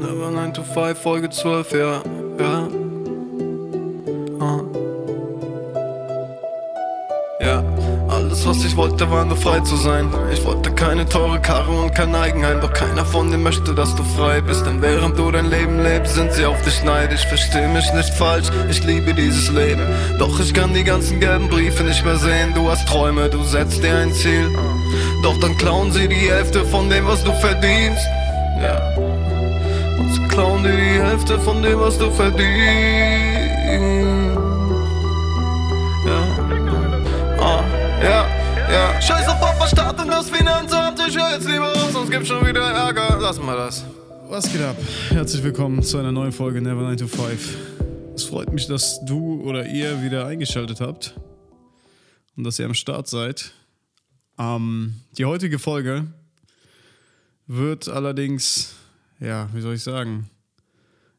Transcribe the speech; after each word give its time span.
Never 0.00 0.30
9 0.30 0.54
to 0.54 0.62
5, 0.62 0.98
Folge 0.98 1.30
12, 1.30 1.72
ja, 1.72 2.02
ja. 2.38 2.68
Ah. 4.40 4.60
Ja, 7.40 7.62
alles 8.08 8.44
was 8.46 8.64
ich 8.64 8.76
wollte 8.76 9.08
war 9.10 9.24
nur 9.24 9.36
frei 9.36 9.60
zu 9.60 9.76
sein. 9.76 10.12
Ich 10.32 10.44
wollte 10.44 10.72
keine 10.72 11.08
teure 11.08 11.40
Karre 11.40 11.70
und 11.70 11.94
kein 11.94 12.14
Eigenheim, 12.14 12.60
doch 12.60 12.72
keiner 12.72 13.04
von 13.04 13.30
denen 13.30 13.44
möchte, 13.44 13.74
dass 13.74 13.94
du 13.94 14.02
frei 14.02 14.40
bist. 14.40 14.66
Denn 14.66 14.82
während 14.82 15.18
du 15.18 15.30
dein 15.30 15.48
Leben 15.48 15.82
lebst, 15.82 16.14
sind 16.14 16.32
sie 16.32 16.44
auf 16.44 16.60
dich 16.62 16.82
neidisch. 16.82 17.26
Versteh 17.26 17.68
mich 17.68 17.92
nicht 17.92 18.12
falsch, 18.14 18.48
ich 18.68 18.82
liebe 18.84 19.14
dieses 19.14 19.50
Leben. 19.50 19.82
Doch 20.18 20.40
ich 20.40 20.52
kann 20.52 20.74
die 20.74 20.84
ganzen 20.84 21.20
gelben 21.20 21.48
Briefe 21.48 21.84
nicht 21.84 22.04
mehr 22.04 22.16
sehen. 22.16 22.52
Du 22.54 22.68
hast 22.68 22.88
Träume, 22.88 23.28
du 23.28 23.42
setzt 23.44 23.84
dir 23.84 23.96
ein 23.96 24.12
Ziel. 24.12 24.50
Doch 25.22 25.36
dann 25.40 25.56
klauen 25.56 25.90
sie 25.90 26.06
die 26.08 26.30
Hälfte 26.30 26.64
von 26.64 26.88
dem, 26.88 27.06
was 27.06 27.24
du 27.24 27.32
verdienst. 27.32 28.06
Ja. 28.60 28.94
Und 29.98 30.12
sie 30.14 30.22
klauen 30.28 30.62
dir 30.62 30.76
die 30.76 31.02
Hälfte 31.02 31.38
von 31.40 31.60
dem, 31.60 31.80
was 31.80 31.98
du 31.98 32.10
verdienst. 32.10 32.48
Ja. 36.06 36.20
Ah, 37.40 37.64
ja, 38.02 38.26
ja. 38.72 39.00
Scheiß 39.00 39.28
auf 39.28 39.40
Papa, 39.40 39.66
Staat 39.66 40.00
und 40.00 40.08
das 40.08 40.30
Finanzamt. 40.30 41.00
Ich 41.08 41.16
hör 41.16 41.32
jetzt 41.32 41.48
lieber 41.48 41.72
auf, 41.72 41.90
sonst 41.92 42.10
gibt's 42.10 42.28
schon 42.28 42.46
wieder 42.46 42.62
Ärger. 42.62 43.18
Lass 43.20 43.40
mal 43.40 43.56
das. 43.56 43.84
Was 44.28 44.52
geht 44.52 44.62
ab? 44.62 44.76
Herzlich 45.08 45.42
willkommen 45.42 45.82
zu 45.82 45.98
einer 45.98 46.12
neuen 46.12 46.32
Folge 46.32 46.60
Never 46.60 46.82
9 46.82 46.96
to 46.96 47.08
5. 47.08 47.56
Es 48.14 48.24
freut 48.24 48.52
mich, 48.52 48.66
dass 48.68 49.04
du 49.04 49.42
oder 49.42 49.66
ihr 49.66 50.02
wieder 50.02 50.26
eingeschaltet 50.26 50.80
habt 50.80 51.14
und 52.36 52.44
dass 52.44 52.58
ihr 52.58 52.66
am 52.66 52.74
Start 52.74 53.08
seid. 53.08 53.52
Ähm, 54.38 54.94
die 55.16 55.24
heutige 55.24 55.58
Folge 55.58 56.06
wird 57.46 57.88
allerdings, 57.88 58.74
ja, 59.20 59.48
wie 59.52 59.60
soll 59.60 59.74
ich 59.74 59.82
sagen, 59.82 60.30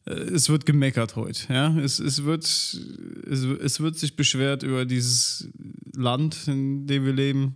äh, 0.05 0.13
es 0.13 0.49
wird 0.49 0.65
gemeckert 0.65 1.15
heute. 1.15 1.51
Ja? 1.53 1.77
Es, 1.77 1.99
es, 1.99 2.23
wird, 2.23 2.43
es, 2.43 3.43
es 3.43 3.79
wird 3.79 3.97
sich 3.97 4.15
beschwert 4.15 4.63
über 4.63 4.85
dieses 4.85 5.49
Land, 5.93 6.47
in 6.47 6.87
dem 6.87 7.05
wir 7.05 7.13
leben. 7.13 7.55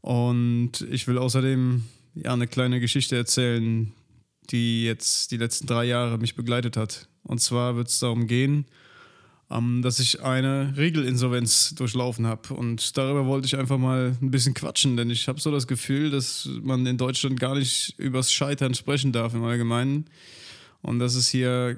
Und 0.00 0.80
ich 0.90 1.06
will 1.06 1.18
außerdem 1.18 1.84
ja, 2.14 2.32
eine 2.32 2.46
kleine 2.46 2.80
Geschichte 2.80 3.16
erzählen, 3.16 3.92
die 4.50 4.84
jetzt 4.84 5.30
die 5.30 5.36
letzten 5.36 5.66
drei 5.66 5.84
Jahre 5.84 6.18
mich 6.18 6.34
begleitet 6.34 6.76
hat. 6.76 7.08
Und 7.22 7.40
zwar 7.40 7.76
wird 7.76 7.88
es 7.88 8.00
darum 8.00 8.26
gehen, 8.26 8.66
ähm, 9.52 9.82
dass 9.82 9.98
ich 9.98 10.22
eine 10.22 10.74
Regelinsolvenz 10.76 11.74
durchlaufen 11.74 12.26
habe. 12.26 12.54
Und 12.54 12.96
darüber 12.96 13.26
wollte 13.26 13.46
ich 13.46 13.56
einfach 13.56 13.78
mal 13.78 14.16
ein 14.20 14.30
bisschen 14.30 14.54
quatschen, 14.54 14.96
denn 14.96 15.10
ich 15.10 15.28
habe 15.28 15.40
so 15.40 15.50
das 15.50 15.66
Gefühl, 15.66 16.10
dass 16.10 16.48
man 16.62 16.86
in 16.86 16.98
Deutschland 16.98 17.38
gar 17.38 17.54
nicht 17.54 17.94
übers 17.98 18.32
Scheitern 18.32 18.74
sprechen 18.74 19.12
darf 19.12 19.34
im 19.34 19.44
Allgemeinen. 19.44 20.06
Und 20.82 20.98
dass 20.98 21.14
es 21.14 21.28
hier, 21.28 21.76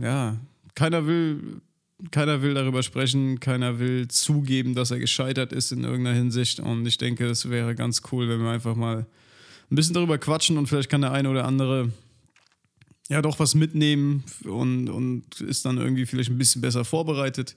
ja, 0.00 0.38
keiner 0.74 1.06
will, 1.06 1.60
keiner 2.10 2.42
will 2.42 2.54
darüber 2.54 2.82
sprechen, 2.82 3.40
keiner 3.40 3.78
will 3.78 4.08
zugeben, 4.08 4.74
dass 4.74 4.90
er 4.90 4.98
gescheitert 4.98 5.52
ist 5.52 5.72
in 5.72 5.84
irgendeiner 5.84 6.16
Hinsicht. 6.16 6.60
Und 6.60 6.86
ich 6.86 6.98
denke, 6.98 7.26
es 7.26 7.50
wäre 7.50 7.74
ganz 7.74 8.02
cool, 8.10 8.28
wenn 8.28 8.40
wir 8.40 8.50
einfach 8.50 8.74
mal 8.74 9.06
ein 9.70 9.74
bisschen 9.74 9.94
darüber 9.94 10.18
quatschen 10.18 10.58
und 10.58 10.66
vielleicht 10.66 10.90
kann 10.90 11.00
der 11.00 11.12
eine 11.12 11.28
oder 11.30 11.44
andere 11.44 11.90
ja 13.12 13.22
doch 13.22 13.38
was 13.38 13.54
mitnehmen 13.54 14.24
und, 14.44 14.88
und 14.88 15.40
ist 15.40 15.64
dann 15.64 15.78
irgendwie 15.78 16.06
vielleicht 16.06 16.30
ein 16.30 16.38
bisschen 16.38 16.62
besser 16.62 16.84
vorbereitet, 16.84 17.54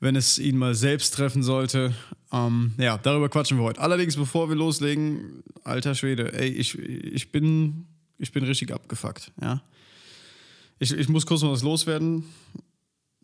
wenn 0.00 0.16
es 0.16 0.38
ihn 0.38 0.56
mal 0.56 0.74
selbst 0.74 1.14
treffen 1.14 1.42
sollte. 1.42 1.92
Ähm, 2.32 2.72
ja, 2.78 2.96
darüber 2.98 3.28
quatschen 3.28 3.58
wir 3.58 3.64
heute. 3.64 3.80
Allerdings, 3.80 4.16
bevor 4.16 4.48
wir 4.48 4.56
loslegen, 4.56 5.42
alter 5.64 5.94
Schwede, 5.94 6.32
ey, 6.32 6.48
ich, 6.48 6.78
ich, 6.78 7.32
bin, 7.32 7.86
ich 8.18 8.32
bin 8.32 8.44
richtig 8.44 8.72
abgefuckt, 8.72 9.32
ja. 9.40 9.62
Ich, 10.78 10.92
ich 10.92 11.08
muss 11.08 11.26
kurz 11.26 11.42
mal 11.42 11.50
was 11.50 11.64
loswerden. 11.64 12.24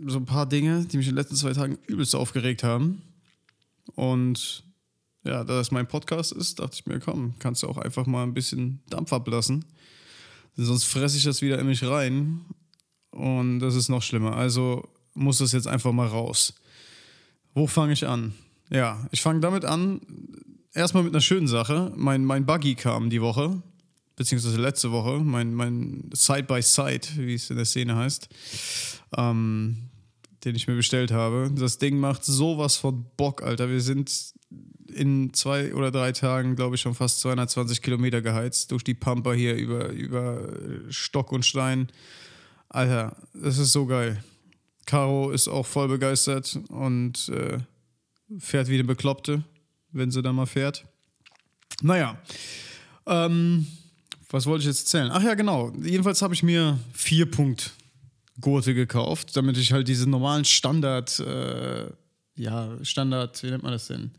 So 0.04 0.18
ein 0.18 0.26
paar 0.26 0.46
Dinge, 0.46 0.84
die 0.86 0.96
mich 0.96 1.06
in 1.06 1.12
den 1.12 1.18
letzten 1.18 1.36
zwei 1.36 1.52
Tagen 1.52 1.78
übelst 1.86 2.16
aufgeregt 2.16 2.64
haben. 2.64 3.00
Und 3.94 4.64
ja, 5.22 5.44
da 5.44 5.54
das 5.56 5.70
mein 5.70 5.86
Podcast 5.86 6.32
ist, 6.32 6.58
dachte 6.58 6.74
ich 6.74 6.86
mir, 6.86 6.98
komm, 6.98 7.34
kannst 7.38 7.62
du 7.62 7.68
auch 7.68 7.78
einfach 7.78 8.06
mal 8.06 8.24
ein 8.24 8.34
bisschen 8.34 8.80
Dampf 8.90 9.12
ablassen. 9.12 9.64
Sonst 10.56 10.84
fresse 10.84 11.16
ich 11.16 11.24
das 11.24 11.42
wieder 11.42 11.58
in 11.58 11.66
mich 11.66 11.84
rein. 11.84 12.44
Und 13.10 13.60
das 13.60 13.74
ist 13.74 13.88
noch 13.88 14.02
schlimmer. 14.02 14.36
Also 14.36 14.88
muss 15.14 15.38
das 15.38 15.52
jetzt 15.52 15.68
einfach 15.68 15.92
mal 15.92 16.06
raus. 16.06 16.54
Wo 17.54 17.66
fange 17.66 17.92
ich 17.92 18.06
an? 18.06 18.34
Ja, 18.70 19.06
ich 19.12 19.22
fange 19.22 19.40
damit 19.40 19.64
an. 19.64 20.00
Erstmal 20.72 21.04
mit 21.04 21.12
einer 21.12 21.20
schönen 21.20 21.46
Sache. 21.46 21.92
Mein, 21.96 22.24
mein 22.24 22.46
Buggy 22.46 22.74
kam 22.74 23.10
die 23.10 23.20
Woche, 23.20 23.62
beziehungsweise 24.16 24.60
letzte 24.60 24.90
Woche. 24.90 25.20
Mein, 25.20 25.54
mein 25.54 26.10
Side-by-Side, 26.12 27.08
wie 27.16 27.34
es 27.34 27.50
in 27.50 27.56
der 27.56 27.64
Szene 27.64 27.94
heißt, 27.94 28.28
ähm, 29.16 29.90
den 30.44 30.54
ich 30.54 30.66
mir 30.66 30.76
bestellt 30.76 31.10
habe. 31.10 31.50
Das 31.54 31.78
Ding 31.78 31.98
macht 31.98 32.24
sowas 32.24 32.76
von 32.76 33.06
Bock, 33.16 33.42
Alter. 33.42 33.68
Wir 33.68 33.80
sind 33.80 34.34
in 34.92 35.32
zwei 35.32 35.74
oder 35.74 35.90
drei 35.90 36.12
Tagen, 36.12 36.56
glaube 36.56 36.76
ich, 36.76 36.82
schon 36.82 36.94
fast 36.94 37.20
220 37.20 37.82
Kilometer 37.82 38.22
geheizt 38.22 38.70
durch 38.70 38.84
die 38.84 38.94
Pampa 38.94 39.32
hier 39.32 39.54
über, 39.56 39.88
über 39.88 40.48
Stock 40.90 41.32
und 41.32 41.44
Stein. 41.44 41.88
Alter, 42.68 43.16
das 43.32 43.58
ist 43.58 43.72
so 43.72 43.86
geil. 43.86 44.22
Caro 44.86 45.30
ist 45.30 45.48
auch 45.48 45.66
voll 45.66 45.88
begeistert 45.88 46.58
und 46.68 47.28
äh, 47.30 47.58
fährt 48.38 48.68
wie 48.68 48.74
eine 48.74 48.84
Bekloppte, 48.84 49.44
wenn 49.92 50.10
sie 50.10 50.22
da 50.22 50.32
mal 50.32 50.46
fährt. 50.46 50.84
Naja, 51.82 52.18
ähm, 53.06 53.66
was 54.30 54.46
wollte 54.46 54.62
ich 54.62 54.66
jetzt 54.66 54.80
erzählen? 54.80 55.10
Ach 55.12 55.22
ja, 55.22 55.34
genau. 55.34 55.72
Jedenfalls 55.82 56.22
habe 56.22 56.34
ich 56.34 56.42
mir 56.42 56.78
vier 56.92 57.30
Punkt 57.30 57.72
Gurte 58.40 58.74
gekauft, 58.74 59.36
damit 59.36 59.56
ich 59.56 59.72
halt 59.72 59.88
diese 59.88 60.08
normalen 60.08 60.44
Standard, 60.44 61.18
äh, 61.20 61.86
ja, 62.36 62.76
Standard, 62.82 63.42
wie 63.42 63.50
nennt 63.50 63.62
man 63.62 63.72
das 63.72 63.86
denn? 63.86 64.10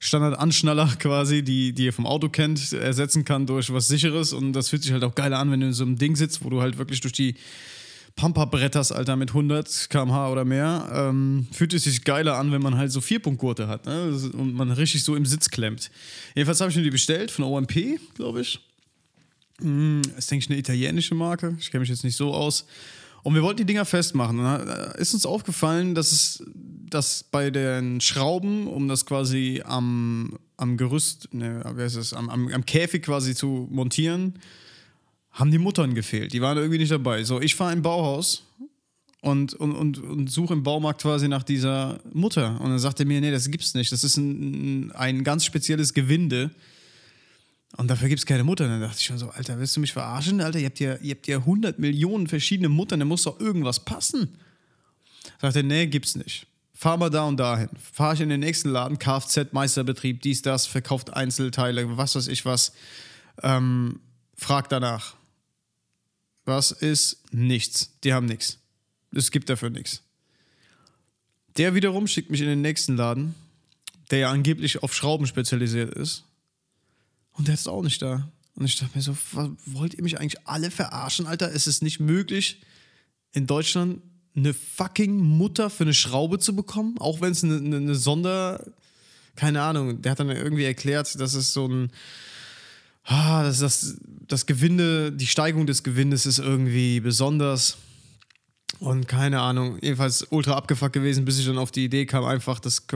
Standard-Anschnaller 0.00 0.86
quasi, 0.98 1.42
die, 1.42 1.72
die 1.72 1.86
ihr 1.86 1.92
vom 1.92 2.06
Auto 2.06 2.28
kennt, 2.28 2.72
ersetzen 2.72 3.24
kann 3.24 3.46
durch 3.46 3.72
was 3.72 3.88
Sicheres. 3.88 4.32
Und 4.32 4.52
das 4.52 4.68
fühlt 4.68 4.82
sich 4.82 4.92
halt 4.92 5.04
auch 5.04 5.14
geil 5.14 5.32
an, 5.32 5.50
wenn 5.50 5.60
du 5.60 5.66
in 5.68 5.72
so 5.72 5.84
einem 5.84 5.96
Ding 5.96 6.14
sitzt, 6.16 6.44
wo 6.44 6.50
du 6.50 6.60
halt 6.60 6.76
wirklich 6.78 7.00
durch 7.00 7.12
die 7.12 7.36
Pampa 8.16 8.44
bretterst, 8.44 8.92
Alter, 8.92 9.16
mit 9.16 9.30
100 9.30 9.88
km/h 9.90 10.30
oder 10.30 10.44
mehr. 10.44 10.88
Ähm, 10.92 11.48
fühlt 11.50 11.72
es 11.72 11.84
sich 11.84 12.04
geiler 12.04 12.36
an, 12.36 12.52
wenn 12.52 12.62
man 12.62 12.76
halt 12.76 12.92
so 12.92 13.00
Vierpunktgurte 13.00 13.66
hat 13.66 13.86
ne? 13.86 14.08
und 14.34 14.54
man 14.54 14.70
richtig 14.70 15.02
so 15.02 15.16
im 15.16 15.26
Sitz 15.26 15.48
klemmt. 15.50 15.90
Jedenfalls 16.34 16.60
habe 16.60 16.70
ich 16.70 16.76
mir 16.76 16.84
die 16.84 16.90
bestellt 16.90 17.30
von 17.30 17.44
OMP, 17.44 17.98
glaube 18.14 18.42
ich. 18.42 18.60
Hm, 19.60 20.02
ist, 20.16 20.30
denke 20.30 20.44
ich, 20.44 20.50
eine 20.50 20.58
italienische 20.58 21.14
Marke. 21.14 21.56
Ich 21.58 21.70
kenne 21.70 21.80
mich 21.80 21.88
jetzt 21.88 22.04
nicht 22.04 22.16
so 22.16 22.32
aus. 22.32 22.66
Und 23.24 23.34
wir 23.34 23.42
wollten 23.42 23.58
die 23.58 23.64
Dinger 23.64 23.86
festmachen. 23.86 24.38
Und 24.38 24.44
da 24.44 24.92
ist 24.92 25.14
uns 25.14 25.26
aufgefallen, 25.26 25.94
dass 25.94 26.12
es 26.12 26.44
dass 26.94 27.24
bei 27.24 27.50
den 27.50 28.00
Schrauben, 28.00 28.68
um 28.68 28.86
das 28.86 29.04
quasi 29.04 29.62
am, 29.64 30.38
am 30.56 30.76
Gerüst, 30.76 31.34
ne, 31.34 31.60
wie 31.74 31.82
heißt 31.82 31.96
es, 31.96 32.12
am, 32.14 32.30
am, 32.30 32.46
am 32.48 32.64
Käfig 32.64 33.02
quasi 33.02 33.34
zu 33.34 33.66
montieren, 33.70 34.38
haben 35.32 35.50
die 35.50 35.58
Muttern 35.58 35.94
gefehlt. 35.94 36.32
Die 36.32 36.40
waren 36.40 36.56
irgendwie 36.56 36.78
nicht 36.78 36.92
dabei. 36.92 37.24
So, 37.24 37.40
ich 37.40 37.56
fahre 37.56 37.72
in 37.72 37.80
ein 37.80 37.82
Bauhaus 37.82 38.44
und, 39.22 39.54
und, 39.54 39.72
und, 39.72 39.98
und 39.98 40.30
suche 40.30 40.52
im 40.52 40.62
Baumarkt 40.62 41.02
quasi 41.02 41.26
nach 41.26 41.42
dieser 41.42 41.98
Mutter. 42.12 42.60
Und 42.60 42.70
dann 42.70 42.78
sagt 42.78 43.00
er 43.00 43.06
mir, 43.06 43.20
nee, 43.20 43.32
das 43.32 43.50
gibt's 43.50 43.74
nicht. 43.74 43.90
Das 43.90 44.04
ist 44.04 44.16
ein, 44.16 44.92
ein 44.92 45.24
ganz 45.24 45.44
spezielles 45.44 45.94
Gewinde. 45.94 46.52
Und 47.76 47.88
dafür 47.88 48.08
gibt 48.08 48.20
es 48.20 48.26
keine 48.26 48.44
Mutter. 48.44 48.68
Dann 48.68 48.80
dachte 48.80 48.98
ich 48.98 49.06
schon 49.06 49.18
so, 49.18 49.30
Alter, 49.30 49.58
willst 49.58 49.76
du 49.76 49.80
mich 49.80 49.92
verarschen? 49.92 50.40
Alter, 50.40 50.58
ihr 50.58 50.66
habt 50.66 50.80
ja, 50.80 50.96
ihr 50.96 51.14
habt 51.14 51.26
ja 51.26 51.38
100 51.38 51.78
Millionen 51.78 52.28
verschiedene 52.28 52.68
Muttern, 52.68 53.00
da 53.00 53.06
muss 53.06 53.24
doch 53.24 53.40
irgendwas 53.40 53.84
passen. 53.84 54.38
Sagt 55.40 55.56
er, 55.56 55.62
nee, 55.62 55.86
gibt's 55.86 56.14
nicht. 56.14 56.46
Fahr 56.72 56.96
mal 56.96 57.10
da 57.10 57.24
und 57.24 57.36
dahin. 57.36 57.68
Fahr 57.92 58.14
ich 58.14 58.20
in 58.20 58.28
den 58.28 58.40
nächsten 58.40 58.68
Laden, 58.68 58.98
Kfz, 58.98 59.52
Meisterbetrieb, 59.52 60.22
dies, 60.22 60.42
das, 60.42 60.66
verkauft 60.66 61.12
Einzelteile, 61.14 61.96
was 61.96 62.14
weiß 62.14 62.28
ich 62.28 62.44
was. 62.44 62.72
Ähm, 63.42 64.00
frag 64.36 64.68
danach. 64.68 65.14
Was 66.44 66.72
ist 66.72 67.22
nichts? 67.32 67.90
Die 68.04 68.12
haben 68.12 68.26
nichts. 68.26 68.58
Es 69.12 69.30
gibt 69.30 69.48
dafür 69.48 69.70
nichts. 69.70 70.02
Der 71.56 71.74
wiederum 71.74 72.06
schickt 72.06 72.30
mich 72.30 72.40
in 72.40 72.48
den 72.48 72.60
nächsten 72.60 72.96
Laden, 72.96 73.34
der 74.10 74.18
ja 74.18 74.30
angeblich 74.30 74.82
auf 74.82 74.94
Schrauben 74.94 75.26
spezialisiert 75.26 75.94
ist. 75.94 76.24
Und 77.34 77.48
der 77.48 77.54
ist 77.54 77.68
auch 77.68 77.82
nicht 77.82 78.00
da. 78.00 78.28
Und 78.54 78.64
ich 78.64 78.76
dachte 78.76 78.96
mir 78.96 79.02
so, 79.02 79.16
wollt 79.66 79.94
ihr 79.94 80.02
mich 80.02 80.18
eigentlich 80.18 80.46
alle 80.46 80.70
verarschen, 80.70 81.26
Alter? 81.26 81.52
Es 81.52 81.66
ist 81.66 81.82
nicht 81.82 82.00
möglich, 82.00 82.62
in 83.32 83.46
Deutschland 83.46 84.00
eine 84.36 84.54
fucking 84.54 85.16
Mutter 85.16 85.70
für 85.70 85.84
eine 85.84 85.94
Schraube 85.94 86.38
zu 86.38 86.56
bekommen, 86.56 86.96
auch 86.98 87.20
wenn 87.20 87.32
es 87.32 87.44
eine, 87.44 87.56
eine, 87.56 87.76
eine, 87.76 87.94
Sonder, 87.94 88.64
keine 89.36 89.62
Ahnung, 89.62 90.02
der 90.02 90.12
hat 90.12 90.20
dann 90.20 90.30
irgendwie 90.30 90.64
erklärt, 90.64 91.20
dass 91.20 91.34
es 91.34 91.52
so 91.52 91.68
ein, 91.68 91.90
ah, 93.04 93.42
dass 93.42 93.58
das, 93.58 93.96
das 94.26 94.46
Gewinde, 94.46 95.12
die 95.12 95.26
Steigung 95.26 95.66
des 95.66 95.82
Gewindes 95.82 96.26
ist 96.26 96.38
irgendwie 96.38 97.00
besonders. 97.00 97.76
Und 98.80 99.08
keine 99.08 99.40
Ahnung, 99.40 99.78
jedenfalls 99.80 100.26
ultra 100.30 100.54
abgefuckt 100.54 100.92
gewesen, 100.92 101.24
bis 101.24 101.38
ich 101.38 101.46
dann 101.46 101.58
auf 101.58 101.70
die 101.70 101.84
Idee 101.84 102.06
kam, 102.06 102.24
einfach 102.24 102.58
das 102.58 102.86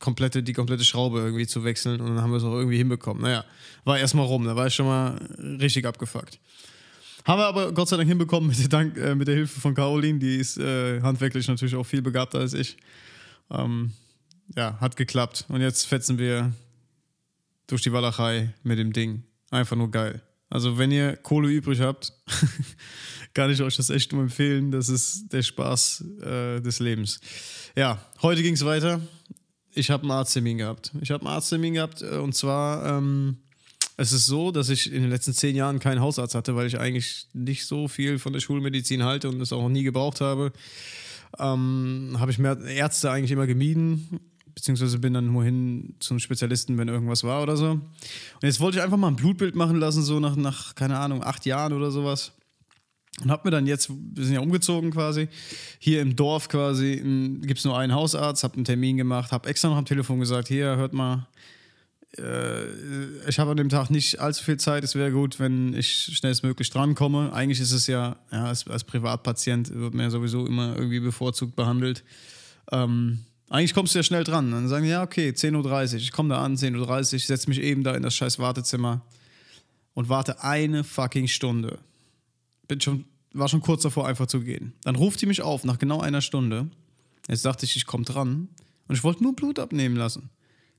komplette, 0.00 0.42
die 0.42 0.52
komplette 0.52 0.84
Schraube 0.84 1.20
irgendwie 1.20 1.46
zu 1.46 1.64
wechseln. 1.64 2.00
Und 2.00 2.08
dann 2.08 2.22
haben 2.22 2.30
wir 2.30 2.38
es 2.38 2.44
auch 2.44 2.54
irgendwie 2.54 2.78
hinbekommen. 2.78 3.22
Naja, 3.22 3.44
war 3.84 3.98
erstmal 3.98 4.26
rum, 4.26 4.44
da 4.44 4.56
war 4.56 4.66
ich 4.66 4.74
schon 4.74 4.86
mal 4.86 5.16
richtig 5.60 5.86
abgefuckt. 5.86 6.38
Haben 7.24 7.40
wir 7.40 7.46
aber 7.46 7.72
Gott 7.72 7.88
sei 7.88 7.96
Dank 7.96 8.08
hinbekommen 8.08 8.48
mit 8.48 8.58
der, 8.58 8.68
Dank, 8.68 8.96
äh, 8.96 9.14
mit 9.14 9.28
der 9.28 9.34
Hilfe 9.34 9.60
von 9.60 9.74
Caroline, 9.74 10.18
die 10.18 10.36
ist 10.36 10.58
äh, 10.58 11.00
handwerklich 11.02 11.46
natürlich 11.48 11.76
auch 11.76 11.84
viel 11.84 12.02
begabter 12.02 12.38
als 12.38 12.54
ich. 12.54 12.76
Ähm, 13.50 13.92
ja, 14.56 14.78
hat 14.80 14.96
geklappt. 14.96 15.44
Und 15.48 15.60
jetzt 15.60 15.86
fetzen 15.86 16.18
wir 16.18 16.52
durch 17.66 17.82
die 17.82 17.92
Walachei 17.92 18.52
mit 18.62 18.78
dem 18.78 18.92
Ding. 18.92 19.22
Einfach 19.50 19.76
nur 19.76 19.90
geil. 19.90 20.22
Also, 20.48 20.78
wenn 20.78 20.90
ihr 20.90 21.16
Kohle 21.16 21.48
übrig 21.48 21.80
habt, 21.80 22.12
kann 23.34 23.50
ich 23.50 23.62
euch 23.62 23.76
das 23.76 23.90
echt 23.90 24.12
nur 24.12 24.22
empfehlen. 24.22 24.70
Das 24.70 24.88
ist 24.88 25.32
der 25.32 25.42
Spaß 25.42 26.04
äh, 26.22 26.60
des 26.60 26.80
Lebens. 26.80 27.20
Ja, 27.76 28.04
heute 28.22 28.42
ging 28.42 28.54
es 28.54 28.64
weiter. 28.64 29.00
Ich 29.72 29.90
habe 29.90 30.02
einen 30.02 30.10
Arzttermin 30.10 30.58
gehabt. 30.58 30.92
Ich 31.00 31.10
habe 31.10 31.24
einen 31.24 31.34
Arzttermin 31.34 31.74
gehabt 31.74 32.02
äh, 32.02 32.16
und 32.16 32.34
zwar, 32.34 32.98
ähm, 32.98 33.38
es 33.96 34.12
ist 34.12 34.26
so, 34.26 34.50
dass 34.50 34.68
ich 34.68 34.92
in 34.92 35.02
den 35.02 35.10
letzten 35.10 35.34
zehn 35.34 35.54
Jahren 35.54 35.78
keinen 35.78 36.00
Hausarzt 36.00 36.34
hatte, 36.34 36.56
weil 36.56 36.66
ich 36.66 36.78
eigentlich 36.78 37.26
nicht 37.32 37.66
so 37.66 37.86
viel 37.86 38.18
von 38.18 38.32
der 38.32 38.40
Schulmedizin 38.40 39.04
halte 39.04 39.28
und 39.28 39.40
es 39.40 39.52
auch 39.52 39.62
noch 39.62 39.68
nie 39.68 39.82
gebraucht 39.82 40.20
habe. 40.20 40.52
Ähm, 41.38 42.16
habe 42.18 42.30
ich 42.30 42.38
mehr 42.38 42.58
Ärzte 42.60 43.10
eigentlich 43.10 43.30
immer 43.30 43.46
gemieden 43.46 44.20
beziehungsweise 44.54 44.98
bin 44.98 45.14
dann 45.14 45.32
nur 45.32 45.44
hin 45.44 45.94
zum 46.00 46.18
Spezialisten, 46.18 46.76
wenn 46.76 46.88
irgendwas 46.88 47.24
war 47.24 47.42
oder 47.42 47.56
so. 47.56 47.70
Und 47.70 47.82
jetzt 48.42 48.60
wollte 48.60 48.78
ich 48.78 48.84
einfach 48.84 48.96
mal 48.96 49.08
ein 49.08 49.16
Blutbild 49.16 49.54
machen 49.54 49.76
lassen, 49.76 50.02
so 50.02 50.20
nach, 50.20 50.36
nach 50.36 50.74
keine 50.74 50.98
Ahnung, 50.98 51.22
acht 51.22 51.46
Jahren 51.46 51.72
oder 51.72 51.90
sowas. 51.90 52.32
Und 53.22 53.30
hab 53.30 53.44
mir 53.44 53.50
dann 53.50 53.66
jetzt, 53.66 53.90
wir 53.90 54.24
sind 54.24 54.34
ja 54.34 54.40
umgezogen 54.40 54.92
quasi, 54.92 55.28
hier 55.78 56.00
im 56.00 56.16
Dorf 56.16 56.48
quasi, 56.48 56.96
gibt 57.42 57.58
es 57.58 57.64
nur 57.64 57.78
einen 57.78 57.92
Hausarzt, 57.92 58.44
hab 58.44 58.54
einen 58.54 58.64
Termin 58.64 58.96
gemacht, 58.96 59.32
hab 59.32 59.46
extra 59.46 59.68
noch 59.68 59.76
am 59.76 59.84
Telefon 59.84 60.20
gesagt, 60.20 60.48
hier, 60.48 60.76
hört 60.76 60.94
mal, 60.94 61.28
äh, 62.18 63.28
ich 63.28 63.38
habe 63.38 63.50
an 63.50 63.56
dem 63.56 63.68
Tag 63.68 63.90
nicht 63.90 64.20
allzu 64.20 64.44
viel 64.44 64.56
Zeit, 64.56 64.84
es 64.84 64.94
wäre 64.94 65.12
gut, 65.12 65.38
wenn 65.38 65.74
ich 65.74 65.90
schnellstmöglich 65.90 66.70
drankomme. 66.70 67.32
Eigentlich 67.32 67.60
ist 67.60 67.72
es 67.72 67.86
ja, 67.86 68.16
ja 68.32 68.46
als, 68.46 68.66
als 68.68 68.84
Privatpatient 68.84 69.74
wird 69.74 69.94
man 69.94 70.04
ja 70.04 70.10
sowieso 70.10 70.46
immer 70.46 70.74
irgendwie 70.76 71.00
bevorzugt 71.00 71.56
behandelt. 71.56 72.04
Ähm, 72.72 73.20
eigentlich 73.48 73.74
kommst 73.74 73.94
du 73.94 73.98
ja 73.98 74.02
schnell 74.02 74.24
dran. 74.24 74.50
Dann 74.50 74.68
sagen 74.68 74.84
die, 74.84 74.90
ja, 74.90 75.02
okay, 75.02 75.30
10.30 75.30 75.92
Uhr, 75.92 75.98
ich 75.98 76.12
komme 76.12 76.30
da 76.30 76.42
an, 76.42 76.56
10.30 76.56 77.12
Uhr, 77.14 77.18
setze 77.18 77.48
mich 77.48 77.60
eben 77.60 77.82
da 77.82 77.94
in 77.94 78.02
das 78.02 78.14
scheiß 78.14 78.38
Wartezimmer 78.38 79.02
und 79.94 80.08
warte 80.08 80.42
eine 80.42 80.84
fucking 80.84 81.28
Stunde. 81.28 81.78
Bin 82.70 82.80
schon, 82.80 83.04
war 83.32 83.48
schon 83.48 83.62
kurz 83.62 83.82
davor, 83.82 84.06
einfach 84.06 84.28
zu 84.28 84.40
gehen. 84.42 84.74
Dann 84.84 84.94
ruft 84.94 85.20
die 85.20 85.26
mich 85.26 85.42
auf 85.42 85.64
nach 85.64 85.78
genau 85.78 86.00
einer 86.00 86.20
Stunde. 86.20 86.70
Jetzt 87.28 87.44
dachte 87.44 87.64
ich, 87.64 87.74
ich 87.74 87.84
komme 87.84 88.04
dran. 88.04 88.48
Und 88.86 88.94
ich 88.94 89.02
wollte 89.02 89.24
nur 89.24 89.34
Blut 89.34 89.58
abnehmen 89.58 89.96
lassen. 89.96 90.30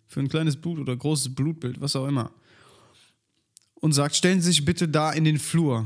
Für 0.08 0.22
ein 0.22 0.30
kleines 0.30 0.56
Blut 0.56 0.80
oder 0.80 0.96
großes 0.96 1.36
Blutbild, 1.36 1.82
was 1.82 1.98
auch 1.98 2.08
immer. 2.08 2.32
Und 3.76 3.92
sagt, 3.92 4.16
stellen 4.16 4.40
Sie 4.40 4.48
sich 4.48 4.64
bitte 4.64 4.88
da 4.88 5.12
in 5.12 5.26
den 5.26 5.38
Flur. 5.38 5.86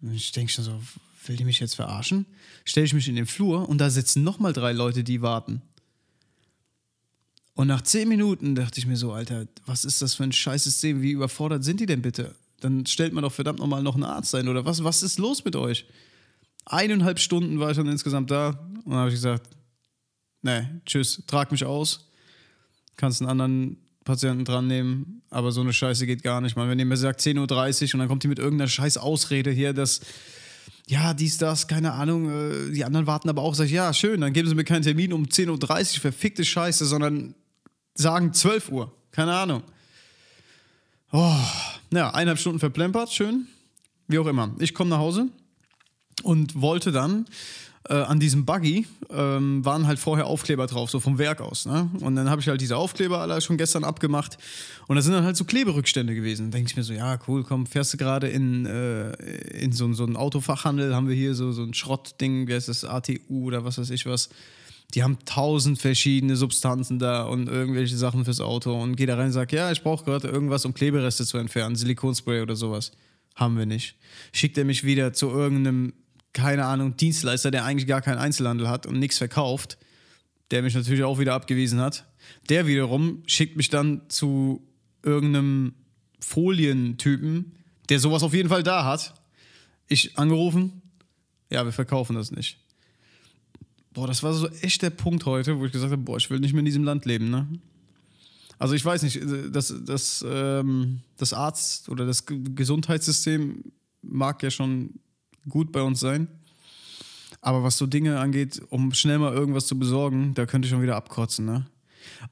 Und 0.00 0.14
ich 0.14 0.32
denke 0.32 0.52
schon 0.52 0.64
so, 0.64 0.82
will 1.26 1.36
die 1.36 1.44
mich 1.44 1.60
jetzt 1.60 1.76
verarschen? 1.76 2.26
Stelle 2.64 2.86
ich 2.86 2.94
mich 2.94 3.06
in 3.06 3.14
den 3.14 3.26
Flur 3.26 3.68
und 3.68 3.78
da 3.78 3.88
sitzen 3.88 4.24
nochmal 4.24 4.52
drei 4.52 4.72
Leute, 4.72 5.04
die 5.04 5.22
warten. 5.22 5.62
Und 7.54 7.68
nach 7.68 7.82
zehn 7.82 8.08
Minuten 8.08 8.56
dachte 8.56 8.80
ich 8.80 8.86
mir 8.86 8.96
so, 8.96 9.12
Alter, 9.12 9.46
was 9.64 9.84
ist 9.84 10.02
das 10.02 10.16
für 10.16 10.24
ein 10.24 10.32
scheiß 10.32 10.64
System? 10.64 11.02
Wie 11.02 11.12
überfordert 11.12 11.62
sind 11.62 11.78
die 11.78 11.86
denn 11.86 12.02
bitte? 12.02 12.34
Dann 12.62 12.86
stellt 12.86 13.12
man 13.12 13.22
doch 13.22 13.32
verdammt 13.32 13.58
nochmal 13.58 13.82
noch 13.82 13.94
einen 13.94 14.04
Arzt 14.04 14.34
ein 14.34 14.48
oder 14.48 14.64
was? 14.64 14.84
Was 14.84 15.02
ist 15.02 15.18
los 15.18 15.44
mit 15.44 15.56
euch? 15.56 15.86
Eineinhalb 16.64 17.18
Stunden 17.18 17.58
war 17.58 17.70
ich 17.70 17.76
dann 17.76 17.88
insgesamt 17.88 18.30
da 18.30 18.50
und 18.84 18.90
dann 18.90 19.00
habe 19.00 19.08
ich 19.08 19.16
gesagt, 19.16 19.48
nee, 20.42 20.66
tschüss, 20.86 21.22
trag 21.26 21.50
mich 21.50 21.64
aus. 21.64 22.08
Kannst 22.96 23.20
einen 23.20 23.30
anderen 23.30 23.76
Patienten 24.04 24.44
dran 24.44 24.66
nehmen, 24.66 25.22
aber 25.30 25.50
so 25.50 25.60
eine 25.60 25.72
Scheiße 25.72 26.06
geht 26.06 26.22
gar 26.22 26.40
nicht. 26.40 26.56
Man, 26.56 26.68
wenn 26.68 26.78
ihr 26.78 26.84
mir 26.84 26.96
sagt 26.96 27.20
10.30 27.20 27.38
Uhr 27.38 27.94
und 27.94 28.00
dann 28.00 28.08
kommt 28.08 28.22
die 28.22 28.28
mit 28.28 28.38
irgendeiner 28.38 28.68
scheiß 28.68 28.96
Ausrede 28.98 29.50
hier, 29.50 29.72
dass 29.72 30.00
ja, 30.86 31.14
dies, 31.14 31.38
das, 31.38 31.68
keine 31.68 31.92
Ahnung. 31.92 32.28
Äh, 32.28 32.72
die 32.72 32.84
anderen 32.84 33.06
warten 33.06 33.28
aber 33.28 33.42
auch, 33.42 33.54
sag 33.54 33.66
ich, 33.66 33.72
ja, 33.72 33.92
schön, 33.92 34.20
dann 34.20 34.32
geben 34.32 34.48
sie 34.48 34.54
mir 34.54 34.64
keinen 34.64 34.82
Termin 34.82 35.12
um 35.12 35.24
10.30 35.24 35.94
Uhr, 35.94 36.00
verfickte 36.00 36.44
Scheiße, 36.44 36.84
sondern 36.86 37.34
sagen 37.94 38.32
12 38.32 38.70
Uhr. 38.70 38.92
Keine 39.10 39.34
Ahnung. 39.34 39.62
Oh, 41.12 41.36
ja, 41.92 42.10
eineinhalb 42.10 42.38
Stunden 42.38 42.58
verplempert, 42.58 43.12
schön. 43.12 43.46
Wie 44.08 44.18
auch 44.18 44.26
immer. 44.26 44.54
Ich 44.58 44.74
komme 44.74 44.90
nach 44.90 44.98
Hause 44.98 45.28
und 46.22 46.60
wollte 46.60 46.92
dann 46.92 47.26
äh, 47.88 47.94
an 47.94 48.20
diesem 48.20 48.44
Buggy 48.44 48.86
ähm, 49.10 49.64
waren 49.64 49.86
halt 49.86 49.98
vorher 49.98 50.26
Aufkleber 50.26 50.66
drauf, 50.66 50.90
so 50.90 51.00
vom 51.00 51.18
Werk 51.18 51.40
aus. 51.40 51.66
Ne? 51.66 51.90
Und 52.00 52.16
dann 52.16 52.30
habe 52.30 52.40
ich 52.40 52.48
halt 52.48 52.60
diese 52.60 52.76
Aufkleber 52.76 53.20
alle 53.20 53.40
schon 53.40 53.56
gestern 53.56 53.84
abgemacht. 53.84 54.38
Und 54.86 54.96
da 54.96 55.02
sind 55.02 55.14
dann 55.14 55.24
halt 55.24 55.36
so 55.36 55.44
Kleberückstände 55.44 56.14
gewesen. 56.14 56.50
Da 56.50 56.58
denke 56.58 56.70
ich 56.70 56.76
mir 56.76 56.84
so, 56.84 56.92
ja, 56.92 57.18
cool, 57.26 57.42
komm, 57.42 57.66
fährst 57.66 57.92
du 57.92 57.96
gerade 57.96 58.28
in, 58.28 58.66
äh, 58.66 59.12
in 59.58 59.72
so, 59.72 59.92
so 59.92 60.04
einen 60.04 60.16
Autofachhandel, 60.16 60.94
haben 60.94 61.08
wir 61.08 61.16
hier 61.16 61.34
so, 61.34 61.52
so 61.52 61.62
ein 61.62 61.74
Schrottding, 61.74 62.46
wie 62.46 62.54
heißt 62.54 62.68
das, 62.68 62.84
ATU 62.84 63.46
oder 63.46 63.64
was 63.64 63.78
weiß 63.78 63.90
ich 63.90 64.06
was. 64.06 64.28
Die 64.94 65.02
haben 65.02 65.18
tausend 65.24 65.78
verschiedene 65.78 66.36
Substanzen 66.36 66.98
da 66.98 67.22
und 67.22 67.48
irgendwelche 67.48 67.96
Sachen 67.96 68.24
fürs 68.24 68.40
Auto. 68.40 68.78
Und 68.80 68.96
gehe 68.96 69.06
da 69.06 69.16
rein 69.16 69.26
und 69.26 69.32
sage, 69.32 69.56
ja, 69.56 69.72
ich 69.72 69.82
brauche 69.82 70.04
gerade 70.04 70.28
irgendwas, 70.28 70.64
um 70.64 70.74
Klebereste 70.74 71.24
zu 71.24 71.38
entfernen, 71.38 71.76
Silikonspray 71.76 72.42
oder 72.42 72.56
sowas. 72.56 72.92
Haben 73.34 73.56
wir 73.56 73.66
nicht. 73.66 73.96
Schickt 74.32 74.58
er 74.58 74.64
mich 74.64 74.84
wieder 74.84 75.14
zu 75.14 75.30
irgendeinem 75.30 75.94
keine 76.32 76.64
Ahnung, 76.64 76.96
Dienstleister, 76.96 77.50
der 77.50 77.64
eigentlich 77.64 77.86
gar 77.86 78.00
keinen 78.00 78.18
Einzelhandel 78.18 78.68
hat 78.68 78.86
und 78.86 78.98
nichts 78.98 79.18
verkauft, 79.18 79.78
der 80.50 80.62
mich 80.62 80.74
natürlich 80.74 81.04
auch 81.04 81.18
wieder 81.18 81.34
abgewiesen 81.34 81.80
hat. 81.80 82.06
Der 82.48 82.66
wiederum 82.66 83.22
schickt 83.26 83.56
mich 83.56 83.68
dann 83.68 84.02
zu 84.08 84.66
irgendeinem 85.02 85.74
Folientypen, 86.20 87.56
der 87.88 87.98
sowas 87.98 88.22
auf 88.22 88.34
jeden 88.34 88.48
Fall 88.48 88.62
da 88.62 88.84
hat. 88.84 89.14
Ich 89.88 90.16
angerufen, 90.18 90.82
ja, 91.50 91.64
wir 91.64 91.72
verkaufen 91.72 92.16
das 92.16 92.30
nicht. 92.30 92.58
Boah, 93.94 94.06
das 94.06 94.22
war 94.22 94.32
so 94.32 94.48
echt 94.62 94.82
der 94.82 94.90
Punkt 94.90 95.26
heute, 95.26 95.58
wo 95.58 95.66
ich 95.66 95.72
gesagt 95.72 95.92
habe, 95.92 96.02
boah, 96.02 96.16
ich 96.16 96.30
will 96.30 96.40
nicht 96.40 96.52
mehr 96.52 96.60
in 96.60 96.66
diesem 96.66 96.84
Land 96.84 97.04
leben, 97.04 97.30
ne? 97.30 97.46
Also 98.58 98.74
ich 98.74 98.84
weiß 98.84 99.02
nicht, 99.02 99.20
das, 99.50 99.74
das, 99.84 100.24
ähm, 100.26 101.00
das 101.16 101.32
Arzt- 101.32 101.88
oder 101.88 102.06
das 102.06 102.24
Gesundheitssystem 102.26 103.64
mag 104.02 104.42
ja 104.42 104.50
schon 104.50 105.00
gut 105.48 105.72
bei 105.72 105.82
uns 105.82 105.98
sein. 106.00 106.28
Aber 107.40 107.64
was 107.64 107.76
so 107.76 107.86
Dinge 107.86 108.20
angeht, 108.20 108.62
um 108.70 108.92
schnell 108.94 109.18
mal 109.18 109.32
irgendwas 109.32 109.66
zu 109.66 109.76
besorgen, 109.76 110.32
da 110.34 110.46
könnte 110.46 110.66
ich 110.66 110.70
schon 110.70 110.80
wieder 110.80 110.96
abkotzen, 110.96 111.44
ne? 111.44 111.66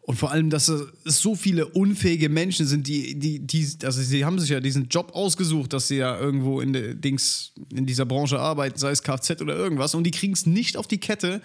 Und 0.02 0.17
vor 0.17 0.31
allem, 0.31 0.50
dass 0.50 0.69
es 0.69 0.88
so 1.05 1.34
viele 1.34 1.67
unfähige 1.67 2.28
Menschen 2.28 2.67
sind, 2.67 2.87
die, 2.87 3.19
die, 3.19 3.38
die, 3.38 3.67
also 3.84 4.02
sie 4.02 4.25
haben 4.25 4.38
sich 4.38 4.50
ja 4.50 4.61
diesen 4.61 4.88
Job 4.88 5.12
ausgesucht, 5.14 5.73
dass 5.73 5.88
sie 5.88 5.97
ja 5.97 6.18
irgendwo 6.18 6.61
in, 6.61 6.73
der 6.73 6.95
Dings, 6.95 7.52
in 7.73 7.87
dieser 7.87 8.06
Branche 8.06 8.38
arbeiten, 8.38 8.78
sei 8.78 8.90
es 8.90 9.02
Kfz 9.02 9.40
oder 9.40 9.56
irgendwas, 9.56 9.95
und 9.95 10.04
die 10.04 10.11
kriegen 10.11 10.33
es 10.33 10.47
nicht 10.47 10.76
auf 10.76 10.87
die 10.87 10.99
Kette, 10.99 11.42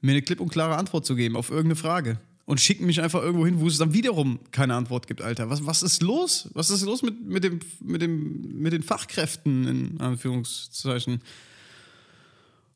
mir 0.00 0.12
eine 0.12 0.22
klipp 0.22 0.40
und 0.40 0.50
klare 0.50 0.76
Antwort 0.76 1.06
zu 1.06 1.16
geben 1.16 1.36
auf 1.36 1.50
irgendeine 1.50 1.76
Frage 1.76 2.18
und 2.46 2.60
schicken 2.60 2.86
mich 2.86 3.00
einfach 3.00 3.22
irgendwo 3.22 3.46
hin, 3.46 3.60
wo 3.60 3.66
es 3.66 3.78
dann 3.78 3.94
wiederum 3.94 4.38
keine 4.50 4.74
Antwort 4.74 5.06
gibt, 5.06 5.22
Alter. 5.22 5.48
Was, 5.48 5.64
was 5.64 5.82
ist 5.82 6.02
los? 6.02 6.50
Was 6.52 6.70
ist 6.70 6.82
los 6.82 7.02
mit, 7.02 7.20
mit, 7.26 7.44
dem, 7.44 7.60
mit, 7.80 8.02
dem, 8.02 8.60
mit 8.60 8.72
den 8.72 8.82
Fachkräften, 8.82 9.66
in 9.66 10.00
Anführungszeichen? 10.00 11.22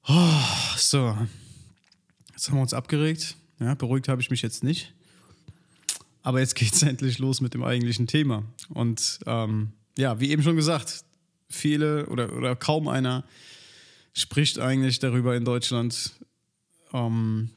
Oh, 0.06 0.14
so. 0.76 1.16
Jetzt 2.32 2.48
haben 2.48 2.56
wir 2.56 2.62
uns 2.62 2.72
abgeregt. 2.72 3.36
Ja, 3.60 3.74
beruhigt 3.74 4.08
habe 4.08 4.20
ich 4.20 4.30
mich 4.30 4.42
jetzt 4.42 4.62
nicht. 4.62 4.94
Aber 6.22 6.40
jetzt 6.40 6.54
geht 6.54 6.72
es 6.72 6.82
endlich 6.84 7.18
los 7.18 7.40
mit 7.40 7.54
dem 7.54 7.62
eigentlichen 7.62 8.06
Thema. 8.06 8.44
Und 8.68 9.20
ähm, 9.26 9.72
ja, 9.96 10.20
wie 10.20 10.30
eben 10.30 10.42
schon 10.42 10.56
gesagt, 10.56 11.04
viele 11.48 12.06
oder, 12.06 12.32
oder 12.36 12.54
kaum 12.54 12.88
einer 12.88 13.24
spricht 14.12 14.58
eigentlich 14.58 14.98
darüber 14.98 15.36
in 15.36 15.44
Deutschland, 15.44 16.12
ähm, 16.92 17.50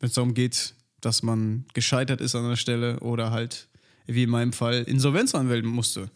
wenn 0.00 0.08
es 0.08 0.14
darum 0.14 0.34
geht, 0.34 0.74
dass 1.00 1.22
man 1.22 1.64
gescheitert 1.74 2.20
ist 2.20 2.34
an 2.34 2.48
der 2.48 2.56
Stelle 2.56 3.00
oder 3.00 3.30
halt, 3.30 3.68
wie 4.06 4.24
in 4.24 4.30
meinem 4.30 4.52
Fall, 4.52 4.82
Insolvenz 4.84 5.34
anmelden 5.34 5.70
musste. 5.70 6.10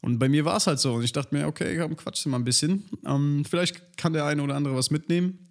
Und 0.00 0.18
bei 0.18 0.28
mir 0.28 0.44
war 0.44 0.56
es 0.56 0.66
halt 0.66 0.78
so. 0.80 0.94
Und 0.94 1.04
ich 1.04 1.12
dachte 1.12 1.34
mir, 1.34 1.46
okay, 1.46 1.76
komm, 1.78 1.96
quatsch 1.96 2.24
mal 2.26 2.38
ein 2.38 2.44
bisschen. 2.44 2.84
Ähm, 3.04 3.44
vielleicht 3.48 3.96
kann 3.96 4.12
der 4.12 4.24
eine 4.24 4.42
oder 4.42 4.54
andere 4.54 4.74
was 4.74 4.90
mitnehmen. 4.90 5.49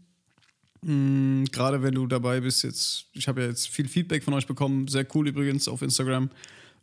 Mhm, 0.82 1.46
Gerade 1.52 1.82
wenn 1.84 1.96
du 1.96 2.08
dabei 2.08 2.40
bist, 2.40 2.64
jetzt, 2.64 3.06
ich 3.14 3.28
habe 3.28 3.42
ja 3.42 3.48
jetzt 3.48 3.68
viel 3.68 3.88
Feedback 3.88 4.24
von 4.24 4.34
euch 4.34 4.48
bekommen. 4.48 4.88
Sehr 4.88 5.06
cool 5.16 5.28
übrigens 5.28 5.68
auf 5.68 5.82
Instagram. 5.82 6.30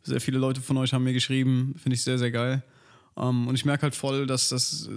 Sehr 0.03 0.21
viele 0.21 0.37
Leute 0.37 0.61
von 0.61 0.77
euch 0.77 0.93
haben 0.93 1.03
mir 1.03 1.13
geschrieben. 1.13 1.75
Finde 1.81 1.95
ich 1.95 2.03
sehr, 2.03 2.17
sehr 2.17 2.31
geil. 2.31 2.63
Um, 3.15 3.23
ähm, 3.23 3.47
und 3.47 3.55
ich 3.55 3.65
merke 3.65 3.81
halt 3.81 3.95
voll, 3.95 4.27
dass 4.27 4.49
das 4.49 4.87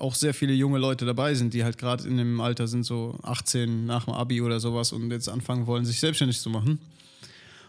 auch 0.00 0.16
sehr 0.16 0.34
viele 0.34 0.52
junge 0.52 0.78
Leute 0.78 1.06
dabei 1.06 1.34
sind, 1.34 1.54
die 1.54 1.62
halt 1.62 1.78
gerade 1.78 2.08
in 2.08 2.16
dem 2.16 2.40
Alter 2.40 2.66
sind, 2.66 2.84
so 2.84 3.16
18 3.22 3.86
nach 3.86 4.06
dem 4.06 4.14
Abi 4.14 4.42
oder 4.42 4.58
sowas 4.58 4.90
und 4.90 5.12
jetzt 5.12 5.28
anfangen 5.28 5.68
wollen, 5.68 5.84
sich 5.84 6.00
selbstständig 6.00 6.40
zu 6.40 6.50
machen. 6.50 6.80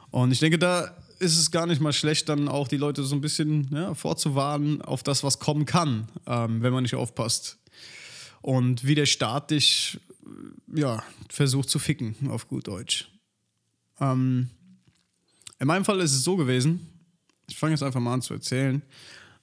Und 0.10 0.32
ich 0.32 0.40
denke, 0.40 0.58
da 0.58 0.96
ist 1.20 1.38
es 1.38 1.52
gar 1.52 1.68
nicht 1.68 1.80
mal 1.80 1.94
schlecht, 1.94 2.28
dann 2.28 2.48
auch 2.48 2.68
die 2.68 2.78
Leute 2.78 3.04
so 3.04 3.14
ein 3.14 3.22
bisschen 3.22 3.68
ja, 3.72 3.94
vorzuwarnen 3.94 4.82
auf 4.82 5.04
das, 5.04 5.24
was 5.24 5.38
kommen 5.38 5.66
kann, 5.66 6.08
ähm, 6.26 6.64
wenn 6.64 6.74
man 6.74 6.82
nicht 6.82 6.96
aufpasst. 6.96 7.58
und 8.42 8.86
wie 8.86 8.96
der 8.96 9.06
Staat 9.06 9.52
dich 9.52 10.00
ja, 10.74 11.04
versucht 11.30 11.70
zu 11.70 11.80
ficken, 11.80 12.16
auf 12.30 12.48
gut 12.48 12.68
Deutsch. 12.68 13.12
Ähm, 14.00 14.50
in 15.60 15.68
meinem 15.68 15.86
Fall 15.86 16.00
ist 16.00 16.14
es 16.14 16.24
so 16.24 16.38
gewesen, 16.38 16.88
ich 17.48 17.58
fange 17.58 17.74
jetzt 17.74 17.84
einfach 17.84 18.00
mal 18.00 18.14
an 18.14 18.22
zu 18.22 18.34
erzählen. 18.34 18.82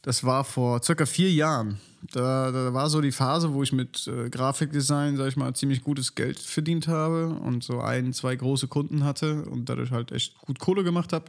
Das 0.03 0.23
war 0.23 0.45
vor 0.45 0.83
circa 0.83 1.05
vier 1.05 1.33
Jahren. 1.33 1.81
Da, 2.13 2.53
da 2.53 2.73
war 2.73 2.89
so 2.89 3.01
die 3.01 3.11
Phase, 3.11 3.53
wo 3.53 3.63
ich 3.65 3.73
mit 3.73 4.07
äh, 4.07 4.31
Grafikdesign, 4.31 5.17
sag 5.17 5.29
ich 5.29 5.37
mal, 5.37 5.53
ziemlich 5.55 5.83
gutes 5.83 6.15
Geld 6.15 6.39
verdient 6.39 6.87
habe 6.87 7.31
und 7.31 7.65
so 7.65 7.81
ein, 7.81 8.13
zwei 8.13 8.37
große 8.37 8.69
Kunden 8.69 9.03
hatte 9.03 9.45
und 9.47 9.69
dadurch 9.69 9.91
halt 9.91 10.13
echt 10.13 10.39
gut 10.39 10.61
Kohle 10.61 10.85
gemacht 10.85 11.13
habe. 11.13 11.25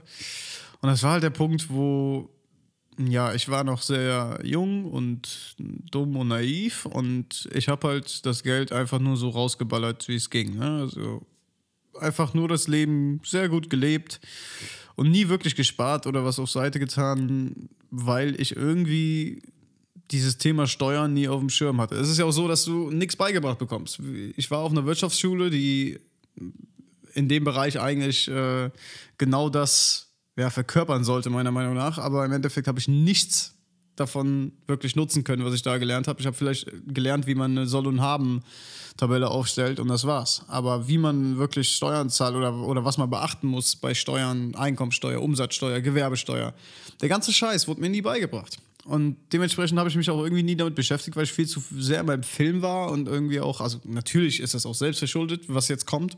Und 0.82 0.90
das 0.90 1.02
war 1.02 1.14
halt 1.14 1.24
der 1.24 1.32
Punkt, 1.32 1.72
wo, 1.72 2.30
ja, 2.98 3.34
ich 3.34 3.50
war 3.50 3.63
noch 3.63 3.82
sehr 3.82 4.39
jung 4.44 4.86
und 4.86 5.56
dumm 5.92 6.16
und 6.18 6.30
naiv 6.30 6.86
und 6.86 7.48
ich 7.54 7.68
habe 7.68 7.88
halt 7.88 8.25
das 8.25 8.44
Geld 8.44 8.72
einfach 8.72 9.00
nur 9.00 9.18
so 9.18 9.30
rausgeballert, 9.30 10.08
wie 10.08 10.16
es 10.16 10.30
ging. 10.30 10.58
Ne? 10.58 10.80
Also 10.82 11.22
einfach 12.00 12.34
nur 12.34 12.48
das 12.48 12.68
Leben 12.68 13.22
sehr 13.24 13.50
gut 13.50 13.70
gelebt 13.70 14.20
und 14.96 15.12
nie 15.12 15.30
wirklich 15.30 15.56
gespart 15.56 16.08
oder 16.08 16.25
was 16.25 16.39
auf 16.39 16.50
Seite 16.50 16.80
getan, 16.80 17.70
weil 17.92 18.39
ich 18.42 18.56
irgendwie 18.56 19.42
dieses 20.10 20.38
Thema 20.38 20.68
Steuern 20.68 21.13
nie 21.13 21.27
auf 21.27 21.39
dem 21.39 21.50
Schirm 21.50 21.82
hatte. 21.82 21.96
Es 21.96 22.10
ist 22.10 22.18
ja 22.18 22.25
auch 22.25 22.32
so, 22.32 22.48
dass 22.48 22.66
du 22.66 22.89
nichts 22.92 23.16
beigebracht 23.16 23.60
bekommst. 23.60 24.00
Ich 24.36 24.50
war 24.50 24.60
auf 24.60 24.72
einer 24.72 24.86
Wirtschaftsschule, 24.86 25.50
die 25.50 26.00
in 27.13 27.27
dem 27.27 27.44
Bereich 27.44 27.80
eigentlich 27.80 28.27
äh, 28.27 28.70
genau 29.18 29.50
das 29.50 30.07
ja, 30.38 30.50
verkörpern 30.50 31.03
sollte, 31.03 31.29
meiner 31.29 31.51
Meinung 31.51 31.74
nach. 31.74 31.98
Aber 31.98 32.24
im 32.24 32.32
Endeffekt 32.32 32.67
habe 32.67 32.79
ich 32.79 32.88
nichts 32.88 33.56
davon 33.96 34.51
wirklich 34.67 34.96
nutzen 34.96 35.24
können, 35.24 35.44
was 35.44 35.56
ich 35.56 35.63
da 35.63 35.77
gelernt 35.77 36.08
habe. 36.08 36.20
Ich 36.20 36.27
habe 36.27 36.38
vielleicht 36.38 36.72
gelernt, 36.88 37.25
wie 37.25 37.36
man 37.36 37.58
eine 37.58 37.65
Soll- 37.65 37.88
und 37.88 38.00
Haben-Tabelle 38.00 39.29
aufstellt 39.29 39.79
und 39.79 39.88
das 39.88 40.06
war's. 40.06 40.44
Aber 40.48 40.88
wie 40.88 41.00
man 41.00 41.38
wirklich 41.38 41.75
Steuern 41.75 42.10
zahlt 42.10 42.36
oder, 42.36 42.53
oder 42.53 42.86
was 42.86 42.98
man 42.98 43.10
beachten 43.10 43.48
muss 43.48 43.75
bei 43.75 43.96
Steuern, 43.96 44.53
Einkommensteuer, 44.56 45.22
Umsatzsteuer, 45.22 45.82
Gewerbesteuer, 45.82 46.53
der 47.01 47.10
ganze 47.10 47.34
Scheiß 47.34 47.67
wurde 47.67 47.82
mir 47.82 47.89
nie 47.89 48.03
beigebracht. 48.03 48.60
Und 48.88 49.17
dementsprechend 49.34 49.77
habe 49.77 49.89
ich 49.89 49.98
mich 49.98 50.10
auch 50.10 50.24
irgendwie 50.24 50.44
nie 50.44 50.56
damit 50.56 50.74
beschäftigt, 50.74 51.17
weil 51.17 51.25
ich 51.25 51.34
viel 51.34 51.46
zu 51.46 51.62
sehr 51.77 52.01
beim 52.06 52.24
Film 52.24 52.62
war 52.62 52.89
und 52.89 53.10
irgendwie 53.10 53.41
auch, 53.41 53.60
also 53.60 53.82
natürlich 53.84 54.39
ist 54.39 54.53
das 54.53 54.65
auch 54.65 54.75
selbst 54.75 55.00
verschuldet, 55.00 55.44
was 55.50 55.67
jetzt 55.67 55.86
kommt. 55.86 56.15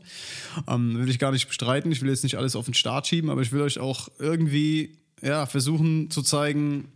Ähm, 0.68 0.96
will 0.96 1.10
ich 1.10 1.18
gar 1.18 1.32
nicht 1.32 1.48
bestreiten. 1.48 1.90
Ich 1.90 2.00
will 2.00 2.10
jetzt 2.10 2.22
nicht 2.22 2.38
alles 2.38 2.54
auf 2.54 2.66
den 2.66 2.74
Start 2.74 3.08
schieben, 3.08 3.28
aber 3.28 3.42
ich 3.42 3.50
will 3.50 3.60
euch 3.60 3.80
auch 3.80 4.08
irgendwie 4.20 4.96
ja, 5.20 5.46
versuchen 5.46 6.10
zu 6.10 6.22
zeigen, 6.22 6.92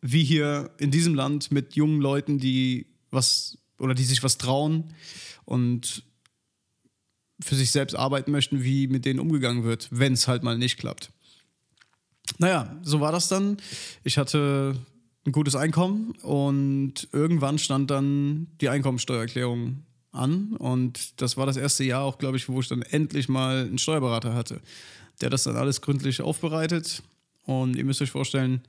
wie 0.00 0.24
hier 0.24 0.70
in 0.78 0.90
diesem 0.90 1.14
Land 1.14 1.52
mit 1.52 1.76
jungen 1.76 2.00
Leuten, 2.00 2.40
die 2.40 2.86
was 3.12 3.58
oder 3.78 3.94
die 3.94 4.04
sich 4.04 4.24
was 4.24 4.38
trauen 4.38 4.92
und 5.44 6.02
für 7.40 7.54
sich 7.54 7.70
selbst 7.70 7.94
arbeiten 7.94 8.32
möchten, 8.32 8.64
wie 8.64 8.88
mit 8.88 9.04
denen 9.04 9.20
umgegangen 9.20 9.62
wird, 9.62 9.86
wenn 9.92 10.14
es 10.14 10.26
halt 10.26 10.42
mal 10.42 10.58
nicht 10.58 10.78
klappt. 10.78 11.12
Naja, 12.38 12.76
so 12.82 13.00
war 13.00 13.12
das 13.12 13.28
dann. 13.28 13.58
Ich 14.02 14.18
hatte 14.18 14.74
ein 15.26 15.32
gutes 15.32 15.56
Einkommen 15.56 16.12
und 16.22 17.08
irgendwann 17.12 17.58
stand 17.58 17.90
dann 17.90 18.46
die 18.60 18.68
Einkommensteuererklärung 18.68 19.82
an 20.12 20.54
und 20.56 21.20
das 21.20 21.36
war 21.36 21.46
das 21.46 21.56
erste 21.56 21.84
Jahr 21.84 22.02
auch, 22.02 22.18
glaube 22.18 22.36
ich, 22.36 22.48
wo 22.48 22.60
ich 22.60 22.68
dann 22.68 22.82
endlich 22.82 23.28
mal 23.28 23.66
einen 23.66 23.78
Steuerberater 23.78 24.34
hatte, 24.34 24.60
der 25.20 25.30
das 25.30 25.44
dann 25.44 25.56
alles 25.56 25.80
gründlich 25.80 26.22
aufbereitet. 26.22 27.02
Und 27.44 27.76
ihr 27.76 27.84
müsst 27.84 28.02
euch 28.02 28.10
vorstellen, 28.10 28.62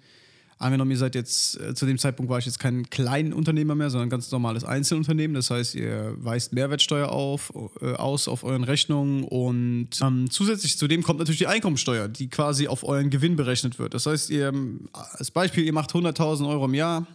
Angenommen, 0.59 0.89
ihr 0.89 0.97
seid 0.97 1.13
jetzt, 1.13 1.59
äh, 1.59 1.75
zu 1.75 1.85
dem 1.85 1.99
Zeitpunkt 1.99 2.31
war 2.31 2.39
ich 2.39 2.45
jetzt 2.45 2.59
kein 2.59 2.89
kleinen 2.89 3.31
Unternehmer 3.31 3.75
mehr, 3.75 3.91
sondern 3.91 4.07
ein 4.07 4.09
ganz 4.09 4.31
normales 4.31 4.63
Einzelunternehmen. 4.63 5.35
Das 5.35 5.51
heißt, 5.51 5.75
ihr 5.75 6.15
weist 6.17 6.51
Mehrwertsteuer 6.53 7.09
auf, 7.09 7.53
äh, 7.79 7.93
aus 7.93 8.27
auf 8.27 8.43
euren 8.43 8.63
Rechnungen 8.63 9.23
und 9.23 9.89
ähm, 10.01 10.29
zusätzlich 10.31 10.77
zu 10.77 10.87
dem 10.87 11.03
kommt 11.03 11.19
natürlich 11.19 11.39
die 11.39 11.47
Einkommensteuer, 11.47 12.07
die 12.07 12.27
quasi 12.29 12.67
auf 12.67 12.83
euren 12.83 13.11
Gewinn 13.11 13.35
berechnet 13.35 13.77
wird. 13.77 13.93
Das 13.93 14.07
heißt, 14.07 14.31
ihr, 14.31 14.51
als 14.93 15.29
Beispiel, 15.29 15.63
ihr 15.63 15.73
macht 15.73 15.91
100.000 15.91 16.49
Euro 16.49 16.65
im 16.65 16.73
Jahr, 16.73 17.05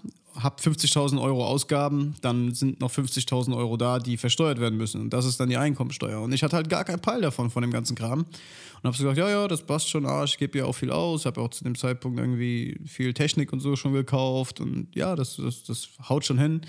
habt 0.41 0.61
50.000 0.61 1.21
Euro 1.21 1.47
Ausgaben, 1.47 2.15
dann 2.21 2.55
sind 2.55 2.81
noch 2.81 2.91
50.000 2.91 3.57
Euro 3.57 3.77
da, 3.77 3.99
die 3.99 4.17
versteuert 4.17 4.61
werden 4.61 4.77
müssen. 4.79 5.01
Und 5.01 5.11
das 5.11 5.25
ist 5.25 5.39
dann 5.41 5.49
die 5.49 5.57
Einkommensteuer. 5.57 6.21
Und 6.21 6.33
ich 6.33 6.43
hatte 6.43 6.57
halt 6.57 6.69
gar 6.69 6.85
keinen 6.85 7.01
Peil 7.01 7.21
davon, 7.21 7.51
von 7.51 7.63
dem 7.63 7.71
ganzen 7.71 7.97
Kram. 7.97 8.21
Und 8.21 8.85
habe 8.85 8.97
so 8.97 9.05
gesagt, 9.05 9.19
ja, 9.19 9.29
ja, 9.29 9.49
das 9.49 9.63
passt 9.63 9.89
schon, 9.89 10.07
ah, 10.07 10.25
ich 10.25 10.39
gebe 10.39 10.59
ja 10.59 10.65
auch 10.65 10.75
viel 10.75 10.91
aus. 10.91 11.27
Habe 11.27 11.41
auch 11.41 11.51
zu 11.51 11.65
dem 11.65 11.77
Zeitpunkt 11.77 12.19
irgendwie 12.19 12.81
viel 12.87 13.15
Technik 13.15 13.53
und 13.53 13.61
so 13.61 13.77
schon 13.77 13.93
gekauft. 13.93 14.61
Und 14.61 14.89
ja, 14.95 15.17
das, 15.17 15.37
das, 15.37 15.65
das 15.65 15.89
haut 16.09 16.25
schon 16.25 16.39
hin. 16.39 16.63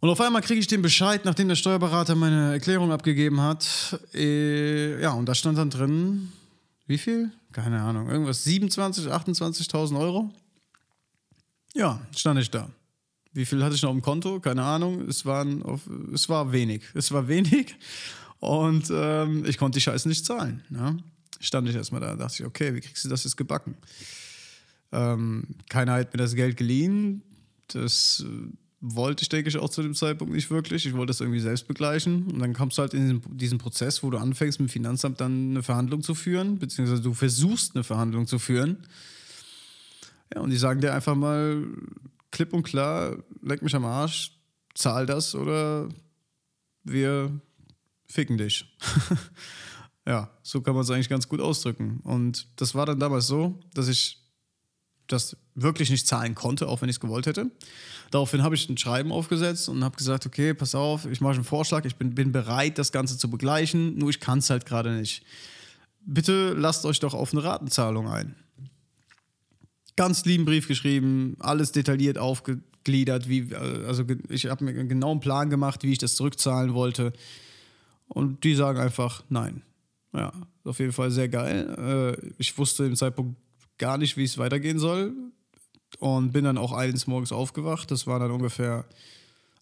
Und 0.00 0.10
auf 0.10 0.20
einmal 0.20 0.42
kriege 0.42 0.60
ich 0.60 0.66
den 0.66 0.82
Bescheid, 0.82 1.24
nachdem 1.24 1.48
der 1.48 1.56
Steuerberater 1.56 2.14
meine 2.14 2.52
Erklärung 2.52 2.92
abgegeben 2.92 3.40
hat. 3.40 3.98
Äh, 4.14 5.00
ja, 5.00 5.12
und 5.12 5.26
da 5.26 5.34
stand 5.34 5.58
dann 5.58 5.70
drin, 5.70 6.32
wie 6.86 6.98
viel? 6.98 7.32
Keine 7.52 7.80
Ahnung, 7.80 8.08
irgendwas 8.08 8.46
27.000, 8.46 9.08
28.000 9.08 9.98
Euro. 9.98 10.30
Ja, 11.76 12.00
stand 12.16 12.40
ich 12.40 12.50
da. 12.50 12.70
Wie 13.34 13.44
viel 13.44 13.62
hatte 13.62 13.74
ich 13.74 13.82
noch 13.82 13.92
im 13.92 14.00
Konto? 14.00 14.40
Keine 14.40 14.62
Ahnung. 14.62 15.06
Es, 15.08 15.26
waren 15.26 15.62
auf, 15.62 15.82
es 16.12 16.26
war 16.30 16.52
wenig. 16.52 16.82
Es 16.94 17.12
war 17.12 17.28
wenig. 17.28 17.76
Und 18.40 18.90
ähm, 18.90 19.44
ich 19.46 19.58
konnte 19.58 19.76
die 19.76 19.82
Scheiße 19.82 20.08
nicht 20.08 20.24
zahlen. 20.24 20.62
Ja? 20.70 20.96
Stand 21.38 21.68
ich 21.68 21.76
erstmal 21.76 22.00
da, 22.00 22.16
dachte 22.16 22.42
ich, 22.42 22.46
okay, 22.46 22.74
wie 22.74 22.80
kriegst 22.80 23.04
du 23.04 23.10
das 23.10 23.24
jetzt 23.24 23.36
gebacken? 23.36 23.76
Ähm, 24.90 25.48
keiner 25.68 25.92
hat 25.92 26.14
mir 26.14 26.18
das 26.18 26.34
Geld 26.34 26.56
geliehen. 26.56 27.22
Das 27.68 28.24
äh, 28.26 28.48
wollte 28.80 29.22
ich, 29.22 29.28
denke 29.28 29.50
ich, 29.50 29.58
auch 29.58 29.68
zu 29.68 29.82
dem 29.82 29.94
Zeitpunkt 29.94 30.32
nicht 30.32 30.50
wirklich. 30.50 30.86
Ich 30.86 30.94
wollte 30.94 31.08
das 31.08 31.20
irgendwie 31.20 31.40
selbst 31.40 31.68
begleichen. 31.68 32.28
Und 32.28 32.38
dann 32.38 32.54
kommst 32.54 32.78
du 32.78 32.82
halt 32.82 32.94
in 32.94 33.02
diesen, 33.02 33.36
diesen 33.36 33.58
Prozess, 33.58 34.02
wo 34.02 34.08
du 34.08 34.16
anfängst, 34.16 34.60
mit 34.60 34.70
dem 34.70 34.72
Finanzamt 34.72 35.20
dann 35.20 35.50
eine 35.50 35.62
Verhandlung 35.62 36.02
zu 36.02 36.14
führen, 36.14 36.58
beziehungsweise 36.58 37.02
du 37.02 37.12
versuchst, 37.12 37.74
eine 37.74 37.84
Verhandlung 37.84 38.26
zu 38.26 38.38
führen. 38.38 38.78
Ja, 40.34 40.40
und 40.40 40.50
die 40.50 40.56
sagen 40.56 40.80
dir 40.80 40.94
einfach 40.94 41.14
mal 41.14 41.64
klipp 42.30 42.52
und 42.52 42.62
klar, 42.62 43.16
leck 43.42 43.62
mich 43.62 43.74
am 43.74 43.84
Arsch, 43.84 44.32
zahl 44.74 45.06
das 45.06 45.34
oder 45.34 45.88
wir 46.84 47.40
ficken 48.06 48.38
dich. 48.38 48.66
ja, 50.06 50.30
so 50.42 50.60
kann 50.60 50.74
man 50.74 50.82
es 50.82 50.90
eigentlich 50.90 51.08
ganz 51.08 51.28
gut 51.28 51.40
ausdrücken. 51.40 52.00
Und 52.02 52.46
das 52.56 52.74
war 52.74 52.86
dann 52.86 53.00
damals 53.00 53.26
so, 53.26 53.58
dass 53.74 53.88
ich 53.88 54.22
das 55.06 55.36
wirklich 55.54 55.90
nicht 55.90 56.06
zahlen 56.06 56.34
konnte, 56.34 56.66
auch 56.68 56.82
wenn 56.82 56.88
ich 56.88 56.96
es 56.96 57.00
gewollt 57.00 57.26
hätte. 57.26 57.50
Daraufhin 58.10 58.42
habe 58.42 58.56
ich 58.56 58.68
ein 58.68 58.76
Schreiben 58.76 59.12
aufgesetzt 59.12 59.68
und 59.68 59.84
habe 59.84 59.96
gesagt, 59.96 60.26
okay, 60.26 60.52
pass 60.52 60.74
auf, 60.74 61.06
ich 61.06 61.20
mache 61.20 61.34
einen 61.34 61.44
Vorschlag, 61.44 61.84
ich 61.84 61.96
bin, 61.96 62.14
bin 62.14 62.32
bereit, 62.32 62.78
das 62.78 62.92
Ganze 62.92 63.16
zu 63.16 63.30
begleichen, 63.30 63.96
nur 63.96 64.10
ich 64.10 64.20
kann 64.20 64.40
es 64.40 64.50
halt 64.50 64.66
gerade 64.66 64.92
nicht. 64.92 65.24
Bitte 66.04 66.54
lasst 66.54 66.84
euch 66.84 67.00
doch 67.00 67.14
auf 67.14 67.32
eine 67.32 67.44
Ratenzahlung 67.44 68.08
ein 68.08 68.34
ganz 69.96 70.24
lieben 70.24 70.44
Brief 70.44 70.68
geschrieben, 70.68 71.36
alles 71.40 71.72
detailliert 71.72 72.18
aufgegliedert, 72.18 73.28
wie, 73.28 73.54
also 73.54 74.04
ich 74.28 74.46
habe 74.46 74.64
mir 74.64 74.70
einen 74.70 74.88
genauen 74.88 75.20
Plan 75.20 75.50
gemacht, 75.50 75.82
wie 75.82 75.92
ich 75.92 75.98
das 75.98 76.14
zurückzahlen 76.14 76.74
wollte. 76.74 77.12
Und 78.08 78.44
die 78.44 78.54
sagen 78.54 78.78
einfach 78.78 79.24
nein. 79.28 79.62
Ja, 80.12 80.32
auf 80.64 80.78
jeden 80.78 80.92
Fall 80.92 81.10
sehr 81.10 81.28
geil. 81.28 82.16
Äh, 82.22 82.32
ich 82.38 82.56
wusste 82.56 82.84
im 82.84 82.96
Zeitpunkt 82.96 83.36
gar 83.78 83.98
nicht, 83.98 84.16
wie 84.16 84.24
es 84.24 84.38
weitergehen 84.38 84.78
soll. 84.78 85.12
Und 85.98 86.32
bin 86.32 86.44
dann 86.44 86.58
auch 86.58 86.72
eines 86.72 87.06
Morgens 87.06 87.32
aufgewacht. 87.32 87.90
Das 87.90 88.06
war 88.06 88.18
dann 88.18 88.30
ungefähr 88.30 88.86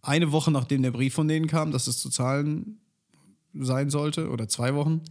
eine 0.03 0.33
Woche, 0.33 0.51
nachdem 0.51 0.83
der 0.83 0.91
Brief 0.91 1.15
von 1.15 1.29
denen 1.29 1.47
kam, 1.47 1.71
dass 1.71 1.87
es 1.87 1.99
zu 1.99 2.11
zahlen 2.11 2.79
sein 3.55 3.89
sollte, 3.89 4.31
oder 4.31 4.49
zwei 4.49 4.75
Wochen. 4.75 5.03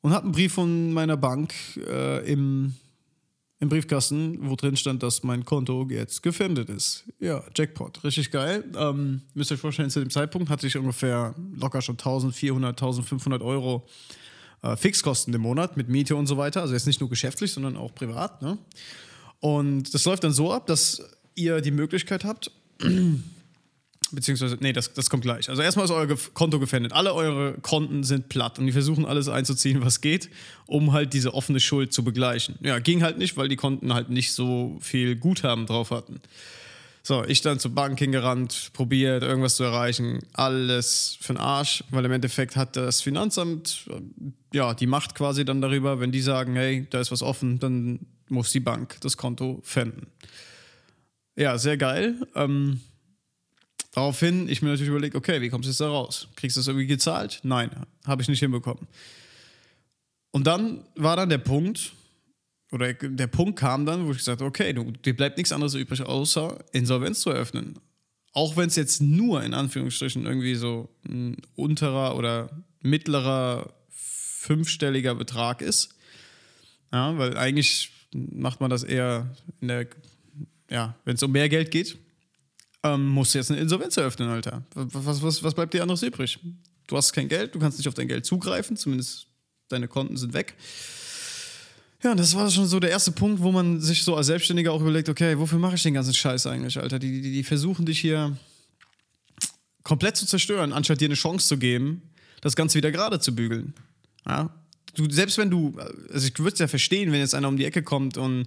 Und 0.00 0.12
habe 0.12 0.24
einen 0.24 0.32
Brief 0.32 0.52
von 0.52 0.92
meiner 0.92 1.16
Bank 1.16 1.54
äh, 1.76 2.30
im 2.30 2.74
im 3.64 3.70
Briefkasten, 3.70 4.38
wo 4.48 4.54
drin 4.54 4.76
stand, 4.76 5.02
dass 5.02 5.22
mein 5.22 5.44
Konto 5.44 5.86
jetzt 5.90 6.22
gefändet 6.22 6.68
ist. 6.68 7.04
Ja, 7.18 7.42
Jackpot, 7.56 8.04
richtig 8.04 8.30
geil. 8.30 8.62
Ähm, 8.76 9.22
müsst 9.34 9.50
ihr 9.50 9.54
euch 9.54 9.60
vorstellen, 9.60 9.90
zu 9.90 10.00
dem 10.00 10.10
Zeitpunkt 10.10 10.50
hatte 10.50 10.66
ich 10.66 10.76
ungefähr 10.76 11.34
locker 11.58 11.82
schon 11.82 11.94
1400, 11.94 12.80
1500 12.80 13.42
Euro 13.42 13.86
äh, 14.62 14.76
Fixkosten 14.76 15.32
im 15.34 15.40
Monat 15.40 15.76
mit 15.76 15.88
Miete 15.88 16.14
und 16.14 16.26
so 16.26 16.36
weiter. 16.36 16.60
Also 16.60 16.74
jetzt 16.74 16.86
nicht 16.86 17.00
nur 17.00 17.08
geschäftlich, 17.08 17.52
sondern 17.52 17.76
auch 17.76 17.94
privat. 17.94 18.42
Ne? 18.42 18.58
Und 19.40 19.92
das 19.94 20.04
läuft 20.04 20.24
dann 20.24 20.32
so 20.32 20.52
ab, 20.52 20.66
dass 20.66 21.02
ihr 21.34 21.60
die 21.60 21.70
Möglichkeit 21.70 22.24
habt, 22.24 22.50
beziehungsweise, 24.12 24.56
nee, 24.60 24.72
das, 24.72 24.92
das 24.92 25.10
kommt 25.10 25.22
gleich. 25.22 25.48
Also 25.48 25.62
erstmal 25.62 25.84
ist 25.84 25.90
euer 25.90 26.16
Konto 26.34 26.58
gefändet. 26.58 26.92
Alle 26.92 27.14
eure 27.14 27.54
Konten 27.62 28.04
sind 28.04 28.28
platt 28.28 28.58
und 28.58 28.66
die 28.66 28.72
versuchen 28.72 29.06
alles 29.06 29.28
einzuziehen, 29.28 29.84
was 29.84 30.00
geht, 30.00 30.30
um 30.66 30.92
halt 30.92 31.12
diese 31.12 31.34
offene 31.34 31.60
Schuld 31.60 31.92
zu 31.92 32.04
begleichen. 32.04 32.56
Ja, 32.62 32.78
ging 32.78 33.02
halt 33.02 33.18
nicht, 33.18 33.36
weil 33.36 33.48
die 33.48 33.56
Konten 33.56 33.94
halt 33.94 34.10
nicht 34.10 34.32
so 34.32 34.78
viel 34.80 35.16
Guthaben 35.16 35.66
drauf 35.66 35.90
hatten. 35.90 36.20
So, 37.06 37.22
ich 37.22 37.42
dann 37.42 37.58
zur 37.58 37.74
Bank 37.74 37.98
hingerannt, 37.98 38.70
probiert, 38.72 39.22
irgendwas 39.22 39.56
zu 39.56 39.64
erreichen. 39.64 40.20
Alles 40.32 41.18
für 41.20 41.34
den 41.34 41.40
Arsch, 41.40 41.84
weil 41.90 42.02
im 42.06 42.12
Endeffekt 42.12 42.56
hat 42.56 42.76
das 42.76 43.02
Finanzamt 43.02 43.86
äh, 43.90 44.56
ja 44.56 44.72
die 44.72 44.86
Macht 44.86 45.14
quasi 45.14 45.44
dann 45.44 45.60
darüber, 45.60 46.00
wenn 46.00 46.12
die 46.12 46.22
sagen, 46.22 46.56
hey, 46.56 46.86
da 46.88 47.00
ist 47.00 47.12
was 47.12 47.22
offen, 47.22 47.58
dann 47.58 48.00
muss 48.30 48.52
die 48.52 48.60
Bank 48.60 48.96
das 49.02 49.18
Konto 49.18 49.60
fänden. 49.64 50.06
Ja, 51.36 51.58
sehr 51.58 51.76
geil. 51.76 52.14
Ähm, 52.34 52.80
Daraufhin, 53.94 54.48
ich 54.48 54.60
mir 54.60 54.70
natürlich 54.70 54.90
überlegt, 54.90 55.14
okay, 55.14 55.40
wie 55.40 55.48
kommst 55.50 55.66
du 55.66 55.70
jetzt 55.70 55.80
da 55.80 55.88
raus? 55.88 56.26
Kriegst 56.34 56.56
du 56.56 56.60
das 56.60 56.66
irgendwie 56.66 56.88
gezahlt? 56.88 57.38
Nein, 57.44 57.70
habe 58.04 58.22
ich 58.22 58.28
nicht 58.28 58.40
hinbekommen. 58.40 58.88
Und 60.32 60.48
dann 60.48 60.84
war 60.96 61.14
dann 61.14 61.28
der 61.28 61.38
Punkt, 61.38 61.92
oder 62.72 62.92
der 62.92 63.28
Punkt 63.28 63.56
kam 63.56 63.86
dann, 63.86 64.04
wo 64.04 64.10
ich 64.10 64.18
gesagt 64.18 64.40
habe, 64.40 64.48
okay, 64.48 64.72
du, 64.72 64.90
dir 64.90 65.14
bleibt 65.14 65.36
nichts 65.36 65.52
anderes 65.52 65.74
übrig, 65.74 66.02
außer 66.02 66.64
Insolvenz 66.72 67.20
zu 67.20 67.30
eröffnen. 67.30 67.78
Auch 68.32 68.56
wenn 68.56 68.66
es 68.66 68.74
jetzt 68.74 69.00
nur 69.00 69.44
in 69.44 69.54
Anführungsstrichen 69.54 70.26
irgendwie 70.26 70.56
so 70.56 70.88
ein 71.06 71.36
unterer 71.54 72.16
oder 72.16 72.50
mittlerer 72.80 73.72
fünfstelliger 73.90 75.14
Betrag 75.14 75.62
ist. 75.62 75.94
Ja, 76.92 77.16
weil 77.16 77.36
eigentlich 77.36 77.92
macht 78.12 78.60
man 78.60 78.70
das 78.70 78.82
eher 78.82 79.36
in 79.60 79.68
der, 79.68 79.86
ja, 80.68 80.96
wenn 81.04 81.14
es 81.14 81.22
um 81.22 81.30
mehr 81.30 81.48
Geld 81.48 81.70
geht, 81.70 81.96
ähm, 82.84 83.08
musst 83.08 83.34
du 83.34 83.38
jetzt 83.38 83.50
eine 83.50 83.60
Insolvenz 83.60 83.96
eröffnen, 83.96 84.28
Alter. 84.28 84.62
Was, 84.74 85.22
was, 85.22 85.42
was 85.42 85.54
bleibt 85.54 85.74
dir 85.74 85.82
anderes 85.82 86.02
übrig? 86.02 86.38
Du 86.86 86.96
hast 86.96 87.12
kein 87.12 87.28
Geld, 87.28 87.54
du 87.54 87.58
kannst 87.58 87.78
nicht 87.78 87.88
auf 87.88 87.94
dein 87.94 88.08
Geld 88.08 88.26
zugreifen, 88.26 88.76
zumindest 88.76 89.26
deine 89.68 89.88
Konten 89.88 90.18
sind 90.18 90.34
weg. 90.34 90.54
Ja, 92.02 92.14
das 92.14 92.34
war 92.34 92.50
schon 92.50 92.66
so 92.66 92.78
der 92.78 92.90
erste 92.90 93.12
Punkt, 93.12 93.40
wo 93.42 93.50
man 93.50 93.80
sich 93.80 94.04
so 94.04 94.14
als 94.14 94.26
Selbstständiger 94.26 94.70
auch 94.70 94.82
überlegt, 94.82 95.08
okay, 95.08 95.38
wofür 95.38 95.58
mache 95.58 95.76
ich 95.76 95.82
den 95.82 95.94
ganzen 95.94 96.12
Scheiß 96.12 96.46
eigentlich, 96.46 96.78
Alter? 96.78 96.98
Die, 96.98 97.22
die, 97.22 97.32
die 97.32 97.42
versuchen 97.42 97.86
dich 97.86 97.98
hier 97.98 98.36
komplett 99.82 100.18
zu 100.18 100.26
zerstören, 100.26 100.74
anstatt 100.74 101.00
dir 101.00 101.06
eine 101.06 101.14
Chance 101.14 101.48
zu 101.48 101.56
geben, 101.56 102.02
das 102.42 102.54
Ganze 102.54 102.76
wieder 102.76 102.90
gerade 102.90 103.20
zu 103.20 103.34
bügeln. 103.34 103.72
Ja? 104.26 104.50
Du, 104.94 105.10
selbst 105.10 105.38
wenn 105.38 105.50
du, 105.50 105.78
also 106.12 106.28
ich 106.28 106.38
würde 106.38 106.52
es 106.52 106.58
ja 106.58 106.68
verstehen, 106.68 107.10
wenn 107.10 107.20
jetzt 107.20 107.34
einer 107.34 107.48
um 107.48 107.56
die 107.56 107.64
Ecke 107.64 107.82
kommt 107.82 108.18
und 108.18 108.46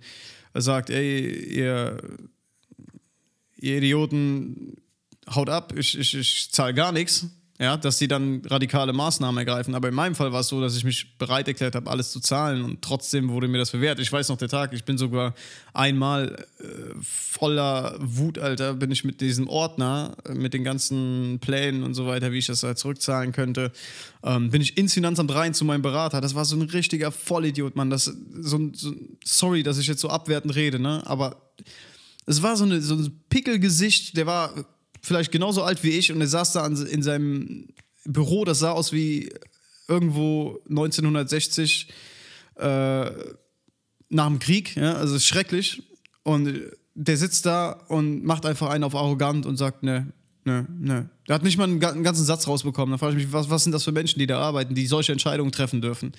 sagt, 0.54 0.92
ey, 0.92 1.56
ihr 1.56 1.98
ihr 3.60 3.78
Idioten, 3.78 4.76
haut 5.34 5.50
ab, 5.50 5.74
ich, 5.76 5.98
ich, 5.98 6.16
ich 6.16 6.52
zahle 6.52 6.74
gar 6.74 6.92
nichts, 6.92 7.28
ja, 7.60 7.76
dass 7.76 7.98
sie 7.98 8.08
dann 8.08 8.44
radikale 8.46 8.94
Maßnahmen 8.94 9.40
ergreifen. 9.40 9.74
Aber 9.74 9.88
in 9.88 9.96
meinem 9.96 10.14
Fall 10.14 10.32
war 10.32 10.42
es 10.42 10.48
so, 10.48 10.62
dass 10.62 10.78
ich 10.78 10.84
mich 10.84 11.18
bereit 11.18 11.48
erklärt 11.48 11.74
habe, 11.74 11.90
alles 11.90 12.12
zu 12.12 12.20
zahlen 12.20 12.64
und 12.64 12.84
trotzdem 12.84 13.30
wurde 13.30 13.48
mir 13.48 13.58
das 13.58 13.72
bewährt. 13.72 13.98
Ich 14.00 14.12
weiß 14.12 14.30
noch 14.30 14.38
der 14.38 14.48
Tag, 14.48 14.74
ich 14.74 14.84
bin 14.84 15.00
sogar 15.00 15.34
einmal 15.74 16.46
äh, 16.60 16.66
voller 17.02 17.98
Wut, 18.00 18.38
Alter, 18.38 18.76
bin 18.76 18.92
ich 18.92 19.04
mit 19.04 19.22
diesem 19.22 19.48
Ordner, 19.48 20.16
äh, 20.26 20.36
mit 20.36 20.54
den 20.54 20.64
ganzen 20.64 21.40
Plänen 21.40 21.82
und 21.82 21.96
so 21.96 22.06
weiter, 22.06 22.32
wie 22.32 22.38
ich 22.38 22.46
das 22.46 22.62
halt 22.62 22.78
zurückzahlen 22.78 23.32
könnte, 23.32 23.72
ähm, 24.24 24.52
bin 24.52 24.62
ich 24.62 24.78
ins 24.78 24.94
Finanzamt 24.94 25.34
rein 25.34 25.56
zu 25.56 25.66
meinem 25.66 25.82
Berater. 25.82 26.22
Das 26.22 26.36
war 26.36 26.46
so 26.46 26.56
ein 26.56 26.62
richtiger 26.62 27.12
Vollidiot, 27.12 27.76
Mann. 27.76 27.90
Das, 27.90 28.06
so, 28.06 28.70
so, 28.74 28.94
sorry, 29.26 29.64
dass 29.64 29.80
ich 29.80 29.88
jetzt 29.88 30.02
so 30.02 30.10
abwertend 30.10 30.54
rede, 30.54 30.80
ne? 30.80 31.02
Aber 31.08 31.42
es 32.28 32.44
war 32.44 32.56
so, 32.56 32.66
eine, 32.66 32.82
so 32.82 32.96
ein 32.96 33.22
Pickelgesicht, 33.30 34.16
der 34.18 34.28
war 34.28 34.54
vielleicht 35.02 35.32
genauso 35.32 35.64
alt 35.64 35.84
wie 35.84 35.92
ich 35.92 36.12
und 36.12 36.22
er 36.22 36.28
saß 36.28 36.54
da 36.54 36.68
in 36.68 37.02
seinem 37.02 37.70
Büro, 38.06 38.46
das 38.46 38.60
sah 38.60 38.72
aus 38.72 38.92
wie 38.92 39.32
irgendwo 39.88 40.60
1960 40.70 41.88
äh, 42.56 43.10
nach 44.10 44.28
dem 44.28 44.40
Krieg, 44.40 44.76
ja, 44.76 44.94
also 44.94 45.18
schrecklich. 45.20 45.84
Und 46.24 46.62
der 46.94 47.18
sitzt 47.18 47.46
da 47.46 47.72
und 47.88 48.24
macht 48.24 48.46
einfach 48.46 48.70
einen 48.70 48.84
auf 48.84 48.96
arrogant 48.96 49.46
und 49.46 49.58
sagt, 49.58 49.84
ne, 49.84 50.12
ne, 50.44 50.68
ne. 50.80 51.10
Der 51.28 51.36
hat 51.36 51.44
nicht 51.44 51.58
mal 51.58 51.66
einen, 51.66 51.84
einen 51.84 52.04
ganzen 52.04 52.26
Satz 52.26 52.48
rausbekommen. 52.48 52.92
Da 52.92 52.98
frage 52.98 53.18
ich 53.18 53.26
mich, 53.26 53.34
was, 53.34 53.50
was 53.50 53.64
sind 53.64 53.72
das 53.72 53.84
für 53.84 53.92
Menschen, 53.92 54.20
die 54.20 54.28
da 54.28 54.40
arbeiten, 54.40 54.76
die 54.76 54.88
solche 54.88 55.12
Entscheidungen 55.12 55.52
treffen 55.52 55.82
dürfen? 55.82 56.14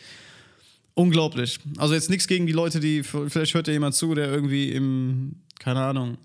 Unglaublich. 0.94 1.60
Also 1.76 1.94
jetzt 1.94 2.10
nichts 2.10 2.26
gegen 2.26 2.46
die 2.46 2.52
Leute, 2.52 2.80
die, 2.80 3.02
vielleicht 3.02 3.54
hört 3.54 3.66
ja 3.66 3.72
jemand 3.72 3.94
zu, 3.94 4.14
der 4.14 4.28
irgendwie 4.28 4.72
im, 4.72 5.36
keine 5.58 5.80
Ahnung, 5.80 6.18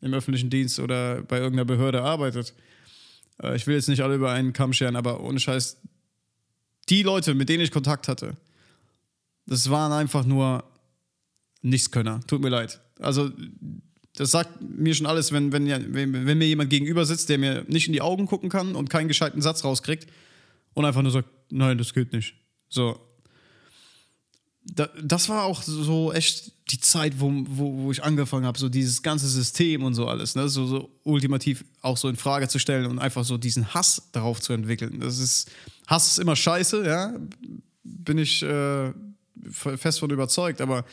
im 0.00 0.14
öffentlichen 0.14 0.50
Dienst 0.50 0.78
oder 0.78 1.22
bei 1.22 1.38
irgendeiner 1.38 1.64
Behörde 1.64 2.02
arbeitet. 2.02 2.54
Äh, 3.42 3.56
ich 3.56 3.66
will 3.66 3.76
jetzt 3.76 3.88
nicht 3.88 4.02
alle 4.02 4.16
über 4.16 4.32
einen 4.32 4.52
Kamm 4.52 4.72
scheren, 4.72 4.96
aber 4.96 5.20
ohne 5.20 5.40
Scheiß, 5.40 5.78
die 6.88 7.02
Leute, 7.02 7.34
mit 7.34 7.48
denen 7.48 7.62
ich 7.62 7.70
Kontakt 7.70 8.08
hatte, 8.08 8.36
das 9.46 9.70
waren 9.70 9.92
einfach 9.92 10.24
nur 10.24 10.64
Nichtskönner. 11.62 12.20
Tut 12.26 12.42
mir 12.42 12.48
leid. 12.48 12.80
Also, 12.98 13.30
das 14.16 14.30
sagt 14.30 14.60
mir 14.60 14.94
schon 14.94 15.06
alles, 15.06 15.32
wenn, 15.32 15.52
wenn, 15.52 15.66
wenn, 15.94 16.26
wenn 16.26 16.38
mir 16.38 16.46
jemand 16.46 16.70
gegenüber 16.70 17.06
sitzt, 17.06 17.28
der 17.28 17.38
mir 17.38 17.64
nicht 17.68 17.86
in 17.86 17.92
die 17.92 18.02
Augen 18.02 18.26
gucken 18.26 18.50
kann 18.50 18.74
und 18.74 18.90
keinen 18.90 19.08
gescheiten 19.08 19.40
Satz 19.40 19.64
rauskriegt 19.64 20.06
und 20.74 20.84
einfach 20.84 21.02
nur 21.02 21.12
sagt, 21.12 21.28
nein, 21.50 21.78
das 21.78 21.94
geht 21.94 22.12
nicht. 22.12 22.34
So, 22.68 23.00
da, 24.64 24.88
das 25.02 25.28
war 25.28 25.44
auch 25.44 25.62
so 25.62 26.12
echt 26.12 26.52
die 26.70 26.78
Zeit, 26.78 27.14
wo, 27.18 27.30
wo, 27.48 27.84
wo 27.84 27.92
ich 27.92 28.02
angefangen 28.02 28.46
habe, 28.46 28.58
so 28.58 28.68
dieses 28.68 29.02
ganze 29.02 29.28
System 29.28 29.82
und 29.82 29.94
so 29.94 30.06
alles, 30.06 30.34
ne? 30.34 30.48
so, 30.48 30.66
so 30.66 30.90
ultimativ 31.02 31.64
auch 31.80 31.96
so 31.96 32.08
in 32.08 32.16
Frage 32.16 32.48
zu 32.48 32.58
stellen 32.58 32.86
und 32.86 32.98
einfach 32.98 33.24
so 33.24 33.36
diesen 33.38 33.74
Hass 33.74 34.02
darauf 34.12 34.40
zu 34.40 34.52
entwickeln. 34.52 35.00
Das 35.00 35.18
ist, 35.18 35.50
Hass 35.86 36.08
ist 36.08 36.18
immer 36.18 36.36
scheiße, 36.36 36.86
ja, 36.86 37.14
bin 37.82 38.18
ich 38.18 38.42
äh, 38.42 38.92
fest 39.50 39.98
von 39.98 40.10
überzeugt, 40.10 40.60
aber 40.60 40.84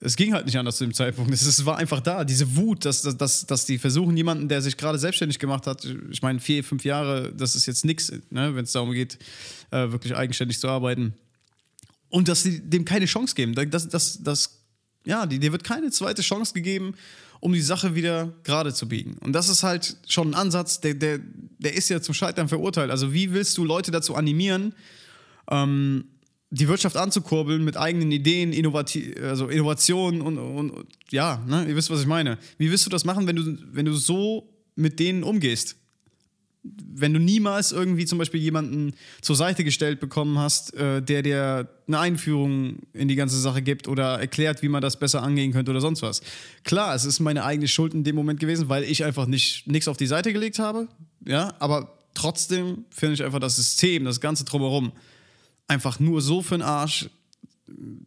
es 0.00 0.14
ging 0.14 0.32
halt 0.32 0.46
nicht 0.46 0.56
anders 0.56 0.76
zu 0.76 0.84
dem 0.84 0.94
Zeitpunkt. 0.94 1.32
Es 1.32 1.64
war 1.64 1.78
einfach 1.78 2.00
da, 2.00 2.24
diese 2.24 2.54
Wut, 2.54 2.84
dass, 2.84 3.02
dass, 3.02 3.46
dass 3.46 3.64
die 3.64 3.78
versuchen, 3.78 4.16
jemanden, 4.16 4.48
der 4.48 4.62
sich 4.62 4.76
gerade 4.76 4.98
selbstständig 4.98 5.40
gemacht 5.40 5.66
hat, 5.66 5.84
ich 6.10 6.22
meine, 6.22 6.38
vier, 6.38 6.62
fünf 6.62 6.84
Jahre, 6.84 7.32
das 7.32 7.56
ist 7.56 7.66
jetzt 7.66 7.84
nichts, 7.84 8.12
ne, 8.30 8.54
wenn 8.54 8.64
es 8.64 8.72
darum 8.72 8.92
geht, 8.92 9.18
äh, 9.70 9.90
wirklich 9.90 10.14
eigenständig 10.14 10.60
zu 10.60 10.68
arbeiten 10.68 11.14
und 12.10 12.28
dass 12.28 12.42
sie 12.42 12.60
dem 12.60 12.84
keine 12.84 13.06
Chance 13.06 13.34
geben. 13.34 13.54
Das, 13.70 13.88
das, 13.88 14.22
das, 14.22 14.64
ja, 15.04 15.26
dir 15.26 15.52
wird 15.52 15.64
keine 15.64 15.90
zweite 15.90 16.22
Chance 16.22 16.54
gegeben, 16.54 16.94
um 17.40 17.52
die 17.52 17.60
Sache 17.60 17.94
wieder 17.94 18.32
gerade 18.42 18.74
zu 18.74 18.88
biegen. 18.88 19.16
Und 19.18 19.32
das 19.32 19.48
ist 19.48 19.62
halt 19.62 19.96
schon 20.08 20.30
ein 20.30 20.34
Ansatz, 20.34 20.80
der, 20.80 20.94
der, 20.94 21.20
der 21.58 21.74
ist 21.74 21.88
ja 21.88 22.00
zum 22.00 22.14
Scheitern 22.14 22.48
verurteilt. 22.48 22.90
Also 22.90 23.12
wie 23.12 23.32
willst 23.32 23.56
du 23.58 23.64
Leute 23.64 23.90
dazu 23.90 24.14
animieren, 24.14 24.74
ähm, 25.50 26.04
die 26.50 26.66
Wirtschaft 26.66 26.96
anzukurbeln 26.96 27.62
mit 27.62 27.76
eigenen 27.76 28.10
Ideen, 28.10 28.52
Innovati 28.52 29.14
also 29.22 29.48
Innovationen 29.48 30.22
und, 30.22 30.38
und, 30.38 30.70
und, 30.70 30.86
ja, 31.10 31.44
ne, 31.46 31.66
ihr 31.68 31.76
wisst, 31.76 31.90
was 31.90 32.00
ich 32.00 32.06
meine. 32.06 32.38
Wie 32.56 32.70
willst 32.70 32.86
du 32.86 32.90
das 32.90 33.04
machen, 33.04 33.26
wenn 33.26 33.36
du, 33.36 33.58
wenn 33.72 33.84
du 33.84 33.92
so 33.92 34.48
mit 34.74 34.98
denen 34.98 35.22
umgehst? 35.22 35.76
Wenn 36.62 37.14
du 37.14 37.20
niemals 37.20 37.72
irgendwie 37.72 38.04
zum 38.04 38.18
Beispiel 38.18 38.40
jemanden 38.40 38.94
zur 39.20 39.36
Seite 39.36 39.64
gestellt 39.64 40.00
bekommen 40.00 40.38
hast, 40.38 40.74
äh, 40.74 41.00
der 41.00 41.22
dir 41.22 41.68
eine 41.86 41.98
Einführung 41.98 42.80
in 42.92 43.08
die 43.08 43.14
ganze 43.14 43.38
Sache 43.40 43.62
gibt 43.62 43.88
oder 43.88 44.18
erklärt, 44.18 44.62
wie 44.62 44.68
man 44.68 44.82
das 44.82 44.98
besser 44.98 45.22
angehen 45.22 45.52
könnte 45.52 45.70
oder 45.70 45.80
sonst 45.80 46.02
was. 46.02 46.20
Klar, 46.64 46.94
es 46.94 47.04
ist 47.04 47.20
meine 47.20 47.44
eigene 47.44 47.68
Schuld 47.68 47.94
in 47.94 48.04
dem 48.04 48.16
Moment 48.16 48.40
gewesen, 48.40 48.68
weil 48.68 48.84
ich 48.84 49.04
einfach 49.04 49.26
nicht 49.26 49.66
nichts 49.66 49.88
auf 49.88 49.96
die 49.96 50.06
Seite 50.06 50.32
gelegt 50.32 50.58
habe. 50.58 50.88
Ja, 51.24 51.54
aber 51.58 51.92
trotzdem 52.14 52.84
finde 52.90 53.14
ich 53.14 53.24
einfach 53.24 53.40
das 53.40 53.56
System, 53.56 54.04
das 54.04 54.20
Ganze 54.20 54.44
drumherum, 54.44 54.92
einfach 55.68 56.00
nur 56.00 56.20
so 56.20 56.42
für 56.42 56.56
den 56.56 56.62
Arsch. 56.62 57.08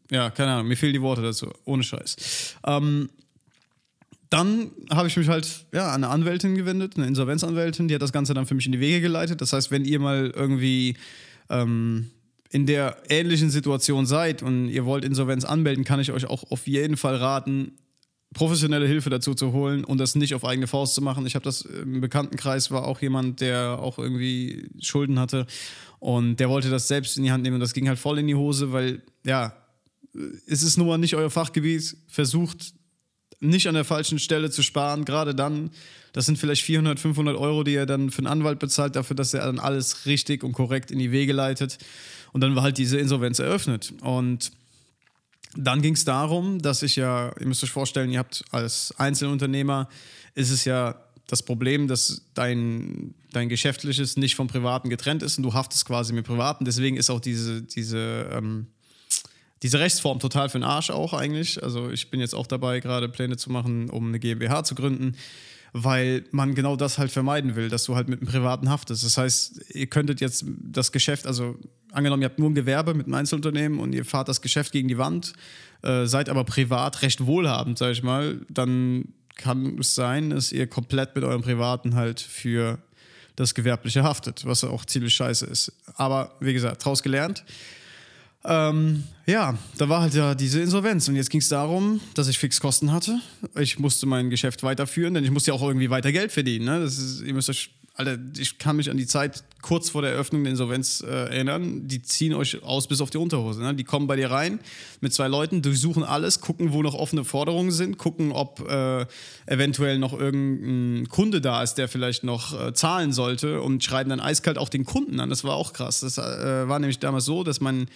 Ja, 0.09 0.29
keine 0.29 0.51
Ahnung, 0.51 0.67
mir 0.67 0.75
fehlen 0.75 0.93
die 0.93 1.01
Worte 1.01 1.21
dazu, 1.21 1.51
ohne 1.65 1.83
Scheiß. 1.83 2.55
Ähm, 2.65 3.09
dann 4.31 4.71
habe 4.89 5.09
ich 5.09 5.17
mich 5.17 5.27
halt 5.27 5.65
ja, 5.73 5.89
an 5.89 6.05
eine 6.05 6.07
Anwältin 6.07 6.55
gewendet, 6.55 6.93
eine 6.95 7.05
Insolvenzanwältin, 7.05 7.89
die 7.89 7.95
hat 7.95 8.01
das 8.01 8.13
Ganze 8.13 8.33
dann 8.33 8.45
für 8.45 8.55
mich 8.55 8.65
in 8.65 8.71
die 8.71 8.79
Wege 8.79 9.01
geleitet. 9.01 9.41
Das 9.41 9.51
heißt, 9.51 9.71
wenn 9.71 9.83
ihr 9.83 9.99
mal 9.99 10.31
irgendwie 10.33 10.95
ähm, 11.49 12.09
in 12.49 12.65
der 12.65 12.97
ähnlichen 13.09 13.49
Situation 13.49 14.05
seid 14.05 14.41
und 14.41 14.69
ihr 14.69 14.85
wollt 14.85 15.03
Insolvenz 15.03 15.43
anmelden, 15.43 15.83
kann 15.83 15.99
ich 15.99 16.13
euch 16.13 16.25
auch 16.25 16.49
auf 16.49 16.65
jeden 16.65 16.95
Fall 16.95 17.17
raten, 17.17 17.73
professionelle 18.33 18.87
Hilfe 18.87 19.09
dazu 19.09 19.33
zu 19.33 19.51
holen 19.51 19.83
und 19.83 19.97
das 19.97 20.15
nicht 20.15 20.33
auf 20.33 20.45
eigene 20.45 20.67
Faust 20.67 20.95
zu 20.95 21.01
machen. 21.01 21.25
Ich 21.25 21.35
habe 21.35 21.43
das 21.43 21.63
im 21.63 21.99
Bekanntenkreis 21.99 22.71
war 22.71 22.87
auch 22.87 23.01
jemand, 23.01 23.41
der 23.41 23.79
auch 23.79 23.99
irgendwie 23.99 24.69
Schulden 24.79 25.19
hatte 25.19 25.45
und 25.99 26.39
der 26.39 26.49
wollte 26.49 26.69
das 26.69 26.87
selbst 26.87 27.17
in 27.17 27.23
die 27.23 27.33
Hand 27.33 27.43
nehmen 27.43 27.55
und 27.55 27.59
das 27.59 27.73
ging 27.73 27.89
halt 27.89 27.99
voll 27.99 28.17
in 28.19 28.27
die 28.27 28.35
Hose, 28.35 28.71
weil 28.71 29.03
ja, 29.25 29.53
es 30.47 30.63
ist 30.63 30.77
nun 30.77 30.87
mal 30.87 30.97
nicht 30.97 31.15
euer 31.15 31.29
Fachgebiet. 31.29 31.97
Versucht 32.07 32.73
nicht 33.41 33.67
an 33.67 33.73
der 33.73 33.83
falschen 33.83 34.19
Stelle 34.19 34.49
zu 34.49 34.63
sparen, 34.63 35.03
gerade 35.03 35.35
dann, 35.35 35.71
das 36.13 36.25
sind 36.25 36.37
vielleicht 36.37 36.63
400, 36.63 36.99
500 36.99 37.35
Euro, 37.35 37.63
die 37.63 37.75
er 37.75 37.85
dann 37.85 38.11
für 38.11 38.19
einen 38.19 38.27
Anwalt 38.27 38.59
bezahlt, 38.59 38.95
dafür, 38.95 39.15
dass 39.15 39.33
er 39.33 39.45
dann 39.45 39.59
alles 39.59 40.05
richtig 40.05 40.43
und 40.43 40.53
korrekt 40.53 40.91
in 40.91 40.99
die 40.99 41.11
Wege 41.11 41.33
leitet. 41.33 41.77
Und 42.31 42.41
dann 42.41 42.55
war 42.55 42.63
halt 42.63 42.77
diese 42.77 42.97
Insolvenz 42.97 43.39
eröffnet. 43.39 43.93
Und 44.01 44.51
dann 45.55 45.81
ging 45.81 45.95
es 45.95 46.05
darum, 46.05 46.61
dass 46.61 46.83
ich 46.83 46.95
ja, 46.95 47.33
ihr 47.39 47.47
müsst 47.47 47.63
euch 47.63 47.71
vorstellen, 47.71 48.11
ihr 48.11 48.19
habt 48.19 48.45
als 48.51 48.93
Einzelunternehmer, 48.97 49.89
ist 50.35 50.51
es 50.51 50.63
ja 50.63 51.03
das 51.27 51.43
Problem, 51.43 51.87
dass 51.87 52.25
dein, 52.33 53.15
dein 53.31 53.49
Geschäftliches 53.49 54.17
nicht 54.17 54.35
vom 54.35 54.47
Privaten 54.47 54.89
getrennt 54.89 55.23
ist 55.23 55.37
und 55.37 55.43
du 55.43 55.53
haftest 55.53 55.85
quasi 55.85 56.13
mit 56.13 56.25
Privaten. 56.25 56.63
Deswegen 56.65 56.97
ist 56.97 57.09
auch 57.09 57.19
diese, 57.19 57.63
diese 57.63 58.29
ähm, 58.31 58.67
diese 59.63 59.79
Rechtsform 59.79 60.19
total 60.19 60.49
für 60.49 60.57
den 60.57 60.63
Arsch 60.63 60.89
auch 60.89 61.13
eigentlich. 61.13 61.61
Also 61.61 61.89
ich 61.91 62.09
bin 62.09 62.19
jetzt 62.19 62.33
auch 62.33 62.47
dabei, 62.47 62.79
gerade 62.79 63.09
Pläne 63.09 63.37
zu 63.37 63.51
machen, 63.51 63.89
um 63.89 64.07
eine 64.07 64.19
GmbH 64.19 64.63
zu 64.63 64.75
gründen, 64.75 65.15
weil 65.73 66.25
man 66.31 66.55
genau 66.55 66.75
das 66.75 66.97
halt 66.97 67.11
vermeiden 67.11 67.55
will, 67.55 67.69
dass 67.69 67.83
du 67.85 67.95
halt 67.95 68.09
mit 68.09 68.21
einem 68.21 68.27
Privaten 68.29 68.69
haftest. 68.69 69.03
Das 69.03 69.17
heißt, 69.17 69.75
ihr 69.75 69.87
könntet 69.87 70.19
jetzt 70.19 70.45
das 70.47 70.91
Geschäft, 70.91 71.27
also 71.27 71.57
angenommen, 71.91 72.23
ihr 72.23 72.29
habt 72.29 72.39
nur 72.39 72.49
ein 72.49 72.55
Gewerbe 72.55 72.93
mit 72.93 73.05
einem 73.05 73.15
Einzelunternehmen 73.15 73.79
und 73.79 73.93
ihr 73.93 74.03
fahrt 74.03 74.27
das 74.27 74.41
Geschäft 74.41 74.71
gegen 74.71 74.87
die 74.87 74.97
Wand, 74.97 75.33
äh, 75.83 76.05
seid 76.05 76.29
aber 76.29 76.43
privat 76.43 77.01
recht 77.03 77.25
wohlhabend, 77.25 77.77
sag 77.77 77.91
ich 77.91 78.03
mal, 78.03 78.41
dann 78.49 79.13
kann 79.35 79.79
es 79.79 79.95
sein, 79.95 80.31
dass 80.31 80.51
ihr 80.51 80.67
komplett 80.67 81.15
mit 81.15 81.23
eurem 81.23 81.41
Privaten 81.41 81.95
halt 81.95 82.19
für 82.19 82.79
das 83.35 83.55
Gewerbliche 83.55 84.03
haftet, 84.03 84.45
was 84.45 84.63
auch 84.63 84.85
ziemlich 84.85 85.15
scheiße 85.15 85.45
ist. 85.45 85.71
Aber 85.95 86.35
wie 86.39 86.53
gesagt, 86.53 86.83
draus 86.83 87.01
gelernt. 87.01 87.43
Ähm, 88.43 89.03
ja, 89.27 89.57
da 89.77 89.87
war 89.87 90.01
halt 90.01 90.15
ja 90.15 90.33
diese 90.33 90.61
Insolvenz 90.61 91.07
und 91.07 91.15
jetzt 91.15 91.29
ging 91.29 91.41
es 91.41 91.49
darum, 91.49 92.01
dass 92.15 92.27
ich 92.27 92.39
Fixkosten 92.39 92.91
hatte. 92.91 93.19
Ich 93.59 93.77
musste 93.77 94.05
mein 94.07 94.29
Geschäft 94.29 94.63
weiterführen, 94.63 95.13
denn 95.13 95.23
ich 95.23 95.31
musste 95.31 95.51
ja 95.51 95.55
auch 95.55 95.61
irgendwie 95.61 95.89
weiter 95.89 96.11
Geld 96.11 96.31
verdienen. 96.31 96.65
Ne? 96.65 96.79
Das 96.79 96.97
ist, 96.97 97.21
ihr 97.21 97.33
müsst 97.33 97.49
euch 97.49 97.71
Alter, 97.93 98.17
ich 98.37 98.57
kann 98.57 98.77
mich 98.77 98.89
an 98.89 98.95
die 98.95 99.05
Zeit 99.05 99.43
kurz 99.61 99.89
vor 99.89 100.01
der 100.01 100.11
Eröffnung 100.11 100.43
der 100.43 100.51
Insolvenz 100.51 101.01
äh, 101.01 101.09
erinnern. 101.09 101.87
Die 101.87 102.01
ziehen 102.01 102.33
euch 102.33 102.63
aus 102.63 102.87
bis 102.87 103.01
auf 103.01 103.09
die 103.09 103.17
Unterhose. 103.17 103.61
Ne? 103.61 103.75
Die 103.75 103.83
kommen 103.83 104.07
bei 104.07 104.15
dir 104.15 104.31
rein 104.31 104.59
mit 105.01 105.13
zwei 105.13 105.27
Leuten, 105.27 105.61
durchsuchen 105.61 106.03
alles, 106.03 106.39
gucken, 106.39 106.71
wo 106.71 106.81
noch 106.81 106.93
offene 106.93 107.25
Forderungen 107.25 107.71
sind, 107.71 107.97
gucken, 107.97 108.31
ob 108.31 108.67
äh, 108.69 109.05
eventuell 109.45 109.99
noch 109.99 110.13
irgendein 110.17 111.09
Kunde 111.09 111.41
da 111.41 111.61
ist, 111.61 111.75
der 111.75 111.89
vielleicht 111.89 112.23
noch 112.23 112.59
äh, 112.59 112.73
zahlen 112.73 113.11
sollte 113.11 113.61
und 113.61 113.83
schreiben 113.83 114.09
dann 114.09 114.21
eiskalt 114.21 114.57
auch 114.57 114.69
den 114.69 114.85
Kunden 114.85 115.19
an. 115.19 115.29
Das 115.29 115.43
war 115.43 115.55
auch 115.55 115.73
krass. 115.73 115.99
Das 115.99 116.17
äh, 116.17 116.69
war 116.69 116.79
nämlich 116.79 116.99
damals 116.99 117.25
so, 117.25 117.43
dass 117.43 117.59
mein, 117.59 117.87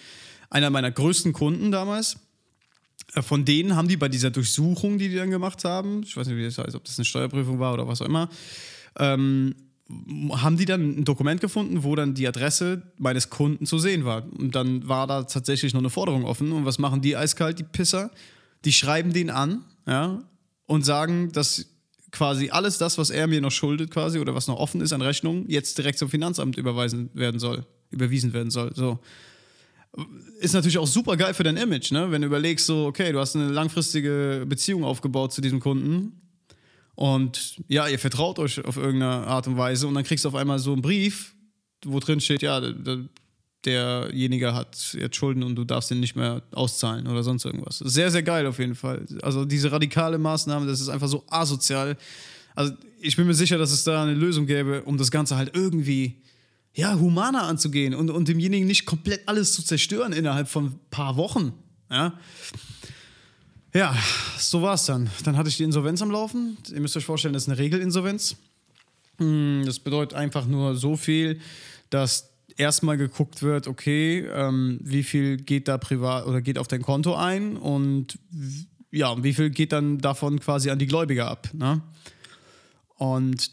einer 0.50 0.70
meiner 0.70 0.90
größten 0.90 1.32
Kunden 1.32 1.70
damals, 1.70 2.18
äh, 3.14 3.22
von 3.22 3.44
denen 3.44 3.76
haben 3.76 3.88
die 3.88 3.96
bei 3.96 4.08
dieser 4.08 4.30
Durchsuchung, 4.30 4.98
die 4.98 5.08
die 5.08 5.16
dann 5.16 5.30
gemacht 5.30 5.64
haben, 5.64 6.02
ich 6.02 6.16
weiß 6.16 6.26
nicht, 6.26 6.36
wie 6.36 6.44
das 6.44 6.58
heißt, 6.58 6.74
ob 6.74 6.84
das 6.84 6.98
eine 6.98 7.04
Steuerprüfung 7.04 7.58
war 7.58 7.74
oder 7.74 7.86
was 7.88 8.02
auch 8.02 8.06
immer, 8.06 8.28
ähm, 8.98 9.54
haben 10.32 10.56
die 10.56 10.64
dann 10.64 11.00
ein 11.00 11.04
Dokument 11.04 11.40
gefunden, 11.40 11.84
wo 11.84 11.94
dann 11.94 12.14
die 12.14 12.26
Adresse 12.26 12.82
meines 12.98 13.30
Kunden 13.30 13.66
zu 13.66 13.78
sehen 13.78 14.04
war. 14.04 14.24
Und 14.36 14.56
dann 14.56 14.88
war 14.88 15.06
da 15.06 15.22
tatsächlich 15.22 15.74
noch 15.74 15.80
eine 15.80 15.90
Forderung 15.90 16.24
offen. 16.24 16.50
Und 16.50 16.64
was 16.64 16.78
machen 16.78 17.02
die 17.02 17.16
eiskalt, 17.16 17.60
die 17.60 17.64
Pisser? 17.64 18.10
Die 18.64 18.72
schreiben 18.72 19.12
den 19.12 19.30
an, 19.30 19.64
ja, 19.86 20.24
und 20.66 20.84
sagen, 20.84 21.30
dass 21.30 21.66
quasi 22.10 22.50
alles 22.50 22.78
das, 22.78 22.98
was 22.98 23.10
er 23.10 23.28
mir 23.28 23.40
noch 23.40 23.52
schuldet, 23.52 23.92
quasi, 23.92 24.18
oder 24.18 24.34
was 24.34 24.48
noch 24.48 24.58
offen 24.58 24.80
ist 24.80 24.92
an 24.92 25.02
Rechnungen, 25.02 25.48
jetzt 25.48 25.78
direkt 25.78 25.98
zum 25.98 26.08
Finanzamt 26.08 26.56
überweisen 26.56 27.10
werden 27.14 27.38
soll, 27.38 27.64
überwiesen 27.90 28.32
werden 28.32 28.50
soll. 28.50 28.74
So. 28.74 28.98
Ist 30.40 30.52
natürlich 30.52 30.78
auch 30.78 30.86
super 30.86 31.16
geil 31.16 31.32
für 31.32 31.42
dein 31.42 31.56
Image, 31.56 31.90
ne? 31.90 32.10
Wenn 32.10 32.20
du 32.20 32.26
überlegst, 32.26 32.66
so, 32.66 32.86
okay, 32.86 33.12
du 33.12 33.18
hast 33.18 33.34
eine 33.34 33.48
langfristige 33.48 34.44
Beziehung 34.46 34.84
aufgebaut 34.84 35.32
zu 35.32 35.40
diesem 35.40 35.60
Kunden 35.60 36.20
und 36.94 37.56
ja, 37.68 37.88
ihr 37.88 37.98
vertraut 37.98 38.38
euch 38.38 38.62
auf 38.64 38.76
irgendeine 38.76 39.26
Art 39.26 39.46
und 39.46 39.56
Weise 39.56 39.86
und 39.86 39.94
dann 39.94 40.04
kriegst 40.04 40.24
du 40.24 40.28
auf 40.28 40.34
einmal 40.34 40.58
so 40.58 40.72
einen 40.72 40.82
Brief, 40.82 41.34
wo 41.84 42.00
drin 42.00 42.20
steht, 42.20 42.42
ja, 42.42 42.60
derjenige 43.64 44.54
hat 44.54 44.94
jetzt 44.98 45.16
Schulden 45.16 45.42
und 45.42 45.56
du 45.56 45.64
darfst 45.64 45.90
ihn 45.90 46.00
nicht 46.00 46.16
mehr 46.16 46.42
auszahlen 46.52 47.06
oder 47.06 47.22
sonst 47.22 47.44
irgendwas. 47.44 47.78
Sehr, 47.78 48.10
sehr 48.10 48.22
geil 48.22 48.46
auf 48.46 48.58
jeden 48.58 48.74
Fall. 48.74 49.04
Also 49.22 49.44
diese 49.44 49.72
radikale 49.72 50.18
Maßnahme, 50.18 50.66
das 50.66 50.80
ist 50.80 50.88
einfach 50.88 51.08
so 51.08 51.24
asozial. 51.28 51.96
Also 52.54 52.72
ich 53.00 53.16
bin 53.16 53.26
mir 53.26 53.34
sicher, 53.34 53.58
dass 53.58 53.72
es 53.72 53.84
da 53.84 54.02
eine 54.02 54.14
Lösung 54.14 54.46
gäbe, 54.46 54.82
um 54.84 54.96
das 54.96 55.10
Ganze 55.10 55.36
halt 55.36 55.54
irgendwie 55.54 56.16
ja, 56.76 56.94
humaner 56.98 57.44
anzugehen 57.44 57.94
und, 57.94 58.10
und 58.10 58.28
demjenigen 58.28 58.66
nicht 58.66 58.84
komplett 58.84 59.26
alles 59.26 59.54
zu 59.54 59.64
zerstören 59.64 60.12
innerhalb 60.12 60.48
von 60.48 60.66
ein 60.66 60.80
paar 60.90 61.16
Wochen. 61.16 61.54
Ja. 61.90 62.12
Ja, 63.74 63.94
so 64.38 64.62
war 64.62 64.74
es 64.74 64.84
dann. 64.84 65.10
Dann 65.24 65.36
hatte 65.36 65.48
ich 65.48 65.56
die 65.56 65.64
Insolvenz 65.64 66.00
am 66.02 66.10
Laufen. 66.10 66.56
Ihr 66.72 66.80
müsst 66.80 66.96
euch 66.96 67.04
vorstellen, 67.04 67.34
das 67.34 67.44
ist 67.44 67.48
eine 67.48 67.58
Regelinsolvenz. 67.58 68.36
Hm, 69.18 69.62
das 69.64 69.78
bedeutet 69.78 70.16
einfach 70.16 70.46
nur 70.46 70.76
so 70.76 70.96
viel, 70.96 71.40
dass 71.90 72.30
erstmal 72.58 72.96
geguckt 72.96 73.42
wird, 73.42 73.68
okay, 73.68 74.26
ähm, 74.32 74.78
wie 74.82 75.02
viel 75.02 75.38
geht 75.38 75.68
da 75.68 75.78
privat 75.78 76.26
oder 76.26 76.40
geht 76.42 76.58
auf 76.58 76.68
dein 76.68 76.82
Konto 76.82 77.14
ein 77.14 77.56
und 77.56 78.18
ja, 78.90 79.22
wie 79.22 79.34
viel 79.34 79.50
geht 79.50 79.72
dann 79.72 79.98
davon 79.98 80.40
quasi 80.40 80.70
an 80.70 80.78
die 80.78 80.86
Gläubiger 80.86 81.28
ab. 81.28 81.48
Ne? 81.52 81.82
Und 82.96 83.50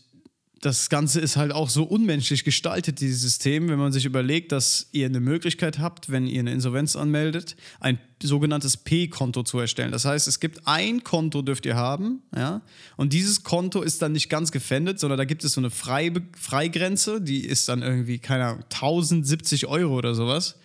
das 0.65 0.89
Ganze 0.89 1.19
ist 1.19 1.35
halt 1.35 1.51
auch 1.51 1.69
so 1.69 1.83
unmenschlich 1.83 2.45
gestaltet, 2.45 3.01
dieses 3.01 3.21
System, 3.21 3.67
wenn 3.67 3.77
man 3.77 3.91
sich 3.91 4.05
überlegt, 4.05 4.53
dass 4.53 4.87
ihr 4.93 5.05
eine 5.05 5.19
Möglichkeit 5.19 5.79
habt, 5.79 6.09
wenn 6.09 6.25
ihr 6.25 6.39
eine 6.39 6.53
Insolvenz 6.53 6.95
anmeldet, 6.95 7.57
ein 7.81 7.99
sogenanntes 8.21 8.77
P-Konto 8.77 9.43
zu 9.43 9.59
erstellen. 9.59 9.91
Das 9.91 10.05
heißt, 10.05 10.27
es 10.29 10.39
gibt 10.39 10.65
ein 10.65 11.03
Konto, 11.03 11.41
dürft 11.41 11.65
ihr 11.65 11.75
haben, 11.75 12.21
ja, 12.33 12.61
und 12.95 13.11
dieses 13.11 13.43
Konto 13.43 13.81
ist 13.81 14.01
dann 14.01 14.13
nicht 14.13 14.29
ganz 14.29 14.53
gefändet, 14.53 15.01
sondern 15.01 15.17
da 15.17 15.25
gibt 15.25 15.43
es 15.43 15.51
so 15.51 15.59
eine 15.59 15.69
Freigrenze, 15.69 17.19
die 17.19 17.45
ist 17.45 17.67
dann 17.67 17.81
irgendwie, 17.81 18.19
keine 18.19 18.45
Ahnung, 18.45 18.63
1070 18.63 19.67
Euro 19.67 19.97
oder 19.97 20.15
sowas. 20.15 20.55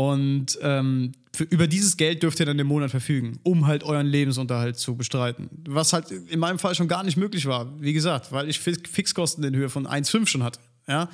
Und 0.00 0.58
ähm, 0.62 1.12
für, 1.36 1.44
über 1.44 1.66
dieses 1.66 1.98
Geld 1.98 2.22
dürft 2.22 2.40
ihr 2.40 2.46
dann 2.46 2.58
im 2.58 2.66
Monat 2.66 2.90
verfügen, 2.90 3.38
um 3.42 3.66
halt 3.66 3.82
euren 3.82 4.06
Lebensunterhalt 4.06 4.78
zu 4.78 4.96
bestreiten. 4.96 5.50
Was 5.68 5.92
halt 5.92 6.10
in 6.10 6.40
meinem 6.40 6.58
Fall 6.58 6.74
schon 6.74 6.88
gar 6.88 7.04
nicht 7.04 7.18
möglich 7.18 7.44
war, 7.44 7.78
wie 7.82 7.92
gesagt, 7.92 8.32
weil 8.32 8.48
ich 8.48 8.60
Fixkosten 8.60 9.44
in 9.44 9.54
Höhe 9.54 9.68
von 9.68 9.86
1,5 9.86 10.26
schon 10.26 10.42
hatte. 10.42 10.58
Ja? 10.88 11.10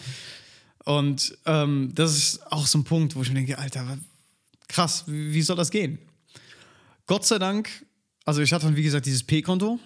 Und 0.85 1.37
ähm, 1.47 1.91
das 1.97 2.17
ist 2.17 2.53
auch 2.53 2.65
so 2.65 2.79
ein 2.79 2.85
Punkt, 2.85 3.17
wo 3.17 3.23
ich 3.23 3.29
mir 3.29 3.35
denke, 3.35 3.59
Alter, 3.59 3.99
krass, 4.69 5.03
wie, 5.09 5.35
wie 5.35 5.43
soll 5.43 5.57
das 5.57 5.73
gehen? 5.73 5.99
Gott 7.09 7.27
sei 7.27 7.41
Dank, 7.41 7.69
also 8.25 8.41
ich 8.41 8.53
hatte 8.53 8.67
dann, 8.67 8.77
wie 8.77 8.85
gesagt, 8.85 9.07
dieses 9.07 9.25
P-Konto. 9.25 9.81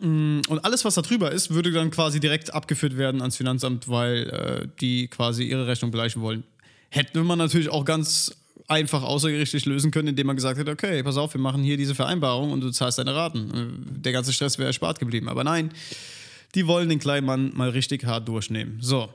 Mm, 0.00 0.40
und 0.48 0.64
alles, 0.64 0.84
was 0.84 0.96
da 0.96 1.02
drüber 1.02 1.30
ist, 1.30 1.50
würde 1.50 1.70
dann 1.70 1.92
quasi 1.92 2.18
direkt 2.18 2.52
abgeführt 2.52 2.96
werden 2.96 3.20
ans 3.20 3.36
Finanzamt, 3.36 3.88
weil 3.88 4.28
äh, 4.28 4.68
die 4.80 5.06
quasi 5.06 5.44
ihre 5.44 5.68
Rechnung 5.68 5.92
begleichen 5.92 6.20
wollen. 6.20 6.42
Hätte 6.90 7.22
man 7.22 7.38
natürlich 7.38 7.68
auch 7.68 7.84
ganz 7.84 8.34
einfach 8.68 9.02
außergerichtlich 9.02 9.64
lösen 9.66 9.90
können, 9.90 10.08
indem 10.08 10.26
man 10.26 10.36
gesagt 10.36 10.58
hätte, 10.58 10.70
okay, 10.70 11.02
pass 11.02 11.16
auf, 11.16 11.34
wir 11.34 11.40
machen 11.40 11.62
hier 11.62 11.76
diese 11.76 11.94
Vereinbarung 11.94 12.52
und 12.52 12.60
du 12.60 12.70
zahlst 12.70 12.98
deine 12.98 13.14
Raten. 13.14 14.00
Der 14.02 14.12
ganze 14.12 14.32
Stress 14.32 14.58
wäre 14.58 14.68
erspart 14.68 14.98
geblieben. 14.98 15.28
Aber 15.28 15.44
nein, 15.44 15.70
die 16.54 16.66
wollen 16.66 16.88
den 16.88 16.98
kleinen 16.98 17.26
Mann 17.26 17.52
mal 17.54 17.70
richtig 17.70 18.04
hart 18.04 18.28
durchnehmen. 18.28 18.78
So, 18.80 19.08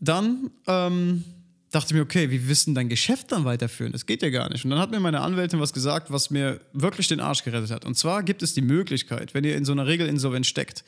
dann 0.00 0.50
ähm, 0.66 1.24
dachte 1.70 1.88
ich 1.88 1.94
mir, 1.94 2.02
okay, 2.02 2.30
wie 2.30 2.48
wissen 2.48 2.74
dein 2.74 2.88
Geschäft 2.88 3.32
dann 3.32 3.44
weiterführen? 3.44 3.92
Das 3.92 4.06
geht 4.06 4.22
ja 4.22 4.30
gar 4.30 4.50
nicht. 4.50 4.64
Und 4.64 4.70
dann 4.70 4.80
hat 4.80 4.90
mir 4.90 5.00
meine 5.00 5.20
Anwältin 5.20 5.60
was 5.60 5.72
gesagt, 5.72 6.10
was 6.10 6.30
mir 6.30 6.60
wirklich 6.72 7.08
den 7.08 7.20
Arsch 7.20 7.44
gerettet 7.44 7.70
hat. 7.70 7.84
Und 7.84 7.96
zwar 7.96 8.22
gibt 8.22 8.42
es 8.42 8.54
die 8.54 8.62
Möglichkeit, 8.62 9.34
wenn 9.34 9.44
ihr 9.44 9.56
in 9.56 9.64
so 9.64 9.72
einer 9.72 9.86
Regelinsolvenz 9.86 10.46
steckt, 10.46 10.84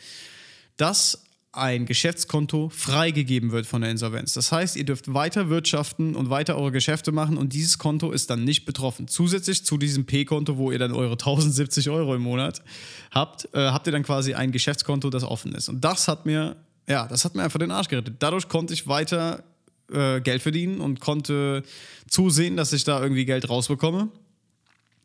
dass 0.77 1.25
ein 1.53 1.87
Geschäftskonto 1.87 2.69
freigegeben 2.69 3.53
wird 3.53 3.67
von 3.67 3.81
der 3.81 3.91
Insolvenz. 3.91 4.35
Das 4.35 4.53
heißt, 4.53 4.77
ihr 4.77 4.85
dürft 4.85 5.13
weiter 5.15 5.49
wirtschaften 5.49 6.15
und 6.15 6.29
weiter 6.29 6.57
eure 6.57 6.73
Geschäfte 6.73 7.11
machen 7.11 7.39
und 7.39 7.55
dieses 7.55 7.79
Konto 7.79 8.11
ist 8.13 8.29
dann 8.29 8.45
nicht 8.45 8.67
betroffen. 8.67 9.09
Zusätzlich 9.09 9.65
zu 9.65 9.79
diesem 9.79 10.05
P-Konto, 10.05 10.59
wo 10.59 10.71
ihr 10.71 10.79
dann 10.79 10.93
eure 10.93 11.13
1070 11.19 11.89
Euro 11.91 12.15
im 12.15 12.23
Monat 12.23 12.63
habt, 13.11 13.49
äh, 13.55 13.71
habt 13.71 13.87
ihr 13.87 13.93
dann 13.93 14.03
quasi 14.03 14.35
ein 14.35 14.53
Geschäftskonto, 14.53 15.09
das 15.11 15.25
offen 15.25 15.55
ist. 15.55 15.69
Und 15.69 15.83
das 15.83 16.07
hat 16.07 16.27
mir, 16.27 16.57
ja, 16.87 17.07
das 17.07 17.25
hat 17.25 17.35
mir 17.35 17.43
einfach 17.43 17.59
den 17.59 17.71
Arsch 17.71 17.89
gerettet. 17.89 18.17
Dadurch 18.19 18.49
konnte 18.49 18.75
ich 18.75 18.87
weiter 18.87 19.43
äh, 19.91 20.21
Geld 20.21 20.43
verdienen 20.43 20.81
und 20.81 21.01
konnte 21.01 21.63
zusehen, 22.09 22.57
dass 22.57 22.75
ich 22.75 22.85
da 22.85 23.03
irgendwie 23.03 23.25
Geld 23.25 23.49
rausbekomme. 23.49 24.11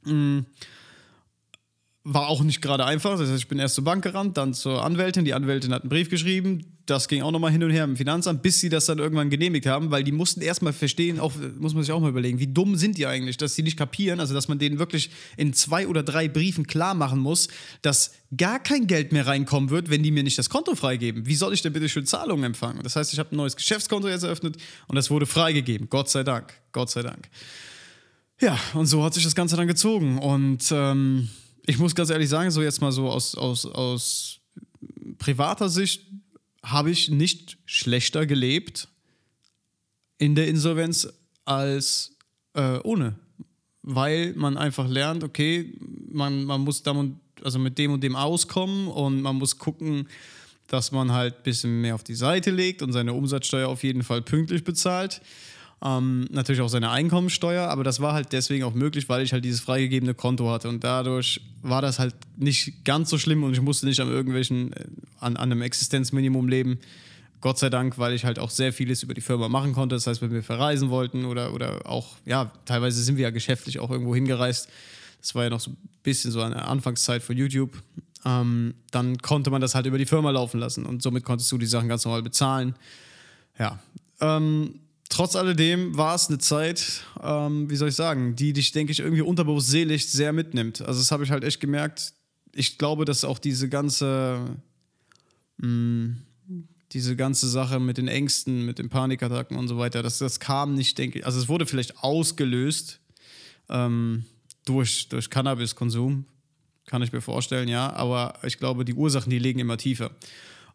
Mhm 0.03 0.45
war 2.05 2.27
auch 2.27 2.43
nicht 2.43 2.61
gerade 2.61 2.85
einfach. 2.85 3.17
Das 3.17 3.29
heißt, 3.29 3.39
ich 3.39 3.47
bin 3.47 3.59
erst 3.59 3.75
zur 3.75 3.85
Bank 3.85 4.03
gerannt, 4.03 4.35
dann 4.35 4.53
zur 4.53 4.83
Anwältin. 4.83 5.23
Die 5.23 5.33
Anwältin 5.33 5.73
hat 5.73 5.83
einen 5.83 5.89
Brief 5.89 6.09
geschrieben. 6.09 6.65
Das 6.85 7.07
ging 7.07 7.21
auch 7.21 7.31
nochmal 7.31 7.51
hin 7.51 7.63
und 7.63 7.71
her 7.71 7.85
im 7.85 7.95
Finanzamt, 7.95 8.41
bis 8.41 8.59
sie 8.59 8.67
das 8.67 8.87
dann 8.87 8.99
irgendwann 8.99 9.29
genehmigt 9.29 9.65
haben, 9.65 9.89
weil 9.89 10.03
die 10.03 10.11
mussten 10.11 10.41
erstmal 10.41 10.73
verstehen, 10.73 11.17
auch, 11.17 11.31
muss 11.57 11.73
man 11.73 11.81
sich 11.81 11.93
auch 11.93 12.01
mal 12.01 12.09
überlegen, 12.09 12.39
wie 12.39 12.47
dumm 12.47 12.75
sind 12.75 12.97
die 12.97 13.07
eigentlich, 13.07 13.37
dass 13.37 13.55
sie 13.55 13.63
nicht 13.63 13.77
kapieren, 13.77 14.19
also 14.19 14.33
dass 14.33 14.49
man 14.49 14.59
denen 14.59 14.79
wirklich 14.79 15.11
in 15.37 15.53
zwei 15.53 15.87
oder 15.87 16.03
drei 16.03 16.27
Briefen 16.27 16.67
klar 16.67 16.93
machen 16.93 17.19
muss, 17.19 17.47
dass 17.83 18.11
gar 18.35 18.59
kein 18.59 18.85
Geld 18.85 19.13
mehr 19.13 19.25
reinkommen 19.25 19.69
wird, 19.69 19.89
wenn 19.89 20.03
die 20.03 20.11
mir 20.11 20.23
nicht 20.23 20.37
das 20.37 20.49
Konto 20.49 20.75
freigeben. 20.75 21.25
Wie 21.25 21.35
soll 21.35 21.53
ich 21.53 21.61
denn 21.61 21.71
bitte 21.71 21.87
schön 21.87 22.05
Zahlungen 22.05 22.43
empfangen? 22.43 22.83
Das 22.83 22.97
heißt, 22.97 23.13
ich 23.13 23.19
habe 23.19 23.33
ein 23.33 23.37
neues 23.37 23.55
Geschäftskonto 23.55 24.09
jetzt 24.09 24.23
eröffnet 24.23 24.57
und 24.87 24.97
das 24.97 25.09
wurde 25.09 25.25
freigegeben. 25.25 25.87
Gott 25.89 26.09
sei 26.09 26.23
Dank. 26.23 26.53
Gott 26.73 26.89
sei 26.89 27.01
Dank. 27.01 27.29
Ja, 28.41 28.59
und 28.73 28.87
so 28.87 29.05
hat 29.05 29.13
sich 29.13 29.23
das 29.23 29.35
Ganze 29.35 29.55
dann 29.55 29.67
gezogen. 29.67 30.17
Und 30.17 30.69
ähm, 30.73 31.29
ich 31.65 31.79
muss 31.79 31.95
ganz 31.95 32.09
ehrlich 32.09 32.29
sagen, 32.29 32.51
so 32.51 32.61
jetzt 32.61 32.81
mal 32.81 32.91
so 32.91 33.09
aus, 33.09 33.35
aus, 33.35 33.65
aus 33.65 34.39
privater 35.17 35.69
Sicht 35.69 36.05
habe 36.63 36.91
ich 36.91 37.09
nicht 37.09 37.57
schlechter 37.65 38.25
gelebt 38.25 38.87
in 40.17 40.35
der 40.35 40.47
Insolvenz 40.47 41.07
als 41.45 42.15
äh, 42.53 42.79
ohne. 42.83 43.15
Weil 43.81 44.33
man 44.35 44.57
einfach 44.57 44.87
lernt, 44.87 45.23
okay, 45.23 45.77
man, 46.09 46.45
man 46.45 46.61
muss 46.61 46.83
damit, 46.83 47.15
also 47.43 47.59
mit 47.59 47.77
dem 47.77 47.91
und 47.91 48.01
dem 48.01 48.15
auskommen 48.15 48.87
und 48.87 49.21
man 49.21 49.35
muss 49.35 49.57
gucken, 49.57 50.07
dass 50.67 50.91
man 50.91 51.11
halt 51.11 51.37
ein 51.37 51.43
bisschen 51.43 51.81
mehr 51.81 51.95
auf 51.95 52.03
die 52.03 52.15
Seite 52.15 52.51
legt 52.51 52.81
und 52.81 52.93
seine 52.93 53.13
Umsatzsteuer 53.13 53.67
auf 53.67 53.83
jeden 53.83 54.03
Fall 54.03 54.21
pünktlich 54.21 54.63
bezahlt. 54.63 55.21
Ähm, 55.85 56.27
natürlich 56.31 56.61
auch 56.61 56.69
seine 56.69 56.91
Einkommensteuer, 56.91 57.67
aber 57.67 57.83
das 57.83 57.99
war 57.99 58.13
halt 58.13 58.31
deswegen 58.31 58.63
auch 58.63 58.73
möglich, 58.73 59.09
weil 59.09 59.21
ich 59.21 59.33
halt 59.33 59.43
dieses 59.43 59.59
freigegebene 59.59 60.13
Konto 60.13 60.49
hatte 60.49 60.69
und 60.69 60.81
dadurch 60.83 61.41
war 61.61 61.81
das 61.81 61.99
halt 61.99 62.15
nicht 62.37 62.85
ganz 62.85 63.09
so 63.09 63.17
schlimm 63.17 63.43
und 63.43 63.51
ich 63.51 63.61
musste 63.61 63.85
nicht 63.85 63.99
an 63.99 64.07
irgendwelchen, 64.07 64.71
äh, 64.73 64.85
an, 65.19 65.35
an 65.35 65.51
einem 65.51 65.61
Existenzminimum 65.61 66.47
leben. 66.47 66.79
Gott 67.41 67.59
sei 67.59 67.69
Dank, 67.69 67.97
weil 67.97 68.13
ich 68.13 68.23
halt 68.23 68.39
auch 68.39 68.49
sehr 68.49 68.71
vieles 68.71 69.03
über 69.03 69.13
die 69.13 69.19
Firma 69.19 69.49
machen 69.49 69.73
konnte. 69.73 69.95
Das 69.95 70.07
heißt, 70.07 70.21
wenn 70.21 70.31
wir 70.31 70.43
verreisen 70.43 70.89
wollten 70.89 71.25
oder, 71.25 71.53
oder 71.53 71.85
auch, 71.85 72.15
ja, 72.25 72.53
teilweise 72.63 73.03
sind 73.03 73.17
wir 73.17 73.23
ja 73.23 73.31
geschäftlich 73.31 73.79
auch 73.79 73.91
irgendwo 73.91 74.15
hingereist. 74.15 74.69
Das 75.19 75.35
war 75.35 75.43
ja 75.43 75.49
noch 75.49 75.59
so 75.59 75.71
ein 75.71 75.77
bisschen 76.03 76.31
so 76.31 76.41
eine 76.41 76.63
Anfangszeit 76.65 77.21
von 77.21 77.35
YouTube. 77.35 77.71
ähm, 78.23 78.73
dann 78.91 79.17
konnte 79.17 79.49
man 79.49 79.59
das 79.59 79.75
halt 79.75 79.85
über 79.85 79.97
die 79.97 80.05
Firma 80.05 80.31
laufen 80.31 80.61
lassen 80.61 80.85
und 80.85 81.03
somit 81.03 81.25
konntest 81.25 81.51
du 81.51 81.57
die 81.57 81.65
Sachen 81.65 81.89
ganz 81.89 82.05
normal 82.05 82.23
bezahlen. 82.23 82.75
Ja. 83.59 83.79
Ähm, 84.21 84.79
trotz 85.13 85.35
alledem 85.35 85.95
war 85.95 86.15
es 86.15 86.27
eine 86.27 86.39
Zeit, 86.39 87.03
ähm, 87.21 87.69
wie 87.69 87.75
soll 87.75 87.89
ich 87.89 87.95
sagen, 87.95 88.35
die 88.35 88.51
dich, 88.51 88.71
denke 88.71 88.91
ich, 88.91 88.99
irgendwie 88.99 89.21
unterbewusst 89.21 89.67
selig 89.69 90.09
sehr 90.09 90.33
mitnimmt. 90.33 90.81
Also 90.81 90.99
das 90.99 91.11
habe 91.11 91.23
ich 91.23 91.29
halt 91.29 91.43
echt 91.43 91.59
gemerkt. 91.59 92.13
Ich 92.51 92.79
glaube, 92.79 93.05
dass 93.05 93.23
auch 93.23 93.37
diese 93.37 93.69
ganze, 93.69 94.39
mh, 95.57 95.67
mm, 95.67 96.23
diese 96.93 97.15
ganze 97.15 97.47
Sache 97.47 97.79
mit 97.79 97.97
den 97.97 98.07
Ängsten, 98.07 98.65
mit 98.65 98.79
den 98.79 98.89
Panikattacken 98.89 99.55
und 99.55 99.67
so 99.67 99.77
weiter, 99.77 100.01
dass 100.01 100.17
das 100.17 100.39
kam 100.39 100.73
nicht, 100.73 100.97
denke 100.97 101.19
ich, 101.19 101.25
also 101.25 101.39
es 101.39 101.47
wurde 101.47 101.67
vielleicht 101.67 102.03
ausgelöst 102.03 102.99
ähm, 103.69 104.25
durch, 104.65 105.09
durch 105.09 105.29
Cannabiskonsum, 105.29 106.25
kann 106.87 107.03
ich 107.03 107.11
mir 107.11 107.21
vorstellen, 107.21 107.67
ja, 107.67 107.93
aber 107.93 108.33
ich 108.43 108.57
glaube, 108.57 108.83
die 108.83 108.93
Ursachen, 108.93 109.29
die 109.29 109.39
liegen 109.39 109.59
immer 109.59 109.77
tiefer. 109.77 110.11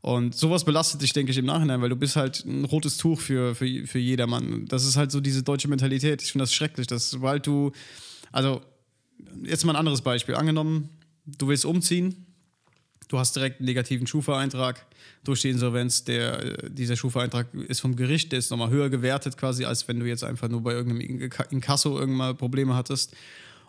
Und 0.00 0.34
sowas 0.34 0.64
belastet 0.64 1.02
dich, 1.02 1.12
denke 1.12 1.32
ich, 1.32 1.38
im 1.38 1.46
Nachhinein, 1.46 1.82
weil 1.82 1.88
du 1.88 1.96
bist 1.96 2.16
halt 2.16 2.44
ein 2.44 2.64
rotes 2.64 2.96
Tuch 2.98 3.20
für, 3.20 3.54
für, 3.54 3.86
für 3.86 3.98
jedermann. 3.98 4.66
Das 4.66 4.84
ist 4.84 4.96
halt 4.96 5.10
so 5.10 5.20
diese 5.20 5.42
deutsche 5.42 5.68
Mentalität. 5.68 6.22
Ich 6.22 6.32
finde 6.32 6.44
das 6.44 6.54
schrecklich, 6.54 6.86
dass 6.86 7.10
sobald 7.10 7.46
du, 7.46 7.72
also 8.30 8.62
jetzt 9.42 9.64
mal 9.64 9.72
ein 9.72 9.76
anderes 9.76 10.02
Beispiel. 10.02 10.36
Angenommen, 10.36 10.88
du 11.26 11.48
willst 11.48 11.64
umziehen, 11.64 12.26
du 13.08 13.18
hast 13.18 13.34
direkt 13.34 13.60
einen 13.60 13.66
negativen 13.66 14.06
Schufa-Eintrag 14.06 14.86
durch 15.24 15.42
die 15.42 15.50
Insolvenz. 15.50 16.04
Der, 16.04 16.68
dieser 16.68 16.96
Schufa-Eintrag 16.96 17.52
ist 17.54 17.80
vom 17.80 17.96
Gericht, 17.96 18.30
der 18.30 18.38
ist 18.38 18.50
nochmal 18.50 18.70
höher 18.70 18.90
gewertet 18.90 19.36
quasi, 19.36 19.64
als 19.64 19.88
wenn 19.88 19.98
du 19.98 20.06
jetzt 20.06 20.22
einfach 20.22 20.48
nur 20.48 20.62
bei 20.62 20.72
irgendeinem 20.72 21.30
Inkasso 21.50 21.98
irgendwann 21.98 22.36
Probleme 22.36 22.74
hattest. 22.74 23.16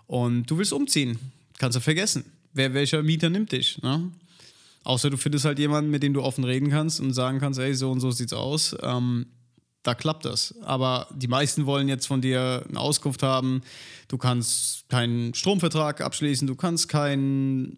Und 0.05 0.49
du 0.49 0.57
willst 0.57 0.73
umziehen, 0.73 1.17
kannst 1.57 1.75
du 1.75 1.81
vergessen. 1.81 2.25
Wer, 2.53 2.73
welcher 2.73 3.03
Mieter 3.03 3.29
nimmt 3.29 3.51
dich? 3.51 3.81
Ne? 3.81 4.11
Außer 4.89 5.11
du 5.11 5.17
findest 5.17 5.45
halt 5.45 5.59
jemanden, 5.59 5.91
mit 5.91 6.01
dem 6.01 6.15
du 6.15 6.23
offen 6.23 6.43
reden 6.43 6.71
kannst 6.71 6.99
und 6.99 7.13
sagen 7.13 7.37
kannst, 7.37 7.59
ey, 7.59 7.75
so 7.75 7.91
und 7.91 7.99
so 7.99 8.09
sieht's 8.09 8.33
aus. 8.33 8.75
Ähm, 8.81 9.27
da 9.83 9.93
klappt 9.93 10.25
das. 10.25 10.55
Aber 10.63 11.07
die 11.13 11.27
meisten 11.27 11.67
wollen 11.67 11.87
jetzt 11.87 12.07
von 12.07 12.21
dir 12.21 12.65
eine 12.67 12.79
Auskunft 12.79 13.21
haben. 13.21 13.61
Du 14.07 14.17
kannst 14.17 14.89
keinen 14.89 15.35
Stromvertrag 15.35 16.01
abschließen, 16.01 16.47
du 16.47 16.55
kannst 16.55 16.89
keinen, 16.89 17.77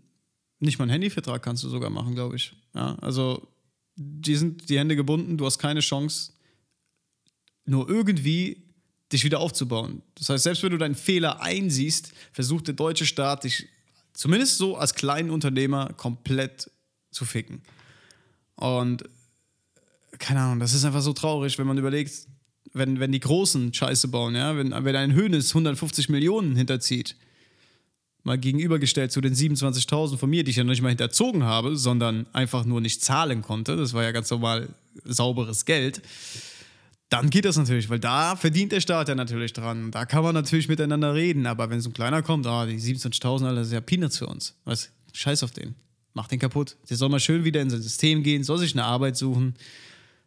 nicht 0.59 0.79
mal 0.79 0.83
einen 0.83 0.91
Handyvertrag 0.91 1.43
kannst 1.43 1.65
du 1.65 1.67
sogar 1.67 1.89
machen, 1.89 2.15
glaube 2.15 2.37
ich. 2.37 2.53
Ja, 2.73 2.95
also 3.01 3.45
die 3.97 4.37
sind 4.37 4.69
die 4.69 4.79
Hände 4.79 4.95
gebunden, 4.95 5.37
du 5.37 5.45
hast 5.45 5.59
keine 5.59 5.81
Chance, 5.81 6.31
nur 7.65 7.89
irgendwie 7.89 8.63
dich 9.11 9.25
wieder 9.25 9.41
aufzubauen. 9.41 10.01
Das 10.15 10.29
heißt, 10.29 10.45
selbst 10.45 10.63
wenn 10.63 10.71
du 10.71 10.77
deinen 10.77 10.95
Fehler 10.95 11.41
einsiehst, 11.41 12.13
versucht 12.31 12.67
der 12.67 12.75
deutsche 12.75 13.05
Staat 13.05 13.43
dich 13.43 13.67
zumindest 14.13 14.57
so 14.57 14.77
als 14.77 14.93
kleinen 14.93 15.29
Unternehmer 15.29 15.91
komplett 15.91 16.71
zu 17.11 17.25
ficken. 17.25 17.61
Und 18.55 19.03
keine 20.19 20.41
Ahnung, 20.41 20.59
das 20.59 20.73
ist 20.73 20.85
einfach 20.85 21.01
so 21.01 21.13
traurig, 21.13 21.57
wenn 21.57 21.67
man 21.67 21.77
überlegt, 21.77 22.27
wenn, 22.73 22.99
wenn 22.99 23.11
die 23.11 23.19
Großen 23.19 23.73
Scheiße 23.73 24.07
bauen, 24.07 24.35
ja, 24.35 24.55
wenn, 24.55 24.71
wenn 24.71 24.95
ein 24.95 25.13
Hönes 25.13 25.49
150 25.49 26.09
Millionen 26.09 26.55
hinterzieht, 26.55 27.15
mal 28.23 28.37
gegenübergestellt 28.37 29.11
zu 29.11 29.19
den 29.19 29.33
27.000 29.33 30.17
von 30.17 30.29
mir, 30.29 30.43
die 30.43 30.51
ich 30.51 30.57
ja 30.57 30.63
noch 30.63 30.71
nicht 30.71 30.81
mal 30.81 30.89
hinterzogen 30.89 31.43
habe, 31.43 31.75
sondern 31.75 32.27
einfach 32.33 32.65
nur 32.65 32.79
nicht 32.79 33.03
zahlen 33.03 33.41
konnte, 33.41 33.75
das 33.75 33.93
war 33.93 34.03
ja 34.03 34.11
ganz 34.11 34.29
normal 34.29 34.69
sauberes 35.03 35.65
Geld, 35.65 36.01
dann 37.09 37.29
geht 37.29 37.45
das 37.45 37.57
natürlich, 37.57 37.89
weil 37.89 37.99
da 37.99 38.35
verdient 38.35 38.71
der 38.71 38.79
Staat 38.79 39.09
ja 39.09 39.15
natürlich 39.15 39.51
dran. 39.51 39.91
Da 39.91 40.05
kann 40.05 40.23
man 40.23 40.33
natürlich 40.33 40.69
miteinander 40.69 41.13
reden, 41.13 41.45
aber 41.45 41.69
wenn 41.69 41.81
so 41.81 41.89
ein 41.89 41.93
kleiner 41.93 42.21
kommt, 42.21 42.47
ah, 42.47 42.65
die 42.65 42.79
27.000, 42.79 43.43
Alter, 43.43 43.55
das 43.55 43.67
ist 43.67 43.73
ja 43.73 43.81
Peanuts 43.81 44.17
für 44.17 44.27
uns. 44.27 44.55
Was? 44.63 44.91
Scheiß 45.13 45.43
auf 45.43 45.51
den 45.51 45.75
mach 46.13 46.27
den 46.27 46.39
kaputt. 46.39 46.77
Der 46.89 46.97
soll 46.97 47.09
mal 47.09 47.19
schön 47.19 47.43
wieder 47.43 47.61
in 47.61 47.69
sein 47.69 47.81
System 47.81 48.23
gehen, 48.23 48.43
soll 48.43 48.57
sich 48.57 48.73
eine 48.73 48.83
Arbeit 48.83 49.17
suchen. 49.17 49.55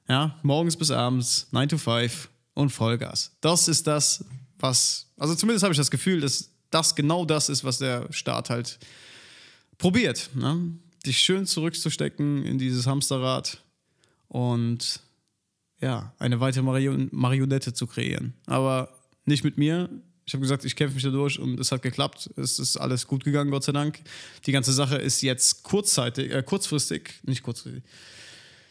Ja, 0.09 0.39
morgens 0.43 0.77
bis 0.77 0.91
abends, 0.91 1.49
9 1.51 1.69
to 1.71 1.79
5 1.79 2.29
und 2.55 2.71
Vollgas. 2.71 3.33
Das 3.41 3.69
ist 3.69 3.87
das, 3.87 4.25
was, 4.59 5.07
also 5.17 5.35
zumindest 5.35 5.63
habe 5.63 5.73
ich 5.73 5.79
das 5.79 5.91
Gefühl, 5.91 6.21
dass 6.21 6.51
das 6.71 6.95
genau 6.95 7.25
das 7.25 7.49
ist, 7.49 7.65
was 7.65 7.79
der 7.79 8.13
Staat 8.13 8.51
halt 8.51 8.79
probiert. 9.79 10.31
Ne? 10.35 10.73
Dich 11.07 11.19
schön 11.19 11.47
zurückzustecken 11.47 12.45
in 12.45 12.59
dieses 12.59 12.87
Hamsterrad 12.87 13.63
und 14.29 15.01
ja, 15.81 16.15
eine 16.19 16.41
weitere 16.41 16.63
Marion 16.63 17.09
Marionette 17.13 17.75
zu 17.75 17.87
kreieren. 17.87 18.35
Aber 18.47 18.89
nicht 19.25 19.45
mit 19.45 19.59
mir, 19.59 19.89
ich 20.27 20.33
habe 20.33 20.41
gesagt, 20.41 20.65
ich 20.65 20.75
kämpfe 20.75 20.95
mich 20.95 21.05
da 21.05 21.11
durch 21.11 21.39
und 21.39 21.61
es 21.61 21.71
hat 21.71 21.83
geklappt. 21.83 22.31
Es 22.37 22.59
ist 22.59 22.77
alles 22.77 23.07
gut 23.07 23.25
gegangen, 23.25 23.51
Gott 23.51 23.65
sei 23.65 23.73
Dank. 23.73 24.01
Die 24.47 24.53
ganze 24.53 24.73
Sache 24.73 24.97
ist 24.97 25.21
jetzt 25.23 25.63
kurzzeitig, 25.63 26.33
äh, 26.33 26.43
kurzfristig, 26.43 27.15
nicht 27.25 27.43
kurzfristig. 27.43 27.83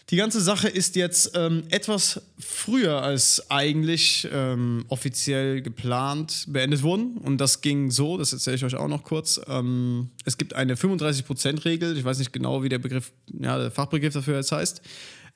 Die 0.09 0.17
ganze 0.17 0.41
Sache 0.41 0.67
ist 0.67 0.95
jetzt 0.95 1.31
ähm, 1.33 1.63
etwas 1.69 2.21
früher 2.37 3.01
als 3.01 3.49
eigentlich 3.49 4.27
ähm, 4.31 4.83
offiziell 4.89 5.61
geplant 5.61 6.45
beendet 6.49 6.83
worden. 6.83 7.17
Und 7.17 7.39
das 7.39 7.61
ging 7.61 7.89
so, 7.89 8.17
das 8.17 8.33
erzähle 8.33 8.57
ich 8.57 8.65
euch 8.65 8.75
auch 8.75 8.89
noch 8.89 9.03
kurz. 9.03 9.39
Ähm, 9.47 10.09
es 10.25 10.37
gibt 10.37 10.55
eine 10.55 10.75
35%-Regel. 10.75 11.97
Ich 11.97 12.03
weiß 12.03 12.19
nicht 12.19 12.33
genau, 12.33 12.63
wie 12.63 12.69
der 12.69 12.79
Begriff, 12.79 13.13
ja, 13.39 13.57
der 13.57 13.71
Fachbegriff 13.71 14.13
dafür 14.13 14.35
jetzt 14.35 14.51
heißt. 14.51 14.81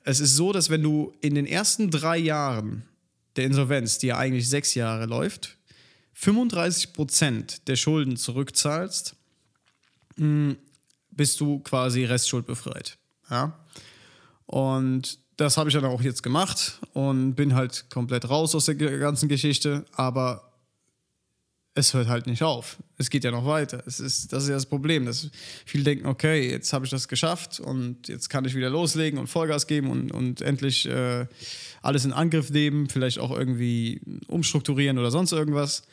Es 0.04 0.20
ist 0.20 0.36
so, 0.36 0.52
dass 0.52 0.68
wenn 0.68 0.82
du 0.82 1.12
in 1.22 1.34
den 1.34 1.46
ersten 1.46 1.90
drei 1.90 2.18
Jahren 2.18 2.82
der 3.36 3.46
Insolvenz, 3.46 3.98
die 3.98 4.08
ja 4.08 4.18
eigentlich 4.18 4.48
sechs 4.48 4.74
Jahre 4.74 5.06
läuft, 5.06 5.57
35 6.20 6.94
Prozent 6.94 7.68
der 7.68 7.76
Schulden 7.76 8.16
zurückzahlst, 8.16 9.14
hm, 10.16 10.56
bist 11.12 11.40
du 11.40 11.60
quasi 11.60 12.04
restschuldbefreit. 12.04 12.98
Ja? 13.30 13.56
Und 14.46 15.20
das 15.36 15.56
habe 15.56 15.70
ich 15.70 15.74
dann 15.74 15.84
auch 15.84 16.02
jetzt 16.02 16.24
gemacht 16.24 16.80
und 16.92 17.36
bin 17.36 17.54
halt 17.54 17.88
komplett 17.88 18.28
raus 18.28 18.56
aus 18.56 18.64
der 18.64 18.74
ganzen 18.74 19.28
Geschichte, 19.28 19.84
aber 19.92 20.52
es 21.74 21.94
hört 21.94 22.08
halt 22.08 22.26
nicht 22.26 22.42
auf. 22.42 22.78
Es 22.96 23.10
geht 23.10 23.22
ja 23.22 23.30
noch 23.30 23.46
weiter. 23.46 23.84
Es 23.86 24.00
ist, 24.00 24.32
das 24.32 24.42
ist 24.42 24.48
ja 24.48 24.56
das 24.56 24.66
Problem, 24.66 25.06
dass 25.06 25.30
viele 25.64 25.84
denken, 25.84 26.06
okay, 26.06 26.50
jetzt 26.50 26.72
habe 26.72 26.84
ich 26.84 26.90
das 26.90 27.06
geschafft 27.06 27.60
und 27.60 28.08
jetzt 28.08 28.28
kann 28.28 28.44
ich 28.44 28.56
wieder 28.56 28.70
loslegen 28.70 29.20
und 29.20 29.28
Vollgas 29.28 29.68
geben 29.68 29.88
und, 29.88 30.10
und 30.10 30.40
endlich 30.40 30.88
äh, 30.88 31.26
alles 31.80 32.04
in 32.04 32.12
Angriff 32.12 32.50
nehmen, 32.50 32.88
vielleicht 32.88 33.20
auch 33.20 33.30
irgendwie 33.30 34.00
umstrukturieren 34.26 34.98
oder 34.98 35.12
sonst 35.12 35.30
irgendwas. 35.30 35.84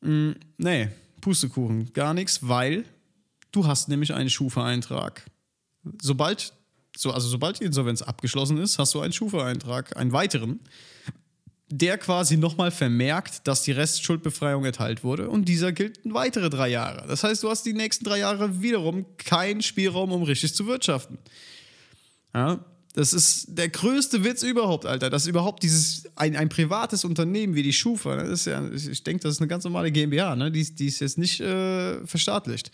Mm, 0.00 0.32
nee, 0.56 0.88
Pustekuchen, 1.20 1.92
gar 1.92 2.14
nichts, 2.14 2.46
weil 2.46 2.84
du 3.52 3.66
hast 3.66 3.88
nämlich 3.88 4.14
einen 4.14 4.30
Schufa-Eintrag. 4.30 5.24
Sobald, 6.00 6.52
so, 6.96 7.12
also 7.12 7.28
sobald 7.28 7.60
die 7.60 7.64
Insolvenz 7.64 8.02
abgeschlossen 8.02 8.58
ist, 8.58 8.78
hast 8.78 8.94
du 8.94 9.00
einen 9.00 9.12
Schufa-Eintrag, 9.12 9.96
einen 9.96 10.12
weiteren, 10.12 10.60
der 11.70 11.98
quasi 11.98 12.36
nochmal 12.36 12.70
vermerkt, 12.70 13.46
dass 13.46 13.62
die 13.62 13.72
Restschuldbefreiung 13.72 14.64
erteilt 14.64 15.04
wurde 15.04 15.28
und 15.28 15.46
dieser 15.46 15.72
gilt 15.72 16.00
weitere 16.04 16.48
drei 16.48 16.68
Jahre. 16.68 17.06
Das 17.06 17.24
heißt, 17.24 17.42
du 17.42 17.50
hast 17.50 17.66
die 17.66 17.74
nächsten 17.74 18.04
drei 18.04 18.20
Jahre 18.20 18.62
wiederum 18.62 19.04
keinen 19.18 19.60
Spielraum, 19.62 20.12
um 20.12 20.22
richtig 20.22 20.54
zu 20.54 20.66
wirtschaften. 20.66 21.18
Ja, 22.34 22.64
das 22.94 23.12
ist 23.12 23.46
der 23.48 23.68
größte 23.68 24.24
Witz 24.24 24.42
überhaupt, 24.42 24.86
Alter. 24.86 25.10
Dass 25.10 25.26
überhaupt 25.26 25.62
dieses, 25.62 26.04
ein, 26.16 26.36
ein 26.36 26.48
privates 26.48 27.04
Unternehmen 27.04 27.54
wie 27.54 27.62
die 27.62 27.72
Schufa, 27.72 28.16
ne, 28.16 28.22
ist 28.22 28.46
ja, 28.46 28.66
ich 28.70 29.04
denke, 29.04 29.22
das 29.22 29.34
ist 29.34 29.40
eine 29.40 29.48
ganz 29.48 29.64
normale 29.64 29.92
GmbH, 29.92 30.36
ne? 30.36 30.50
die, 30.50 30.64
die 30.74 30.86
ist 30.86 31.00
jetzt 31.00 31.18
nicht 31.18 31.40
äh, 31.40 32.04
verstaatlicht. 32.06 32.70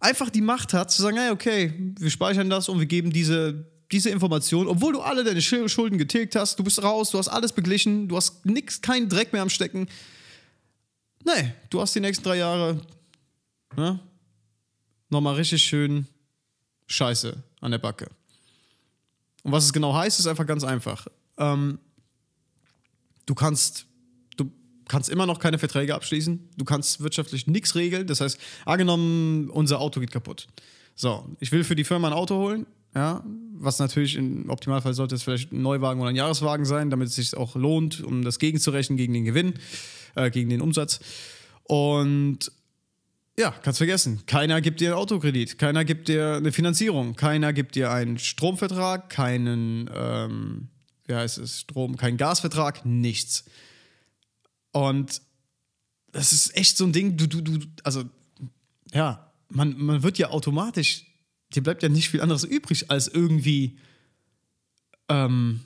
Einfach 0.00 0.30
die 0.30 0.42
Macht 0.42 0.72
hat, 0.72 0.90
zu 0.90 1.02
sagen, 1.02 1.16
hey, 1.16 1.30
okay, 1.30 1.72
wir 1.98 2.10
speichern 2.10 2.48
das 2.50 2.68
und 2.68 2.78
wir 2.78 2.86
geben 2.86 3.12
diese, 3.12 3.66
diese 3.90 4.10
Information, 4.10 4.68
obwohl 4.68 4.92
du 4.92 5.00
alle 5.00 5.24
deine 5.24 5.42
Schulden 5.42 5.98
getilgt 5.98 6.36
hast, 6.36 6.58
du 6.58 6.64
bist 6.64 6.82
raus, 6.82 7.10
du 7.10 7.18
hast 7.18 7.28
alles 7.28 7.52
beglichen, 7.52 8.08
du 8.08 8.16
hast 8.16 8.44
nix, 8.46 8.80
keinen 8.80 9.08
Dreck 9.08 9.32
mehr 9.32 9.42
am 9.42 9.50
Stecken. 9.50 9.88
Nee, 11.24 11.52
du 11.70 11.80
hast 11.80 11.94
die 11.94 12.00
nächsten 12.00 12.24
drei 12.24 12.36
Jahre 12.38 12.80
ne, 13.76 14.00
nochmal 15.08 15.34
richtig 15.34 15.62
schön 15.62 16.06
Scheiße 16.86 17.42
an 17.60 17.70
der 17.70 17.78
Backe. 17.78 18.08
Und 19.46 19.52
was 19.52 19.64
es 19.64 19.72
genau 19.72 19.94
heißt, 19.94 20.18
ist 20.18 20.26
einfach 20.26 20.44
ganz 20.44 20.64
einfach. 20.64 21.06
Ähm, 21.38 21.78
du 23.26 23.34
kannst 23.36 23.86
kannst 24.88 25.08
immer 25.08 25.26
noch 25.26 25.38
keine 25.38 25.58
Verträge 25.58 25.94
abschließen. 25.94 26.48
Du 26.56 26.64
kannst 26.64 27.00
wirtschaftlich 27.00 27.46
nichts 27.46 27.74
regeln. 27.76 28.08
Das 28.08 28.20
heißt, 28.20 28.38
angenommen, 28.64 29.50
unser 29.50 29.80
Auto 29.80 30.00
geht 30.00 30.10
kaputt. 30.10 30.48
So, 30.96 31.28
ich 31.40 31.52
will 31.52 31.64
für 31.64 31.76
die 31.76 31.84
Firma 31.84 32.08
ein 32.08 32.12
Auto 32.12 32.36
holen. 32.36 32.66
Ja, 32.94 33.24
was 33.52 33.78
natürlich 33.78 34.16
im 34.16 34.48
Optimalfall 34.48 34.94
sollte 34.94 35.14
es 35.14 35.22
vielleicht 35.22 35.52
ein 35.52 35.62
Neuwagen 35.62 36.00
oder 36.00 36.10
ein 36.10 36.16
Jahreswagen 36.16 36.64
sein, 36.64 36.90
damit 36.90 37.08
es 37.08 37.14
sich 37.14 37.36
auch 37.36 37.54
lohnt, 37.54 38.02
um 38.02 38.24
das 38.24 38.38
gegenzurechnen 38.38 38.96
gegen 38.96 39.12
den 39.12 39.24
Gewinn, 39.24 39.54
äh, 40.16 40.30
gegen 40.30 40.50
den 40.50 40.60
Umsatz. 40.60 40.98
Und 41.64 42.50
ja, 43.38 43.50
kannst 43.62 43.78
vergessen. 43.78 44.22
Keiner 44.26 44.60
gibt 44.60 44.80
dir 44.80 44.90
einen 44.90 44.98
Autokredit, 44.98 45.58
keiner 45.58 45.84
gibt 45.84 46.08
dir 46.08 46.36
eine 46.36 46.52
Finanzierung, 46.52 47.14
keiner 47.14 47.52
gibt 47.52 47.74
dir 47.74 47.90
einen 47.90 48.18
Stromvertrag, 48.18 49.10
keinen, 49.10 49.90
ähm, 49.94 50.68
wie 51.06 51.14
heißt 51.14 51.38
es, 51.38 51.60
Strom, 51.60 51.96
keinen 51.96 52.16
Gasvertrag, 52.16 52.86
nichts. 52.86 53.44
Und 54.72 55.20
das 56.12 56.32
ist 56.32 56.56
echt 56.56 56.76
so 56.76 56.84
ein 56.84 56.92
Ding, 56.92 57.16
du, 57.16 57.26
du, 57.26 57.40
du, 57.42 57.58
also, 57.84 58.04
ja, 58.92 59.32
man, 59.48 59.76
man 59.78 60.02
wird 60.02 60.18
ja 60.18 60.30
automatisch 60.30 61.06
dir 61.54 61.62
bleibt 61.62 61.82
ja 61.82 61.88
nicht 61.88 62.10
viel 62.10 62.20
anderes 62.20 62.44
übrig, 62.44 62.90
als 62.90 63.08
irgendwie 63.08 63.78
ähm, 65.08 65.60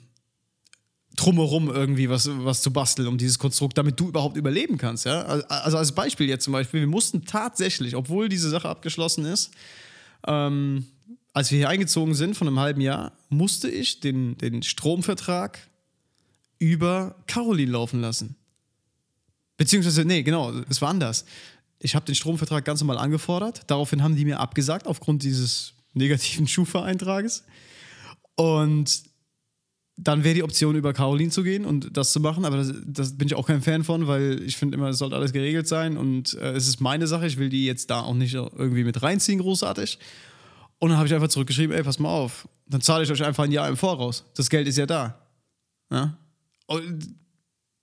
drumherum 1.15 1.69
irgendwie 1.69 2.09
was, 2.09 2.29
was 2.29 2.61
zu 2.61 2.71
basteln, 2.71 3.07
um 3.07 3.17
dieses 3.17 3.37
Konstrukt, 3.37 3.77
damit 3.77 3.99
du 3.99 4.07
überhaupt 4.07 4.37
überleben 4.37 4.77
kannst. 4.77 5.05
Ja? 5.05 5.21
Also 5.21 5.77
als 5.77 5.91
Beispiel 5.91 6.27
jetzt 6.27 6.45
zum 6.45 6.53
Beispiel, 6.53 6.79
wir 6.79 6.87
mussten 6.87 7.25
tatsächlich, 7.25 7.95
obwohl 7.95 8.29
diese 8.29 8.49
Sache 8.49 8.69
abgeschlossen 8.69 9.25
ist, 9.25 9.51
ähm, 10.25 10.85
als 11.33 11.51
wir 11.51 11.57
hier 11.57 11.69
eingezogen 11.69 12.13
sind 12.13 12.35
von 12.35 12.47
einem 12.47 12.59
halben 12.59 12.81
Jahr, 12.81 13.13
musste 13.29 13.69
ich 13.69 13.99
den, 13.99 14.37
den 14.37 14.63
Stromvertrag 14.63 15.59
über 16.59 17.15
Caroline 17.27 17.71
laufen 17.71 18.01
lassen. 18.01 18.35
Beziehungsweise, 19.57 20.05
nee, 20.05 20.23
genau, 20.23 20.51
es 20.69 20.81
war 20.81 20.89
anders. 20.89 21.25
Ich 21.79 21.95
habe 21.95 22.05
den 22.05 22.15
Stromvertrag 22.15 22.65
ganz 22.65 22.81
normal 22.81 22.97
angefordert. 22.97 23.63
Daraufhin 23.67 24.03
haben 24.03 24.15
die 24.15 24.25
mir 24.25 24.39
abgesagt 24.39 24.87
aufgrund 24.87 25.23
dieses 25.23 25.73
negativen 25.93 26.47
Schufa-Eintrages. 26.47 27.43
Und 28.35 29.03
dann 29.97 30.23
wäre 30.23 30.35
die 30.35 30.43
Option, 30.43 30.75
über 30.75 30.93
Caroline 30.93 31.31
zu 31.31 31.43
gehen 31.43 31.65
und 31.65 31.95
das 31.95 32.11
zu 32.11 32.19
machen. 32.19 32.45
Aber 32.45 32.57
das, 32.57 32.73
das 32.85 33.17
bin 33.17 33.27
ich 33.27 33.35
auch 33.35 33.47
kein 33.47 33.61
Fan 33.61 33.83
von, 33.83 34.07
weil 34.07 34.41
ich 34.43 34.57
finde 34.57 34.77
immer, 34.77 34.89
es 34.89 34.97
sollte 34.97 35.15
alles 35.15 35.33
geregelt 35.33 35.67
sein 35.67 35.97
und 35.97 36.33
äh, 36.35 36.53
es 36.53 36.67
ist 36.67 36.81
meine 36.81 37.07
Sache. 37.07 37.27
Ich 37.27 37.37
will 37.37 37.49
die 37.49 37.65
jetzt 37.65 37.89
da 37.89 38.01
auch 38.01 38.13
nicht 38.13 38.33
irgendwie 38.33 38.83
mit 38.83 39.01
reinziehen, 39.03 39.39
großartig. 39.39 39.99
Und 40.79 40.89
dann 40.89 40.97
habe 40.97 41.07
ich 41.07 41.13
einfach 41.13 41.27
zurückgeschrieben: 41.27 41.75
ey, 41.75 41.83
pass 41.83 41.99
mal 41.99 42.09
auf, 42.09 42.47
dann 42.65 42.81
zahle 42.81 43.03
ich 43.03 43.11
euch 43.11 43.23
einfach 43.23 43.43
ein 43.43 43.51
Jahr 43.51 43.67
im 43.67 43.77
Voraus. 43.77 44.25
Das 44.35 44.49
Geld 44.49 44.67
ist 44.67 44.77
ja 44.77 44.85
da. 44.85 45.19
Ja? 45.91 46.17
Und 46.65 47.15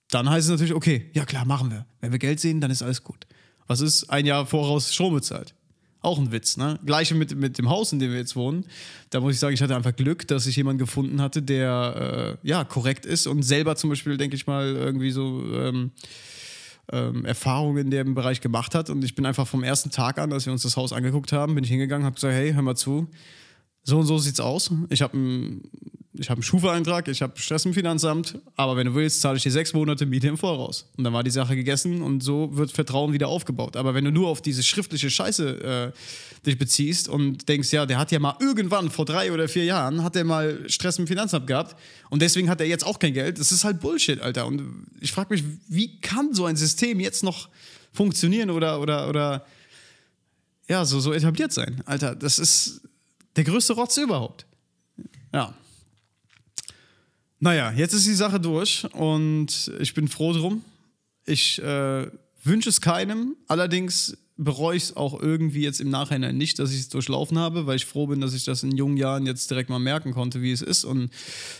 dann 0.09 0.29
heißt 0.29 0.47
es 0.47 0.51
natürlich: 0.51 0.73
okay, 0.73 1.09
ja 1.13 1.25
klar, 1.25 1.45
machen 1.45 1.71
wir. 1.71 1.85
Wenn 2.01 2.11
wir 2.11 2.19
Geld 2.19 2.39
sehen, 2.39 2.59
dann 2.59 2.71
ist 2.71 2.81
alles 2.81 3.03
gut. 3.03 3.27
Was 3.67 3.81
ist 3.81 4.09
ein 4.09 4.25
Jahr 4.25 4.45
voraus 4.45 4.93
Strom 4.93 5.13
bezahlt? 5.13 5.53
Auch 6.01 6.17
ein 6.17 6.31
Witz, 6.31 6.55
ne? 6.55 6.79
Gleiche 6.85 7.13
mit, 7.13 7.35
mit 7.35 7.57
dem 7.57 7.69
Haus, 7.69 7.91
in 7.91 7.99
dem 7.99 8.11
wir 8.11 8.19
jetzt 8.19 8.35
wohnen. 8.35 8.65
Da 9.09 9.19
muss 9.19 9.33
ich 9.33 9.39
sagen, 9.39 9.53
ich 9.53 9.61
hatte 9.61 9.75
einfach 9.75 9.95
Glück, 9.95 10.27
dass 10.27 10.47
ich 10.47 10.55
jemanden 10.55 10.79
gefunden 10.79 11.21
hatte, 11.21 11.41
der 11.41 12.37
äh, 12.41 12.47
ja 12.47 12.63
korrekt 12.63 13.05
ist 13.05 13.27
und 13.27 13.43
selber 13.43 13.75
zum 13.75 13.89
Beispiel, 13.89 14.15
denke 14.15 14.37
ich 14.37 14.47
mal, 14.47 14.75
irgendwie 14.75 15.11
so 15.11 15.43
ähm, 15.53 15.91
ähm, 16.91 17.25
Erfahrungen 17.25 17.77
in 17.85 17.91
dem 17.91 18.15
Bereich 18.15 18.39
gemacht 18.39 18.75
hat. 18.75 18.89
Und 18.89 19.03
ich 19.03 19.13
bin 19.13 19.25
einfach 19.25 19.47
vom 19.47 19.63
ersten 19.63 19.91
Tag 19.91 20.19
an, 20.19 20.31
als 20.31 20.45
wir 20.45 20.53
uns 20.53 20.63
das 20.63 20.77
Haus 20.77 20.93
angeguckt 20.93 21.33
haben, 21.33 21.55
bin 21.55 21.65
ich 21.65 21.69
hingegangen, 21.69 22.05
habe 22.05 22.15
gesagt, 22.15 22.33
hey, 22.33 22.53
hör 22.53 22.61
mal 22.61 22.75
zu, 22.75 23.07
so 23.83 23.99
und 23.99 24.05
so 24.05 24.17
sieht's 24.17 24.39
aus. 24.39 24.71
Ich 24.89 25.01
habe 25.01 25.13
einen 25.13 25.69
ich 26.13 26.29
hab 26.29 26.37
einen 26.37 26.43
Schufa-Eintrag, 26.43 27.07
ich 27.07 27.21
habe 27.21 27.39
Stress 27.39 27.65
im 27.65 27.73
Finanzamt, 27.75 28.39
aber 28.55 28.75
wenn 28.75 28.87
du 28.87 28.95
willst, 28.95 29.21
zahle 29.21 29.37
ich 29.37 29.43
dir 29.43 29.51
sechs 29.51 29.73
Monate 29.73 30.07
Miete 30.07 30.27
im 30.27 30.37
Voraus. 30.37 30.89
Und 30.97 31.03
dann 31.03 31.13
war 31.13 31.23
die 31.23 31.29
Sache 31.29 31.55
gegessen 31.55 32.01
und 32.01 32.23
so 32.23 32.49
wird 32.57 32.71
Vertrauen 32.71 33.13
wieder 33.13 33.27
aufgebaut. 33.27 33.75
Aber 33.75 33.93
wenn 33.93 34.05
du 34.05 34.11
nur 34.11 34.27
auf 34.27 34.41
diese 34.41 34.63
schriftliche 34.63 35.11
Scheiße 35.11 35.93
äh, 35.93 36.45
dich 36.47 36.57
beziehst 36.57 37.09
und 37.09 37.47
denkst, 37.47 37.71
ja, 37.71 37.85
der 37.85 37.99
hat 37.99 38.11
ja 38.11 38.17
mal 38.17 38.35
irgendwann 38.39 38.89
vor 38.89 39.05
drei 39.05 39.31
oder 39.31 39.47
vier 39.47 39.65
Jahren, 39.65 40.03
hat 40.03 40.15
er 40.15 40.23
mal 40.23 40.67
Stress 40.67 40.97
im 40.97 41.05
Finanzamt 41.05 41.45
gehabt 41.45 41.75
und 42.09 42.23
deswegen 42.23 42.49
hat 42.49 42.59
er 42.59 42.65
jetzt 42.65 42.85
auch 42.85 42.97
kein 42.97 43.13
Geld, 43.13 43.39
das 43.39 43.51
ist 43.51 43.63
halt 43.63 43.79
Bullshit, 43.79 44.19
Alter. 44.19 44.47
Und 44.47 44.87
ich 44.99 45.11
frage 45.11 45.31
mich, 45.31 45.43
wie 45.67 46.01
kann 46.01 46.33
so 46.33 46.45
ein 46.45 46.55
System 46.55 46.99
jetzt 46.99 47.23
noch 47.23 47.49
funktionieren 47.93 48.49
oder, 48.49 48.81
oder, 48.81 49.09
oder 49.09 49.45
ja, 50.67 50.85
so, 50.85 50.99
so 50.99 51.13
etabliert 51.13 51.53
sein? 51.53 51.83
Alter, 51.85 52.15
das 52.15 52.39
ist 52.39 52.81
der 53.35 53.43
größte 53.43 53.73
Rotz 53.73 53.95
überhaupt. 53.97 54.47
Ja. 55.31 55.53
Naja, 57.39 57.71
jetzt 57.71 57.93
ist 57.93 58.05
die 58.05 58.13
Sache 58.13 58.39
durch 58.39 58.87
und 58.93 59.71
ich 59.79 59.93
bin 59.93 60.07
froh 60.07 60.33
drum. 60.33 60.63
Ich 61.25 61.61
äh, 61.61 62.07
wünsche 62.43 62.69
es 62.69 62.81
keinem. 62.81 63.35
Allerdings 63.47 64.17
bereue 64.35 64.77
ich 64.77 64.83
es 64.83 64.97
auch 64.97 65.21
irgendwie 65.21 65.61
jetzt 65.61 65.81
im 65.81 65.89
Nachhinein 65.89 66.37
nicht, 66.37 66.59
dass 66.59 66.71
ich 66.71 66.79
es 66.79 66.89
durchlaufen 66.89 67.37
habe, 67.37 67.65
weil 67.67 67.75
ich 67.75 67.85
froh 67.85 68.07
bin, 68.07 68.21
dass 68.21 68.33
ich 68.33 68.45
das 68.45 68.63
in 68.63 68.75
jungen 68.75 68.97
Jahren 68.97 69.25
jetzt 69.25 69.49
direkt 69.51 69.69
mal 69.69 69.79
merken 69.79 70.13
konnte, 70.13 70.41
wie 70.41 70.51
es 70.51 70.61
ist. 70.61 70.85
Und 70.85 71.11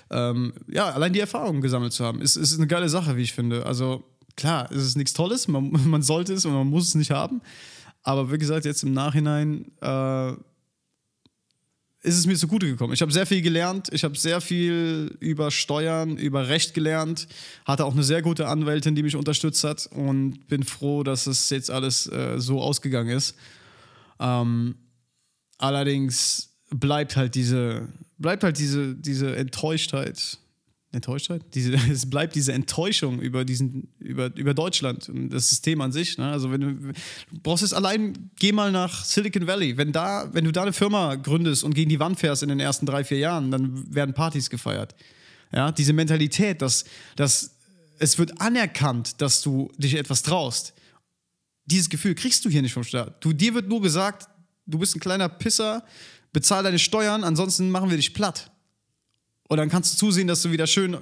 ähm, 0.10 0.54
ja, 0.68 0.90
allein 0.90 1.14
die 1.14 1.20
Erfahrung 1.20 1.62
gesammelt 1.62 1.94
zu 1.94 2.06
haben, 2.06 2.22
ist, 2.22 2.38
ist 2.38 2.58
eine 2.58 2.68
geile 2.68 2.90
Sache, 2.90 3.18
wie 3.18 3.22
ich 3.22 3.34
finde. 3.34 3.66
Also 3.66 4.04
klar, 4.38 4.70
es 4.72 4.84
ist 4.84 4.96
nichts 4.96 5.14
Tolles, 5.14 5.48
man, 5.48 5.72
man 5.86 6.02
sollte 6.02 6.34
es 6.34 6.46
und 6.46 6.54
man 6.54 6.68
muss 6.68 6.88
es 6.88 6.96
nicht 6.96 7.12
haben. 7.12 7.42
Aber 8.02 8.32
wie 8.32 8.38
gesagt, 8.38 8.66
jetzt 8.66 8.84
im 8.84 8.94
Nachhinein 8.94 9.72
äh, 9.82 10.34
ist 12.02 12.18
es 12.18 12.26
mir 12.26 12.36
zugute 12.36 12.68
gekommen. 12.68 12.94
Ich 12.94 13.02
habe 13.02 13.12
sehr 13.12 13.26
viel 13.26 13.42
gelernt. 13.42 13.90
Ich 13.92 14.04
habe 14.04 14.18
sehr 14.18 14.40
viel 14.40 15.18
über 15.20 15.52
Steuern, 15.52 16.18
über 16.18 16.48
Recht 16.48 16.74
gelernt. 16.74 17.28
Hatte 17.66 17.84
auch 17.84 17.94
eine 17.94 18.04
sehr 18.04 18.22
gute 18.22 18.48
Anwältin, 18.48 18.96
die 18.96 19.04
mich 19.04 19.18
unterstützt 19.18 19.64
hat 19.66 19.88
und 19.88 20.48
bin 20.48 20.64
froh, 20.64 21.04
dass 21.04 21.28
es 21.28 21.50
jetzt 21.50 21.70
alles 21.70 22.08
äh, 22.08 22.40
so 22.40 22.62
ausgegangen 22.62 23.10
ist. 23.10 23.36
Ähm, 24.20 24.76
allerdings 25.58 26.50
bleibt 26.70 27.18
halt 27.18 27.36
diese, 27.36 27.90
bleibt 28.18 28.44
halt 28.44 28.60
diese, 28.60 28.96
diese 28.96 29.36
Enttäuschtheit 29.36 30.38
Enttäuschtheit? 30.92 31.44
Diese, 31.54 31.74
es 31.92 32.10
bleibt 32.10 32.36
diese 32.36 32.54
Enttäuschung 32.54 33.20
über, 33.20 33.46
diesen, 33.46 33.90
über, 34.00 34.36
über 34.36 34.54
Deutschland 34.54 35.10
und 35.10 35.30
das 35.30 35.50
System 35.50 35.82
an 35.82 35.92
sich. 35.92 36.18
Ne? 36.18 36.30
Also 36.30 36.52
wenn 36.52 36.62
du, 36.62 36.74
du 36.74 37.40
brauchst 37.44 37.64
es 37.64 37.74
allein, 37.74 38.32
geh 38.38 38.52
mal 38.52 38.72
nach 38.72 39.06
Silicon 39.06 39.46
Valley. 39.48 39.78
Wenn, 39.78 39.92
da, 39.92 40.30
wenn 40.34 40.46
du 40.46 40.52
da 40.52 40.64
eine 40.64 40.74
Firma 40.74 41.16
gründest 41.16 41.64
und 41.64 41.76
gegen 41.76 41.90
die 41.90 42.00
Wand 42.00 42.20
fährst 42.20 42.44
in 42.44 42.50
den 42.50 42.60
ersten 42.60 42.86
drei, 42.86 43.04
vier 43.04 43.20
Jahren, 43.20 43.52
dann 43.52 43.94
werden 43.94 44.14
Partys 44.14 44.50
gefeiert. 44.50 44.96
Ja? 45.54 45.72
Diese 45.72 45.94
Mentalität, 45.94 46.62
dass, 46.62 46.86
dass 47.16 47.56
es 48.00 48.18
wird 48.18 48.42
anerkannt, 48.42 49.22
dass 49.22 49.42
du 49.42 49.72
dich 49.78 49.96
etwas 49.96 50.24
traust. 50.24 50.74
Dieses 51.66 51.90
Gefühl 51.90 52.16
kriegst 52.16 52.44
du 52.46 52.50
hier 52.50 52.64
nicht 52.64 52.74
vom 52.74 52.84
Staat. 52.84 53.24
Du, 53.24 53.32
dir 53.32 53.54
wird 53.54 53.68
nur 53.68 53.82
gesagt, 53.82 54.28
du 54.66 54.80
bist 54.80 54.96
ein 54.96 55.00
kleiner 55.00 55.30
Pisser, 55.30 55.84
bezahl 56.34 56.64
deine 56.64 56.80
Steuern, 56.80 57.24
ansonsten 57.24 57.70
machen 57.70 57.90
wir 57.90 57.98
dich 57.98 58.14
platt. 58.14 58.52
Und 59.50 59.58
dann 59.58 59.68
kannst 59.68 59.94
du 59.94 59.98
zusehen, 59.98 60.28
dass 60.28 60.42
du 60.44 60.52
wieder 60.52 60.68
schön 60.68 60.98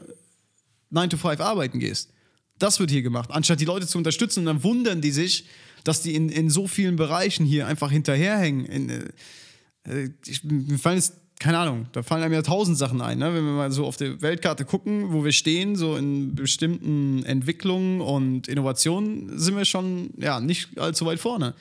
9 0.89 1.09
to 1.11 1.17
5 1.17 1.39
arbeiten 1.39 1.79
gehst. 1.79 2.09
Das 2.57 2.79
wird 2.79 2.89
hier 2.89 3.03
gemacht. 3.03 3.29
Anstatt 3.31 3.59
die 3.59 3.65
Leute 3.65 3.85
zu 3.85 3.97
unterstützen, 3.97 4.39
und 4.39 4.45
dann 4.47 4.63
wundern 4.63 5.01
die 5.01 5.11
sich, 5.11 5.45
dass 5.83 6.01
die 6.01 6.15
in, 6.15 6.29
in 6.29 6.49
so 6.49 6.65
vielen 6.65 6.95
Bereichen 6.95 7.45
hier 7.45 7.67
einfach 7.67 7.91
hinterherhängen. 7.91 8.65
In, 8.65 8.89
äh, 8.89 10.09
ich, 10.25 10.43
mir 10.43 10.79
fallen 10.79 10.95
jetzt, 10.95 11.13
keine 11.39 11.59
Ahnung, 11.59 11.87
da 11.91 12.01
fallen 12.01 12.23
einem 12.23 12.33
ja 12.33 12.41
tausend 12.41 12.77
Sachen 12.77 13.01
ein. 13.01 13.19
Ne? 13.19 13.33
Wenn 13.33 13.45
wir 13.45 13.51
mal 13.51 13.71
so 13.71 13.85
auf 13.85 13.97
der 13.97 14.21
Weltkarte 14.21 14.65
gucken, 14.65 15.11
wo 15.11 15.23
wir 15.23 15.33
stehen, 15.33 15.75
so 15.75 15.97
in 15.97 16.33
bestimmten 16.33 17.23
Entwicklungen 17.25 18.01
und 18.01 18.47
Innovationen, 18.47 19.37
sind 19.37 19.57
wir 19.57 19.65
schon 19.65 20.11
ja, 20.17 20.39
nicht 20.39 20.79
allzu 20.79 21.05
weit 21.05 21.19
vorne. 21.19 21.53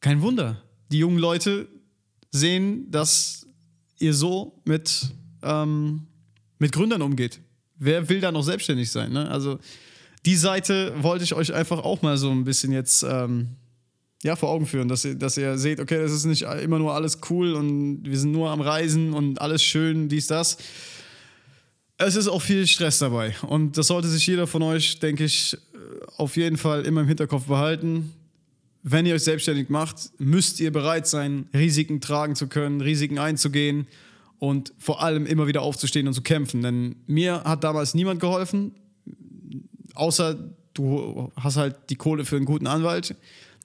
Kein 0.00 0.22
Wunder. 0.22 0.62
Die 0.90 0.98
jungen 0.98 1.18
Leute 1.18 1.68
sehen, 2.30 2.90
dass 2.90 3.46
ihr 3.98 4.14
so 4.14 4.62
mit 4.64 5.10
ähm, 5.42 6.06
mit 6.58 6.72
Gründern 6.72 7.02
umgeht. 7.02 7.40
Wer 7.76 8.08
will 8.08 8.20
da 8.20 8.30
noch 8.30 8.42
selbstständig 8.42 8.90
sein? 8.90 9.12
Ne? 9.12 9.28
Also 9.30 9.58
die 10.26 10.36
Seite 10.36 10.92
wollte 11.00 11.24
ich 11.24 11.34
euch 11.34 11.52
einfach 11.54 11.78
auch 11.78 12.02
mal 12.02 12.18
so 12.18 12.30
ein 12.30 12.44
bisschen 12.44 12.72
jetzt 12.72 13.02
ähm, 13.02 13.56
ja, 14.22 14.36
vor 14.36 14.50
Augen 14.50 14.66
führen, 14.66 14.88
dass 14.88 15.04
ihr, 15.04 15.14
dass 15.14 15.38
ihr 15.38 15.56
seht, 15.56 15.80
okay, 15.80 15.98
das 15.98 16.12
ist 16.12 16.26
nicht 16.26 16.42
immer 16.42 16.78
nur 16.78 16.94
alles 16.94 17.20
cool 17.30 17.54
und 17.54 18.04
wir 18.04 18.18
sind 18.18 18.32
nur 18.32 18.50
am 18.50 18.60
Reisen 18.60 19.14
und 19.14 19.40
alles 19.40 19.62
schön, 19.62 20.08
dies, 20.08 20.26
das. 20.26 20.58
Es 21.96 22.16
ist 22.16 22.28
auch 22.28 22.42
viel 22.42 22.66
Stress 22.66 22.98
dabei 22.98 23.34
und 23.42 23.78
das 23.78 23.86
sollte 23.86 24.08
sich 24.08 24.26
jeder 24.26 24.46
von 24.46 24.62
euch, 24.62 24.98
denke 25.00 25.24
ich, 25.24 25.56
auf 26.16 26.36
jeden 26.36 26.58
Fall 26.58 26.84
immer 26.84 27.00
im 27.00 27.08
Hinterkopf 27.08 27.46
behalten. 27.46 28.12
Wenn 28.82 29.06
ihr 29.06 29.14
euch 29.14 29.24
selbstständig 29.24 29.70
macht, 29.70 30.10
müsst 30.18 30.60
ihr 30.60 30.70
bereit 30.70 31.06
sein, 31.06 31.48
Risiken 31.54 32.00
tragen 32.00 32.34
zu 32.34 32.46
können, 32.46 32.82
Risiken 32.82 33.18
einzugehen 33.18 33.86
und 34.40 34.72
vor 34.78 35.02
allem 35.02 35.26
immer 35.26 35.46
wieder 35.46 35.62
aufzustehen 35.62 36.08
und 36.08 36.14
zu 36.14 36.22
kämpfen. 36.22 36.62
Denn 36.62 36.96
mir 37.06 37.44
hat 37.44 37.62
damals 37.62 37.94
niemand 37.94 38.20
geholfen, 38.20 38.74
außer 39.94 40.34
du 40.72 41.30
hast 41.36 41.56
halt 41.56 41.76
die 41.90 41.96
Kohle 41.96 42.24
für 42.24 42.36
einen 42.36 42.46
guten 42.46 42.66
Anwalt, 42.66 43.14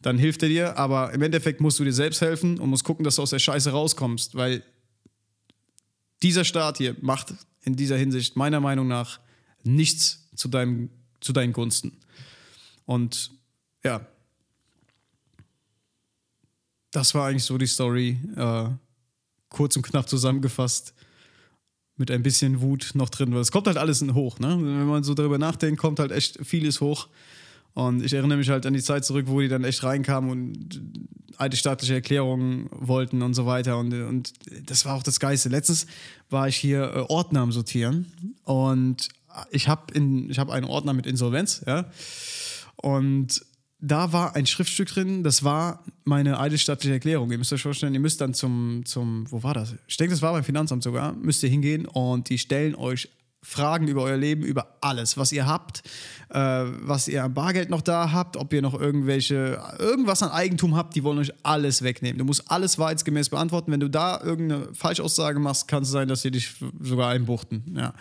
dann 0.01 0.17
hilft 0.17 0.43
er 0.43 0.49
dir, 0.49 0.77
aber 0.77 1.13
im 1.13 1.21
Endeffekt 1.21 1.61
musst 1.61 1.79
du 1.79 1.85
dir 1.85 1.93
selbst 1.93 2.19
helfen 2.21 2.59
und 2.59 2.69
musst 2.69 2.83
gucken, 2.83 3.05
dass 3.05 3.15
du 3.15 3.21
aus 3.21 3.29
der 3.29 3.39
Scheiße 3.39 3.71
rauskommst, 3.71 4.35
weil 4.35 4.63
dieser 6.21 6.43
Staat 6.43 6.77
hier 6.77 6.95
macht 6.99 7.33
in 7.63 7.77
dieser 7.77 7.97
Hinsicht 7.97 8.35
meiner 8.35 8.59
Meinung 8.59 8.87
nach 8.87 9.21
nichts 9.63 10.29
zu, 10.35 10.49
deinem, 10.49 10.89
zu 11.21 11.31
deinen 11.31 11.53
Gunsten. 11.53 11.97
Und 12.85 13.31
ja, 13.83 14.05
das 16.91 17.15
war 17.15 17.27
eigentlich 17.27 17.45
so 17.45 17.57
die 17.57 17.65
Story. 17.65 18.19
Äh, 18.35 18.69
kurz 19.55 19.75
und 19.75 19.81
knapp 19.81 20.09
zusammengefasst 20.09 20.93
mit 21.97 22.11
ein 22.11 22.23
bisschen 22.23 22.61
Wut 22.61 22.91
noch 22.93 23.09
drin, 23.09 23.33
weil 23.33 23.41
es 23.41 23.51
kommt 23.51 23.67
halt 23.67 23.77
alles 23.77 24.01
hoch, 24.01 24.39
ne? 24.39 24.49
Wenn 24.49 24.85
man 24.85 25.03
so 25.03 25.13
darüber 25.13 25.37
nachdenkt, 25.37 25.79
kommt 25.79 25.99
halt 25.99 26.11
echt 26.11 26.39
vieles 26.43 26.81
hoch. 26.81 27.07
Und 27.73 28.03
ich 28.03 28.13
erinnere 28.13 28.37
mich 28.37 28.49
halt 28.49 28.65
an 28.65 28.73
die 28.73 28.81
Zeit 28.81 29.03
zurück, 29.05 29.25
wo 29.27 29.39
die 29.41 29.47
dann 29.47 29.63
echt 29.63 29.83
reinkamen 29.83 30.29
und 30.29 30.81
alte 31.37 31.57
staatliche 31.57 31.95
Erklärungen 31.95 32.69
wollten 32.71 33.21
und 33.21 33.33
so 33.33 33.45
weiter. 33.45 33.77
Und, 33.77 33.93
und 33.93 34.33
das 34.69 34.85
war 34.85 34.95
auch 34.95 35.03
das 35.03 35.19
Geiste. 35.19 35.49
Letztens 35.49 35.87
war 36.29 36.47
ich 36.47 36.55
hier 36.55 36.83
äh, 36.93 36.99
Ordner 37.09 37.41
am 37.41 37.51
Sortieren 37.51 38.11
und 38.43 39.09
ich 39.51 39.67
habe 39.67 39.93
hab 40.37 40.49
einen 40.49 40.65
Ordner 40.65 40.93
mit 40.93 41.05
Insolvenz, 41.05 41.63
ja. 41.65 41.89
Und 42.77 43.45
da 43.79 44.13
war 44.13 44.35
ein 44.35 44.45
Schriftstück 44.45 44.87
drin, 44.87 45.23
das 45.23 45.43
war 45.43 45.83
meine 46.05 46.39
eidesstattliche 46.39 46.93
Erklärung. 46.93 47.31
Ihr 47.31 47.37
müsst 47.37 47.53
euch 47.53 47.61
vorstellen, 47.61 47.93
ihr 47.93 47.99
müsst 47.99 48.21
dann 48.21 48.33
zum, 48.33 48.83
zum, 48.85 49.29
wo 49.31 49.43
war 49.43 49.53
das? 49.53 49.75
Ich 49.87 49.97
denke, 49.97 50.13
das 50.13 50.21
war 50.21 50.33
beim 50.33 50.43
Finanzamt 50.43 50.83
sogar, 50.83 51.13
müsst 51.13 51.43
ihr 51.43 51.49
hingehen 51.49 51.85
und 51.85 52.29
die 52.29 52.37
stellen 52.37 52.75
euch 52.75 53.09
Fragen 53.45 53.87
über 53.87 54.01
euer 54.01 54.17
Leben, 54.17 54.41
über 54.41 54.77
alles, 54.81 55.17
was 55.17 55.31
ihr 55.31 55.45
habt, 55.45 55.83
äh, 56.29 56.39
was 56.39 57.07
ihr 57.07 57.23
an 57.23 57.35
Bargeld 57.35 57.69
noch 57.69 57.81
da 57.81 58.11
habt, 58.11 58.37
ob 58.37 58.51
ihr 58.53 58.61
noch 58.63 58.73
irgendwelche, 58.73 59.61
irgendwas 59.77 60.23
an 60.23 60.31
Eigentum 60.31 60.75
habt, 60.75 60.95
die 60.95 61.03
wollen 61.03 61.19
euch 61.19 61.31
alles 61.43 61.83
wegnehmen. 61.83 62.17
Du 62.17 62.25
musst 62.25 62.49
alles 62.49 62.79
wahrheitsgemäß 62.79 63.29
beantworten. 63.29 63.71
Wenn 63.71 63.79
du 63.79 63.89
da 63.89 64.19
irgendeine 64.19 64.73
Falschaussage 64.73 65.39
machst, 65.39 65.67
kann 65.67 65.83
es 65.83 65.89
sein, 65.89 66.07
dass 66.07 66.23
sie 66.23 66.31
dich 66.31 66.55
sogar 66.79 67.11
einbuchten. 67.11 67.75
Ja. 67.77 67.93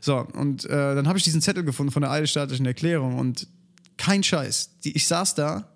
So, 0.00 0.26
und 0.32 0.64
äh, 0.64 0.94
dann 0.96 1.06
habe 1.06 1.18
ich 1.18 1.24
diesen 1.24 1.40
Zettel 1.40 1.62
gefunden 1.62 1.92
von 1.92 2.02
der 2.02 2.10
eidesstaatlichen 2.10 2.66
Erklärung 2.66 3.16
und 3.16 3.46
kein 4.00 4.22
Scheiß. 4.22 4.78
Die, 4.82 4.96
ich 4.96 5.06
saß 5.06 5.34
da 5.34 5.68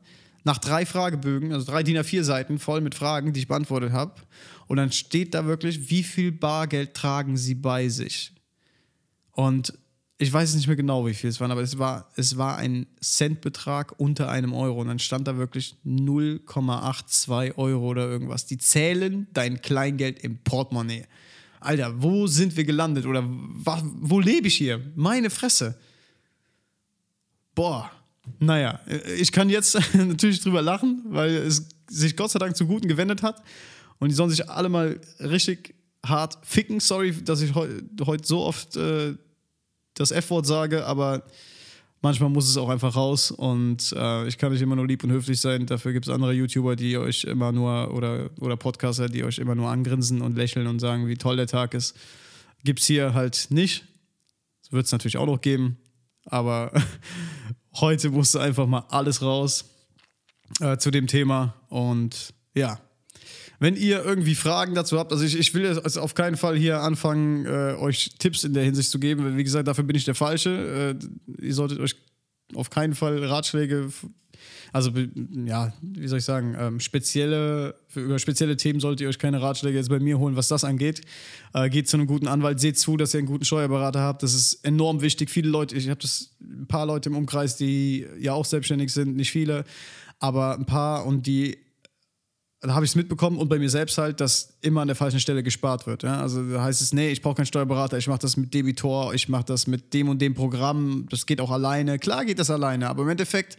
nach 0.45 0.59
drei 0.59 0.87
Fragebögen, 0.87 1.53
also 1.53 1.67
drei 1.67 1.83
DIN 1.83 1.99
A4 1.99 2.23
Seiten 2.23 2.59
voll 2.59 2.81
mit 2.81 2.95
Fragen, 2.95 3.33
die 3.33 3.41
ich 3.41 3.49
beantwortet 3.49 3.93
habe. 3.93 4.15
Und 4.67 4.79
dann 4.79 4.91
steht 4.93 5.35
da 5.35 5.45
wirklich, 5.45 5.91
wie 5.91 6.03
viel 6.03 6.33
Bargeld 6.33 6.95
tragen 6.95 7.37
sie 7.37 7.55
bei 7.55 7.89
sich? 7.89 8.33
Und 9.33 9.75
ich 10.17 10.33
weiß 10.33 10.55
nicht 10.55 10.67
mehr 10.69 10.77
genau, 10.77 11.07
wie 11.07 11.13
viel 11.13 11.29
es 11.29 11.39
waren, 11.41 11.51
aber 11.51 11.61
es 11.61 11.79
war, 11.79 12.09
es 12.17 12.39
war 12.39 12.57
ein 12.57 12.87
Centbetrag 13.01 13.99
unter 13.99 14.31
einem 14.31 14.55
Euro. 14.55 14.81
Und 14.81 14.89
dann 14.89 14.99
stand 14.99 15.29
da 15.29 15.37
wirklich 15.37 15.77
0,82 15.85 17.59
Euro 17.59 17.89
oder 17.89 18.09
irgendwas. 18.09 18.47
Die 18.47 18.59
zählen 18.59 19.27
dein 19.35 19.61
Kleingeld 19.61 20.19
im 20.21 20.39
Portemonnaie. 20.39 21.05
Alter, 21.61 22.03
wo 22.03 22.27
sind 22.27 22.57
wir 22.57 22.65
gelandet? 22.65 23.05
Oder 23.05 23.25
wo, 23.27 23.79
wo 23.83 24.21
lebe 24.21 24.49
ich 24.49 24.57
hier? 24.57 24.81
Meine 24.95 25.29
Fresse. 25.29 25.79
Boah. 27.55 27.91
Naja, 28.39 28.81
ich 29.19 29.33
kann 29.33 29.51
jetzt 29.51 29.79
natürlich 29.95 30.41
drüber 30.41 30.63
lachen, 30.63 31.03
weil 31.09 31.31
es 31.35 31.67
sich 31.89 32.17
Gott 32.17 32.31
sei 32.31 32.39
Dank 32.39 32.57
zum 32.57 32.69
Guten 32.69 32.89
gewendet 32.89 33.23
hat. 33.23 33.43
Und 33.99 34.09
die 34.09 34.15
sollen 34.15 34.31
sich 34.31 34.49
alle 34.49 34.69
mal 34.69 35.01
richtig 35.21 35.75
hart 36.05 36.39
ficken. 36.43 36.81
Sorry, 36.81 37.13
dass 37.25 37.41
ich 37.41 37.55
heute 37.55 37.85
heut 38.07 38.27
so 38.27 38.41
oft 38.41 38.77
äh, 38.77 39.15
das 39.95 40.11
F-Wort 40.11 40.47
sage, 40.47 40.87
aber 40.87 41.23
manchmal 42.03 42.29
muss 42.29 42.49
es 42.49 42.57
auch 42.57 42.69
einfach 42.69 42.97
raus 42.97 43.31
und 43.31 43.93
äh, 43.97 44.27
ich 44.29 44.37
kann 44.37 44.53
nicht 44.53 44.61
immer 44.61 44.77
nur 44.77 44.87
lieb 44.87 45.05
und 45.05 45.11
höflich 45.11 45.41
sein. 45.41 45.67
Dafür 45.67 45.93
gibt 45.93 46.07
es 46.07 46.13
andere 46.13 46.33
YouTuber, 46.33 46.77
die 46.77 46.99
euch 46.99 47.25
immer 47.25 47.53
nur 47.53 47.95
oder, 47.95 48.31
oder 48.41 48.57
Podcaster, 48.57 49.09
die 49.09 49.25
euch 49.25 49.39
immer 49.39 49.55
nur 49.55 49.71
angrinsen 49.71 50.21
und 50.21 50.37
lächeln 50.37 50.67
und 50.67 50.81
sagen, 50.81 51.07
wie 51.07 51.17
toll 51.17 51.37
der 51.37 51.47
Tag 51.47 51.75
ist. 51.75 51.97
Gibt 52.65 52.81
es 52.81 52.87
hier 52.87 53.15
halt 53.15 53.47
nicht. 53.51 53.85
Wird 54.71 54.87
es 54.87 54.93
natürlich 54.93 55.17
auch 55.17 55.27
noch 55.27 55.41
geben, 55.41 55.79
aber 56.25 56.73
heute 57.77 58.11
musste 58.11 58.41
einfach 58.41 58.67
mal 58.67 58.85
alles 58.89 59.23
raus 59.23 59.65
äh, 60.61 60.77
zu 60.79 60.91
dem 60.91 61.07
Thema 61.07 61.55
und 61.69 62.35
ja, 62.55 62.81
wenn 63.59 63.77
ihr 63.77 64.05
irgendwie 64.05 64.35
Fragen 64.35 64.75
dazu 64.75 64.99
habt, 64.99 65.13
also 65.13 65.25
ich, 65.25 65.39
ich 65.39 65.55
will 65.55 65.65
jetzt 65.65 65.97
auf 65.97 66.15
keinen 66.15 66.37
Fall 66.37 66.57
hier 66.57 66.81
anfangen, 66.81 67.47
äh, 67.47 67.75
euch 67.79 68.17
Tipps 68.19 68.45
in 68.45 68.53
der 68.53 68.65
Hinsicht 68.65 68.91
zu 68.91 68.99
geben. 68.99 69.37
Wie 69.37 69.45
gesagt, 69.45 69.69
dafür 69.69 69.85
bin 69.85 69.97
ich 69.97 70.05
der 70.05 70.15
Falsche. 70.15 70.97
Äh, 71.41 71.45
ihr 71.47 71.55
solltet 71.55 71.81
euch 71.81 71.97
auf 72.55 72.71
keinen 72.71 72.95
Fall 72.95 73.25
Ratschläge, 73.25 73.91
also 74.75 74.91
ja, 75.47 75.73
wie 75.83 76.09
soll 76.09 76.19
ich 76.19 76.25
sagen, 76.25 76.57
ähm, 76.59 76.81
spezielle, 76.81 77.77
über 77.95 78.19
spezielle 78.19 78.57
Themen 78.57 78.81
solltet 78.81 79.03
ihr 79.03 79.09
euch 79.09 79.21
keine 79.21 79.41
Ratschläge 79.41 79.79
jetzt 79.79 79.89
bei 79.89 80.01
mir 80.01 80.19
holen, 80.19 80.35
was 80.35 80.49
das 80.49 80.65
angeht. 80.65 81.03
Äh, 81.53 81.71
geht 81.71 81.89
zu 81.89 81.97
einem 81.97 82.09
guten 82.09 82.27
Anwalt, 82.27 82.59
seht 82.59 82.77
zu, 82.77 82.97
dass 82.97 83.15
ihr 83.15 83.19
einen 83.19 83.29
guten 83.29 83.45
Steuerberater 83.45 84.01
habt. 84.01 84.25
Das 84.25 84.35
ist 84.35 84.65
enorm 84.65 85.01
wichtig. 85.01 85.31
Viele 85.31 85.49
Leute, 85.49 85.77
ich 85.77 85.89
habe 85.91 86.01
das 86.01 86.35
ein 86.41 86.67
paar 86.67 86.87
Leute 86.87 87.09
im 87.09 87.17
Umkreis, 87.17 87.57
die 87.57 88.05
ja 88.19 88.33
auch 88.33 88.45
selbstständig 88.45 88.93
sind, 88.93 89.15
nicht 89.15 89.31
viele, 89.31 89.65
aber 90.19 90.59
ein 90.59 90.67
paar 90.67 91.07
und 91.07 91.29
die 91.29 91.57
da 92.61 92.75
habe 92.75 92.85
ich 92.85 92.91
es 92.93 92.97
mitbekommen 92.97 93.39
und 93.39 93.49
bei 93.49 93.59
mir 93.61 93.71
selbst 93.71 93.97
halt, 93.99 94.21
dass 94.21 94.57
immer 94.63 94.81
an 94.81 94.89
der 94.89 94.97
falschen 94.97 95.21
Stelle 95.21 95.45
gespart 95.45 95.87
wird. 95.87 96.03
Ja? 96.03 96.21
Also 96.21 96.43
da 96.51 96.65
heißt 96.65 96.81
es, 96.81 96.93
nee, 96.93 97.11
ich 97.11 97.23
brauche 97.23 97.35
keinen 97.35 97.47
Steuerberater, 97.47 97.99
ich 97.99 98.09
mache 98.09 98.21
das 98.21 98.37
mit 98.37 98.55
Debitor, 98.55 99.15
ich 99.15 99.29
mache 99.29 99.45
das 99.45 99.69
mit 99.69 99.95
dem 99.95 100.09
und 100.09 100.21
dem 100.21 100.35
Programm, 100.35 101.07
das 101.11 101.27
geht 101.27 101.41
auch 101.41 101.51
alleine. 101.51 101.99
Klar 101.99 102.25
geht 102.25 102.39
das 102.39 102.51
alleine, 102.51 102.89
aber 102.89 103.03
im 103.03 103.11
Endeffekt, 103.11 103.59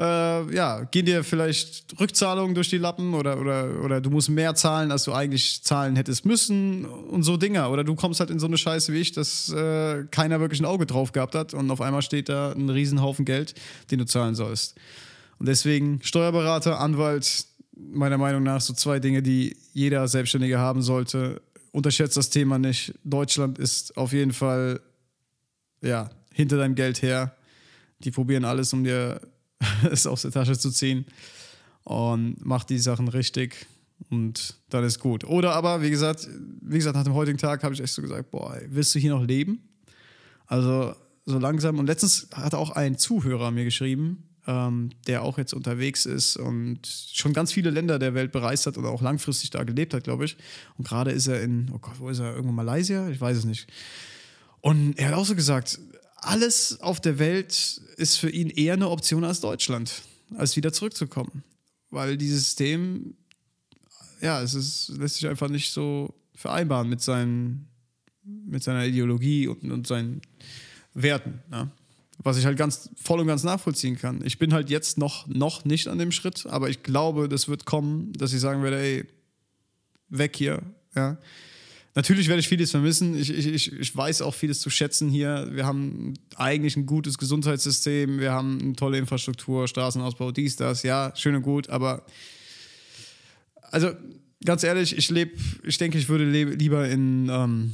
äh, 0.00 0.54
ja, 0.54 0.84
gehen 0.84 1.04
dir 1.04 1.22
vielleicht 1.22 2.00
Rückzahlungen 2.00 2.54
durch 2.54 2.70
die 2.70 2.78
Lappen 2.78 3.12
oder, 3.12 3.38
oder, 3.38 3.84
oder 3.84 4.00
du 4.00 4.08
musst 4.08 4.30
mehr 4.30 4.54
zahlen, 4.54 4.90
als 4.90 5.04
du 5.04 5.12
eigentlich 5.12 5.62
zahlen 5.62 5.94
hättest 5.94 6.24
müssen 6.24 6.86
und 6.86 7.22
so 7.22 7.36
Dinger. 7.36 7.70
Oder 7.70 7.84
du 7.84 7.94
kommst 7.94 8.18
halt 8.18 8.30
in 8.30 8.38
so 8.38 8.46
eine 8.46 8.56
Scheiße 8.56 8.94
wie 8.94 8.98
ich, 8.98 9.12
dass 9.12 9.52
äh, 9.52 10.04
keiner 10.10 10.40
wirklich 10.40 10.60
ein 10.60 10.64
Auge 10.64 10.86
drauf 10.86 11.12
gehabt 11.12 11.34
hat 11.34 11.52
und 11.52 11.70
auf 11.70 11.82
einmal 11.82 12.00
steht 12.00 12.30
da 12.30 12.52
ein 12.52 12.70
Riesenhaufen 12.70 13.26
Geld, 13.26 13.52
den 13.90 13.98
du 13.98 14.06
zahlen 14.06 14.34
sollst. 14.34 14.74
Und 15.38 15.46
deswegen 15.46 16.00
Steuerberater, 16.02 16.80
Anwalt, 16.80 17.44
meiner 17.76 18.16
Meinung 18.16 18.42
nach 18.42 18.62
so 18.62 18.72
zwei 18.72 19.00
Dinge, 19.00 19.22
die 19.22 19.54
jeder 19.74 20.08
Selbstständige 20.08 20.58
haben 20.58 20.80
sollte. 20.80 21.42
Unterschätzt 21.72 22.16
das 22.16 22.30
Thema 22.30 22.58
nicht. 22.58 22.94
Deutschland 23.04 23.58
ist 23.58 23.98
auf 23.98 24.14
jeden 24.14 24.32
Fall 24.32 24.80
ja, 25.82 26.08
hinter 26.32 26.56
deinem 26.56 26.74
Geld 26.74 27.02
her. 27.02 27.36
Die 27.98 28.10
probieren 28.10 28.46
alles, 28.46 28.72
um 28.72 28.82
dir 28.82 29.20
es 29.90 30.06
aus 30.06 30.22
der 30.22 30.30
Tasche 30.30 30.58
zu 30.58 30.70
ziehen. 30.70 31.06
Und 31.84 32.36
mach 32.44 32.64
die 32.64 32.78
Sachen 32.78 33.08
richtig 33.08 33.66
und 34.08 34.56
dann 34.70 34.84
ist 34.84 34.98
gut. 34.98 35.24
Oder 35.24 35.54
aber, 35.54 35.82
wie 35.82 35.90
gesagt, 35.90 36.28
wie 36.62 36.76
gesagt, 36.76 36.96
nach 36.96 37.04
dem 37.04 37.14
heutigen 37.14 37.38
Tag 37.38 37.62
habe 37.62 37.74
ich 37.74 37.80
echt 37.80 37.92
so 37.92 38.02
gesagt, 38.02 38.30
boah, 38.30 38.56
willst 38.68 38.94
du 38.94 38.98
hier 38.98 39.10
noch 39.10 39.24
leben? 39.24 39.60
Also 40.46 40.94
so 41.26 41.38
langsam. 41.38 41.78
Und 41.78 41.86
letztens 41.86 42.28
hat 42.32 42.54
auch 42.54 42.70
ein 42.70 42.98
Zuhörer 42.98 43.50
mir 43.50 43.64
geschrieben, 43.64 44.24
ähm, 44.46 44.90
der 45.06 45.22
auch 45.22 45.38
jetzt 45.38 45.52
unterwegs 45.52 46.06
ist 46.06 46.36
und 46.36 46.86
schon 46.86 47.32
ganz 47.32 47.52
viele 47.52 47.70
Länder 47.70 47.98
der 47.98 48.14
Welt 48.14 48.32
bereist 48.32 48.66
hat 48.66 48.78
oder 48.78 48.88
auch 48.88 49.02
langfristig 49.02 49.50
da 49.50 49.64
gelebt 49.64 49.94
hat, 49.94 50.04
glaube 50.04 50.24
ich. 50.24 50.36
Und 50.78 50.88
gerade 50.88 51.10
ist 51.10 51.26
er 51.26 51.42
in, 51.42 51.70
oh 51.72 51.78
Gott, 51.78 51.98
wo 51.98 52.08
ist 52.08 52.20
er? 52.20 52.34
Irgendwo 52.34 52.52
Malaysia? 52.52 53.08
Ich 53.08 53.20
weiß 53.20 53.36
es 53.36 53.44
nicht. 53.44 53.68
Und 54.60 54.98
er 54.98 55.08
hat 55.08 55.14
auch 55.14 55.24
so 55.24 55.34
gesagt, 55.34 55.78
alles 56.20 56.80
auf 56.80 57.00
der 57.00 57.18
Welt 57.18 57.80
ist 57.96 58.16
für 58.16 58.30
ihn 58.30 58.50
eher 58.50 58.74
eine 58.74 58.88
Option 58.88 59.24
als 59.24 59.40
Deutschland, 59.40 60.02
als 60.36 60.56
wieder 60.56 60.72
zurückzukommen. 60.72 61.44
Weil 61.90 62.16
dieses 62.16 62.44
System, 62.44 63.14
ja, 64.20 64.40
es 64.42 64.54
ist, 64.54 64.88
lässt 64.90 65.16
sich 65.16 65.28
einfach 65.28 65.48
nicht 65.48 65.72
so 65.72 66.14
vereinbaren 66.34 66.88
mit, 66.88 67.00
seinen, 67.00 67.68
mit 68.22 68.62
seiner 68.62 68.86
Ideologie 68.86 69.48
und, 69.48 69.70
und 69.70 69.86
seinen 69.86 70.22
Werten. 70.94 71.40
Ja 71.50 71.70
was 72.22 72.36
ich 72.36 72.44
halt 72.44 72.58
ganz 72.58 72.90
voll 72.96 73.20
und 73.20 73.26
ganz 73.26 73.44
nachvollziehen 73.44 73.96
kann. 73.96 74.20
Ich 74.24 74.38
bin 74.38 74.52
halt 74.52 74.70
jetzt 74.70 74.98
noch, 74.98 75.26
noch 75.26 75.64
nicht 75.64 75.88
an 75.88 75.98
dem 75.98 76.12
Schritt, 76.12 76.46
aber 76.46 76.68
ich 76.68 76.82
glaube, 76.82 77.28
das 77.28 77.48
wird 77.48 77.64
kommen, 77.64 78.12
dass 78.12 78.32
ich 78.32 78.40
sagen 78.40 78.62
werde, 78.62 78.78
ey, 78.78 79.06
weg 80.08 80.36
hier. 80.36 80.62
Ja. 80.94 81.16
Natürlich 81.94 82.28
werde 82.28 82.40
ich 82.40 82.48
vieles 82.48 82.70
vermissen. 82.70 83.18
Ich, 83.18 83.30
ich, 83.30 83.72
ich 83.72 83.96
weiß 83.96 84.22
auch 84.22 84.34
vieles 84.34 84.60
zu 84.60 84.70
schätzen 84.70 85.08
hier. 85.08 85.48
Wir 85.52 85.66
haben 85.66 86.14
eigentlich 86.36 86.76
ein 86.76 86.86
gutes 86.86 87.18
Gesundheitssystem, 87.18 88.20
wir 88.20 88.30
haben 88.30 88.60
eine 88.60 88.72
tolle 88.74 88.98
Infrastruktur, 88.98 89.66
Straßenausbau, 89.66 90.30
dies, 90.30 90.56
das, 90.56 90.84
ja, 90.84 91.12
schön 91.16 91.34
und 91.34 91.42
gut, 91.42 91.68
aber 91.68 92.04
also 93.72 93.92
ganz 94.44 94.62
ehrlich, 94.62 94.96
ich 94.96 95.10
lebe, 95.10 95.32
ich 95.64 95.78
denke, 95.78 95.98
ich 95.98 96.08
würde 96.08 96.24
lieber 96.24 96.88
in, 96.88 97.28
ähm, 97.28 97.72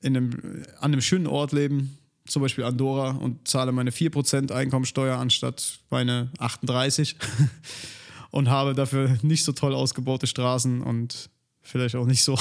in 0.00 0.16
einem, 0.16 0.64
an 0.78 0.92
einem 0.92 1.00
schönen 1.00 1.26
Ort 1.26 1.52
leben, 1.52 1.98
zum 2.26 2.42
Beispiel 2.42 2.64
Andorra 2.64 3.12
und 3.12 3.48
zahle 3.48 3.72
meine 3.72 3.90
4% 3.90 4.52
Einkommensteuer 4.52 5.18
anstatt 5.18 5.80
meine 5.90 6.30
38% 6.38 7.14
und 8.30 8.48
habe 8.48 8.74
dafür 8.74 9.18
nicht 9.22 9.44
so 9.44 9.52
toll 9.52 9.74
ausgebaute 9.74 10.26
Straßen 10.26 10.82
und 10.82 11.30
vielleicht 11.62 11.96
auch 11.96 12.06
nicht 12.06 12.22
so 12.22 12.38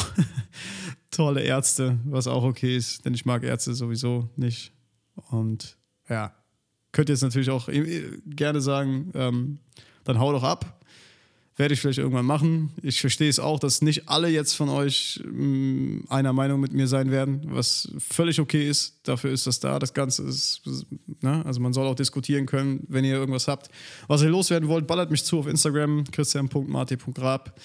tolle 1.18 1.41
Ärzte, 1.41 1.97
was 2.05 2.28
auch 2.28 2.43
okay 2.43 2.78
ist, 2.78 3.03
denn 3.03 3.13
ich 3.13 3.26
mag 3.26 3.43
Ärzte 3.43 3.74
sowieso 3.74 4.30
nicht. 4.36 4.72
Und 5.32 5.78
ja, 6.07 6.34
könnt 6.91 7.09
ihr 7.09 7.13
jetzt 7.13 7.24
natürlich 7.24 7.49
auch 7.49 7.70
gerne 8.28 8.61
sagen, 8.61 9.11
ähm, 9.15 9.57
dann 10.03 10.20
hau 10.20 10.32
doch 10.32 10.43
ab. 10.43 10.74
Werde 11.55 11.74
ich 11.74 11.82
vielleicht 11.82 11.97
irgendwann 11.97 12.28
machen. 12.28 12.72
Ich 12.84 13.01
verstehe 13.01 13.30
es 13.30 13.39
auch, 13.39 13.59
dass 13.59 13.82
nicht 13.82 14.07
alle 14.07 14.30
jetzt 14.30 14.53
von 14.53 14.70
euch 14.70 15.20
mh, 15.26 15.32
mm, 15.34 16.05
einer 16.09 16.32
Meinung 16.32 16.59
mit 16.59 16.72
mir 16.72 16.88
sein 16.88 17.09
werden, 17.09 17.41
was 17.45 17.91
völlig 17.97 18.39
okay 18.39 18.70
ist. 18.70 18.99
Dafür 19.01 19.32
ist 19.32 19.47
das 19.47 19.59
da. 19.59 19.80
Das 19.80 19.95
Ganze 19.95 20.22
ist, 20.22 20.61
ne? 21.22 21.43
also 21.47 21.59
man 21.59 21.74
soll 21.74 21.88
auch 21.88 21.95
diskutieren 21.95 22.45
können, 22.45 22.86
wenn 22.89 23.03
ihr 23.03 23.15
irgendwas 23.15 23.47
habt. 23.47 23.72
Was 24.05 24.22
ihr 24.22 24.30
loswerden 24.30 24.70
wollt, 24.70 24.86
ballert 24.86 25.09
mich 25.09 25.24
zu 25.24 25.39
auf 25.39 25.47
Instagram, 25.47 26.03
christian.marti.grab. 26.11 27.59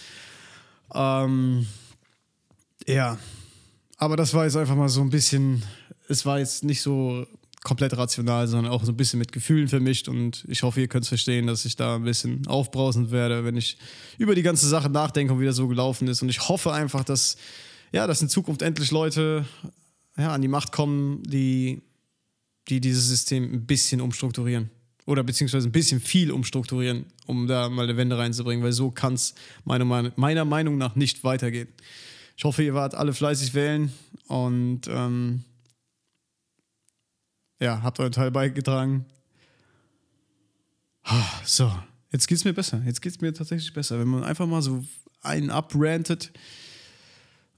Ähm, 0.94 1.66
ja, 2.86 3.18
aber 4.03 4.16
das 4.16 4.34
war 4.34 4.42
jetzt 4.42 4.57
einfach 4.57 4.74
mal 4.74 4.88
so 4.88 5.00
ein 5.00 5.11
bisschen, 5.11 5.62
es 6.09 6.26
war 6.26 6.40
jetzt 6.40 6.64
nicht 6.64 6.82
so 6.82 7.24
komplett 7.62 7.96
rational, 7.96 8.48
sondern 8.48 8.72
auch 8.72 8.82
so 8.82 8.90
ein 8.90 8.96
bisschen 8.96 9.20
mit 9.20 9.30
Gefühlen 9.30 9.68
vermischt. 9.68 10.09
Und 10.09 10.44
ich 10.48 10.64
hoffe, 10.64 10.80
ihr 10.80 10.88
könnt 10.88 11.05
es 11.05 11.09
verstehen, 11.09 11.46
dass 11.46 11.64
ich 11.64 11.76
da 11.76 11.94
ein 11.94 12.03
bisschen 12.03 12.44
aufbrausend 12.48 13.12
werde, 13.12 13.44
wenn 13.44 13.57
ich 13.57 13.78
über 14.18 14.34
die 14.34 14.42
ganze 14.42 14.68
Sache 14.68 14.90
nachdenke 14.90 15.32
und 15.32 15.38
wie 15.38 15.44
das 15.44 15.55
so 15.55 15.68
gelaufen 15.68 16.09
ist. 16.09 16.20
Und 16.20 16.30
ich 16.30 16.48
hoffe 16.48 16.72
einfach, 16.72 17.05
dass, 17.05 17.36
ja, 17.92 18.09
dass 18.09 18.20
in 18.20 18.28
Zukunft 18.28 18.62
endlich 18.62 18.90
Leute 18.90 19.46
ja, 20.18 20.32
an 20.34 20.42
die 20.42 20.48
Macht 20.48 20.72
kommen, 20.72 21.22
die, 21.22 21.82
die 22.66 22.80
dieses 22.80 23.07
System 23.07 23.55
ein 23.55 23.66
bisschen 23.66 24.00
umstrukturieren. 24.00 24.68
Oder 25.07 25.22
beziehungsweise 25.22 25.68
ein 25.68 25.72
bisschen 25.72 26.00
viel 26.00 26.32
umstrukturieren, 26.32 27.05
um 27.26 27.46
da 27.46 27.68
mal 27.68 27.84
eine 27.84 27.96
Wende 27.96 28.18
reinzubringen, 28.18 28.64
weil 28.64 28.72
so 28.72 28.90
kann 28.90 29.14
es 29.14 29.36
meiner, 29.64 30.12
meiner 30.16 30.44
Meinung 30.44 30.76
nach 30.76 30.96
nicht 30.96 31.22
weitergehen. 31.22 31.68
Ich 32.37 32.45
hoffe, 32.45 32.62
ihr 32.62 32.74
wart 32.74 32.95
alle 32.95 33.12
fleißig 33.12 33.55
wählen 33.55 33.93
und 34.26 34.83
ähm, 34.89 35.45
ja, 37.61 37.83
habt 37.83 38.01
euren 38.01 38.12
Teil 38.12 38.30
beigetragen. 38.30 39.05
So, 41.45 41.72
jetzt 42.11 42.26
geht 42.26 42.39
es 42.39 42.45
mir 42.45 42.53
besser. 42.53 42.83
Jetzt 42.85 43.03
geht 43.03 43.12
es 43.12 43.20
mir 43.20 43.33
tatsächlich 43.33 43.72
besser. 43.72 43.99
Wenn 43.99 44.09
man 44.09 44.24
einfach 44.24 44.47
mal 44.47 44.62
so 44.62 44.85
einen 45.20 45.51
abrantet, 45.51 46.33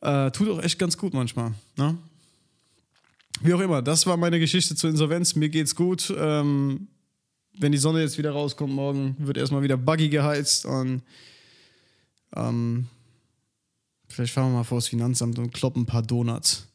äh, 0.01 0.31
tut 0.31 0.49
auch 0.49 0.63
echt 0.63 0.79
ganz 0.79 0.99
gut 0.99 1.15
manchmal. 1.15 1.53
Ne? 1.77 1.97
Wie 3.41 3.55
auch 3.55 3.61
immer, 3.61 3.83
das 3.83 4.07
war 4.07 4.17
meine 4.17 4.39
Geschichte 4.39 4.77
zur 4.77 4.91
Insolvenz. 4.91 5.35
Mir 5.35 5.49
geht's 5.49 5.75
gut. 5.75 6.13
Ähm, 6.17 6.89
wenn 7.59 7.73
die 7.73 7.79
Sonne 7.79 8.01
jetzt 8.01 8.19
wieder 8.19 8.33
rauskommt 8.33 8.73
morgen, 8.73 9.17
wird 9.19 9.37
erstmal 9.37 9.63
wieder 9.63 9.77
Buggy 9.77 10.09
geheizt 10.09 10.67
und 10.67 11.03
ähm, 12.35 12.89
vielleicht 14.15 14.33
fahren 14.33 14.53
wir 14.53 14.59
mal 14.59 14.65
vor 14.65 14.79
das 14.79 14.89
Finanzamt 14.89 15.39
und 15.39 15.53
kloppen 15.53 15.83
ein 15.83 15.87
paar 15.87 16.03
Donuts 16.03 16.69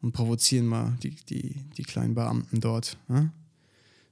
und 0.00 0.12
provozieren 0.12 0.66
mal 0.66 0.96
die, 1.02 1.10
die, 1.10 1.64
die 1.76 1.82
kleinen 1.82 2.14
Beamten 2.14 2.60
dort. 2.60 2.96
Ne? 3.08 3.32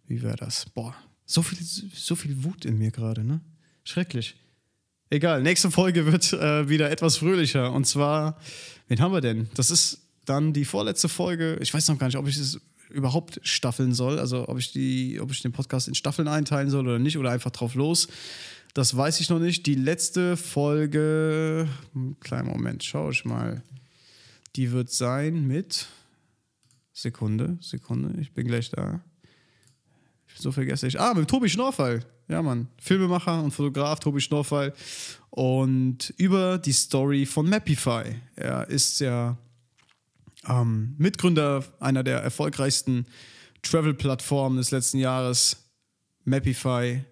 Wie 0.07 0.23
wäre 0.23 0.37
das? 0.37 0.67
Boah, 0.67 0.95
so 1.25 1.43
viel, 1.43 1.59
so 1.63 2.15
viel 2.15 2.45
Wut 2.45 2.65
in 2.65 2.79
mir 2.79 2.91
gerade, 2.91 3.25
ne? 3.25 3.41
Schrecklich. 3.85 4.37
Egal, 5.09 5.43
nächste 5.43 5.71
Folge 5.71 6.07
wird 6.07 6.33
äh, 6.33 6.69
wieder 6.69 6.91
etwas 6.91 7.19
fröhlicher. 7.19 7.73
Und 7.73 7.87
zwar, 7.87 8.39
wen 8.89 9.01
haben 9.01 9.13
wir 9.13 9.21
denn? 9.21 9.49
Das 9.55 9.71
ist 9.71 10.01
dann 10.25 10.53
die 10.53 10.65
vorletzte 10.65 11.09
Folge. 11.09 11.57
Ich 11.61 11.73
weiß 11.73 11.89
noch 11.89 11.99
gar 11.99 12.09
nicht, 12.09 12.17
ob 12.17 12.27
ich 12.27 12.37
es 12.37 12.61
überhaupt 12.91 13.41
staffeln 13.43 13.95
soll. 13.95 14.19
Also 14.19 14.49
ob 14.49 14.59
ich, 14.59 14.73
die, 14.73 15.21
ob 15.21 15.31
ich 15.31 15.43
den 15.43 15.53
Podcast 15.53 15.87
in 15.87 15.95
Staffeln 15.95 16.29
einteilen 16.29 16.71
soll 16.71 16.87
oder 16.87 16.99
nicht 16.99 17.19
oder 17.19 17.31
einfach 17.31 17.53
drauf 17.53 17.75
los. 17.75 18.09
Das 18.77 18.95
weiß 18.95 19.21
ich 19.21 19.31
noch 19.31 19.39
nicht. 19.39 19.65
Die 19.65 19.75
letzte 19.75 20.37
Folge, 20.37 21.67
kleinen 22.21 22.49
Moment, 22.49 22.85
schaue 22.85 23.11
ich 23.11 23.25
mal. 23.25 23.63
Die 24.55 24.71
wird 24.71 24.91
sein 24.91 25.47
mit 25.47 25.87
Sekunde, 26.93 27.57
Sekunde, 27.63 28.21
ich 28.21 28.35
bin 28.35 28.47
gleich 28.47 28.69
da. 28.69 29.01
So 30.35 30.53
vergesse 30.53 30.89
ich. 30.89 31.01
Ah, 31.01 31.15
mit 31.15 31.27
Tobi 31.27 31.49
Schnorfall. 31.49 32.05
Ja, 32.29 32.43
Mann. 32.43 32.69
Filmemacher 32.79 33.43
und 33.43 33.53
Fotograf 33.53 33.99
Tobi 33.99 34.21
Schnorfall. 34.21 34.75
Und 35.31 36.13
über 36.19 36.59
die 36.59 36.73
Story 36.73 37.25
von 37.25 37.49
Mapify. 37.49 38.21
Er 38.35 38.69
ist 38.69 39.01
ja 39.01 39.39
ähm, 40.47 40.95
Mitgründer 40.99 41.65
einer 41.81 42.05
der 42.05 42.19
erfolgreichsten 42.19 43.07
Travel-Plattformen 43.63 44.59
des 44.59 44.71
letzten 44.71 44.99
Jahres. 44.99 45.65
Mapify. 46.25 47.07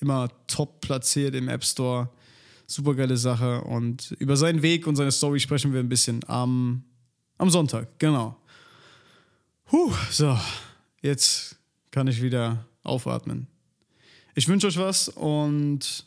Immer 0.00 0.30
top 0.46 0.80
platziert 0.80 1.34
im 1.34 1.48
App 1.48 1.64
Store. 1.64 2.08
Super 2.66 2.94
geile 2.94 3.16
Sache. 3.16 3.62
Und 3.62 4.14
über 4.18 4.36
seinen 4.36 4.62
Weg 4.62 4.86
und 4.86 4.96
seine 4.96 5.12
Story 5.12 5.40
sprechen 5.40 5.72
wir 5.72 5.80
ein 5.80 5.88
bisschen 5.88 6.20
am, 6.28 6.84
am 7.38 7.50
Sonntag. 7.50 7.98
Genau. 7.98 8.36
Puh, 9.64 9.92
so. 10.10 10.38
Jetzt 11.02 11.56
kann 11.90 12.06
ich 12.06 12.22
wieder 12.22 12.64
aufatmen. 12.82 13.46
Ich 14.34 14.48
wünsche 14.48 14.66
euch 14.68 14.78
was 14.78 15.08
und 15.08 16.06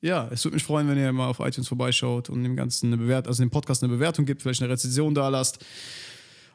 ja, 0.00 0.28
es 0.30 0.44
würde 0.44 0.54
mich 0.54 0.64
freuen, 0.64 0.88
wenn 0.88 0.98
ihr 0.98 1.12
mal 1.12 1.28
auf 1.28 1.40
iTunes 1.40 1.66
vorbeischaut 1.68 2.30
und 2.30 2.44
dem 2.44 2.54
Ganzen 2.54 2.86
eine 2.86 2.96
Bewertung, 2.96 3.28
also 3.28 3.42
dem 3.42 3.50
Podcast 3.50 3.82
eine 3.82 3.92
Bewertung 3.92 4.24
gibt, 4.24 4.42
vielleicht 4.42 4.62
eine 4.62 4.72
Rezension 4.72 5.14
da 5.14 5.28
lasst. 5.28 5.64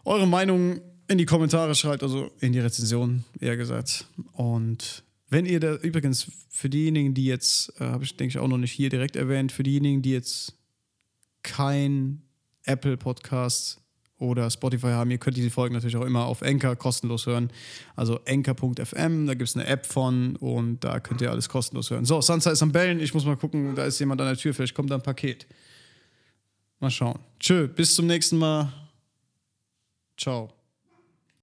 Eure 0.05 0.27
Meinung 0.27 0.79
in 1.07 1.17
die 1.17 1.25
Kommentare 1.25 1.75
schreibt, 1.75 2.03
also 2.03 2.31
in 2.39 2.53
die 2.53 2.59
Rezension, 2.59 3.25
eher 3.39 3.57
gesagt. 3.57 4.07
Und 4.33 5.03
wenn 5.33 5.45
ihr 5.45 5.59
da 5.59 5.75
übrigens 5.75 6.31
für 6.49 6.69
diejenigen, 6.69 7.13
die 7.13 7.25
jetzt, 7.25 7.73
äh, 7.81 7.85
habe 7.85 8.03
ich 8.03 8.15
denke 8.15 8.29
ich 8.29 8.37
auch 8.37 8.47
noch 8.47 8.57
nicht 8.57 8.71
hier 8.71 8.89
direkt 8.89 9.15
erwähnt, 9.15 9.51
für 9.51 9.63
diejenigen, 9.63 10.01
die 10.01 10.11
jetzt 10.11 10.53
kein 11.41 12.21
Apple 12.63 12.95
Podcast 12.95 13.81
oder 14.17 14.49
Spotify 14.49 14.87
haben, 14.87 15.11
ihr 15.11 15.17
könnt 15.17 15.35
diese 15.35 15.49
Folgen 15.49 15.73
natürlich 15.73 15.97
auch 15.97 16.05
immer 16.05 16.25
auf 16.25 16.43
Anchor 16.43 16.75
kostenlos 16.75 17.25
hören. 17.25 17.51
Also 17.95 18.21
anchor.fm, 18.25 19.25
da 19.25 19.33
gibt 19.33 19.49
es 19.49 19.55
eine 19.55 19.65
App 19.65 19.85
von 19.85 20.37
und 20.37 20.83
da 20.83 20.99
könnt 20.99 21.19
ihr 21.19 21.31
alles 21.31 21.49
kostenlos 21.49 21.89
hören. 21.89 22.05
So, 22.05 22.21
Sansa 22.21 22.51
ist 22.51 22.61
am 22.61 22.71
Bellen, 22.71 22.99
ich 22.99 23.13
muss 23.13 23.25
mal 23.25 23.35
gucken, 23.35 23.75
da 23.75 23.85
ist 23.85 23.99
jemand 23.99 24.21
an 24.21 24.27
der 24.27 24.37
Tür, 24.37 24.53
vielleicht 24.53 24.75
kommt 24.75 24.91
da 24.91 24.95
ein 24.95 25.03
Paket. 25.03 25.47
Mal 26.79 26.91
schauen. 26.91 27.19
Tschö, 27.39 27.67
bis 27.67 27.95
zum 27.95 28.05
nächsten 28.07 28.37
Mal. 28.37 28.71
Ciao. 30.15 30.62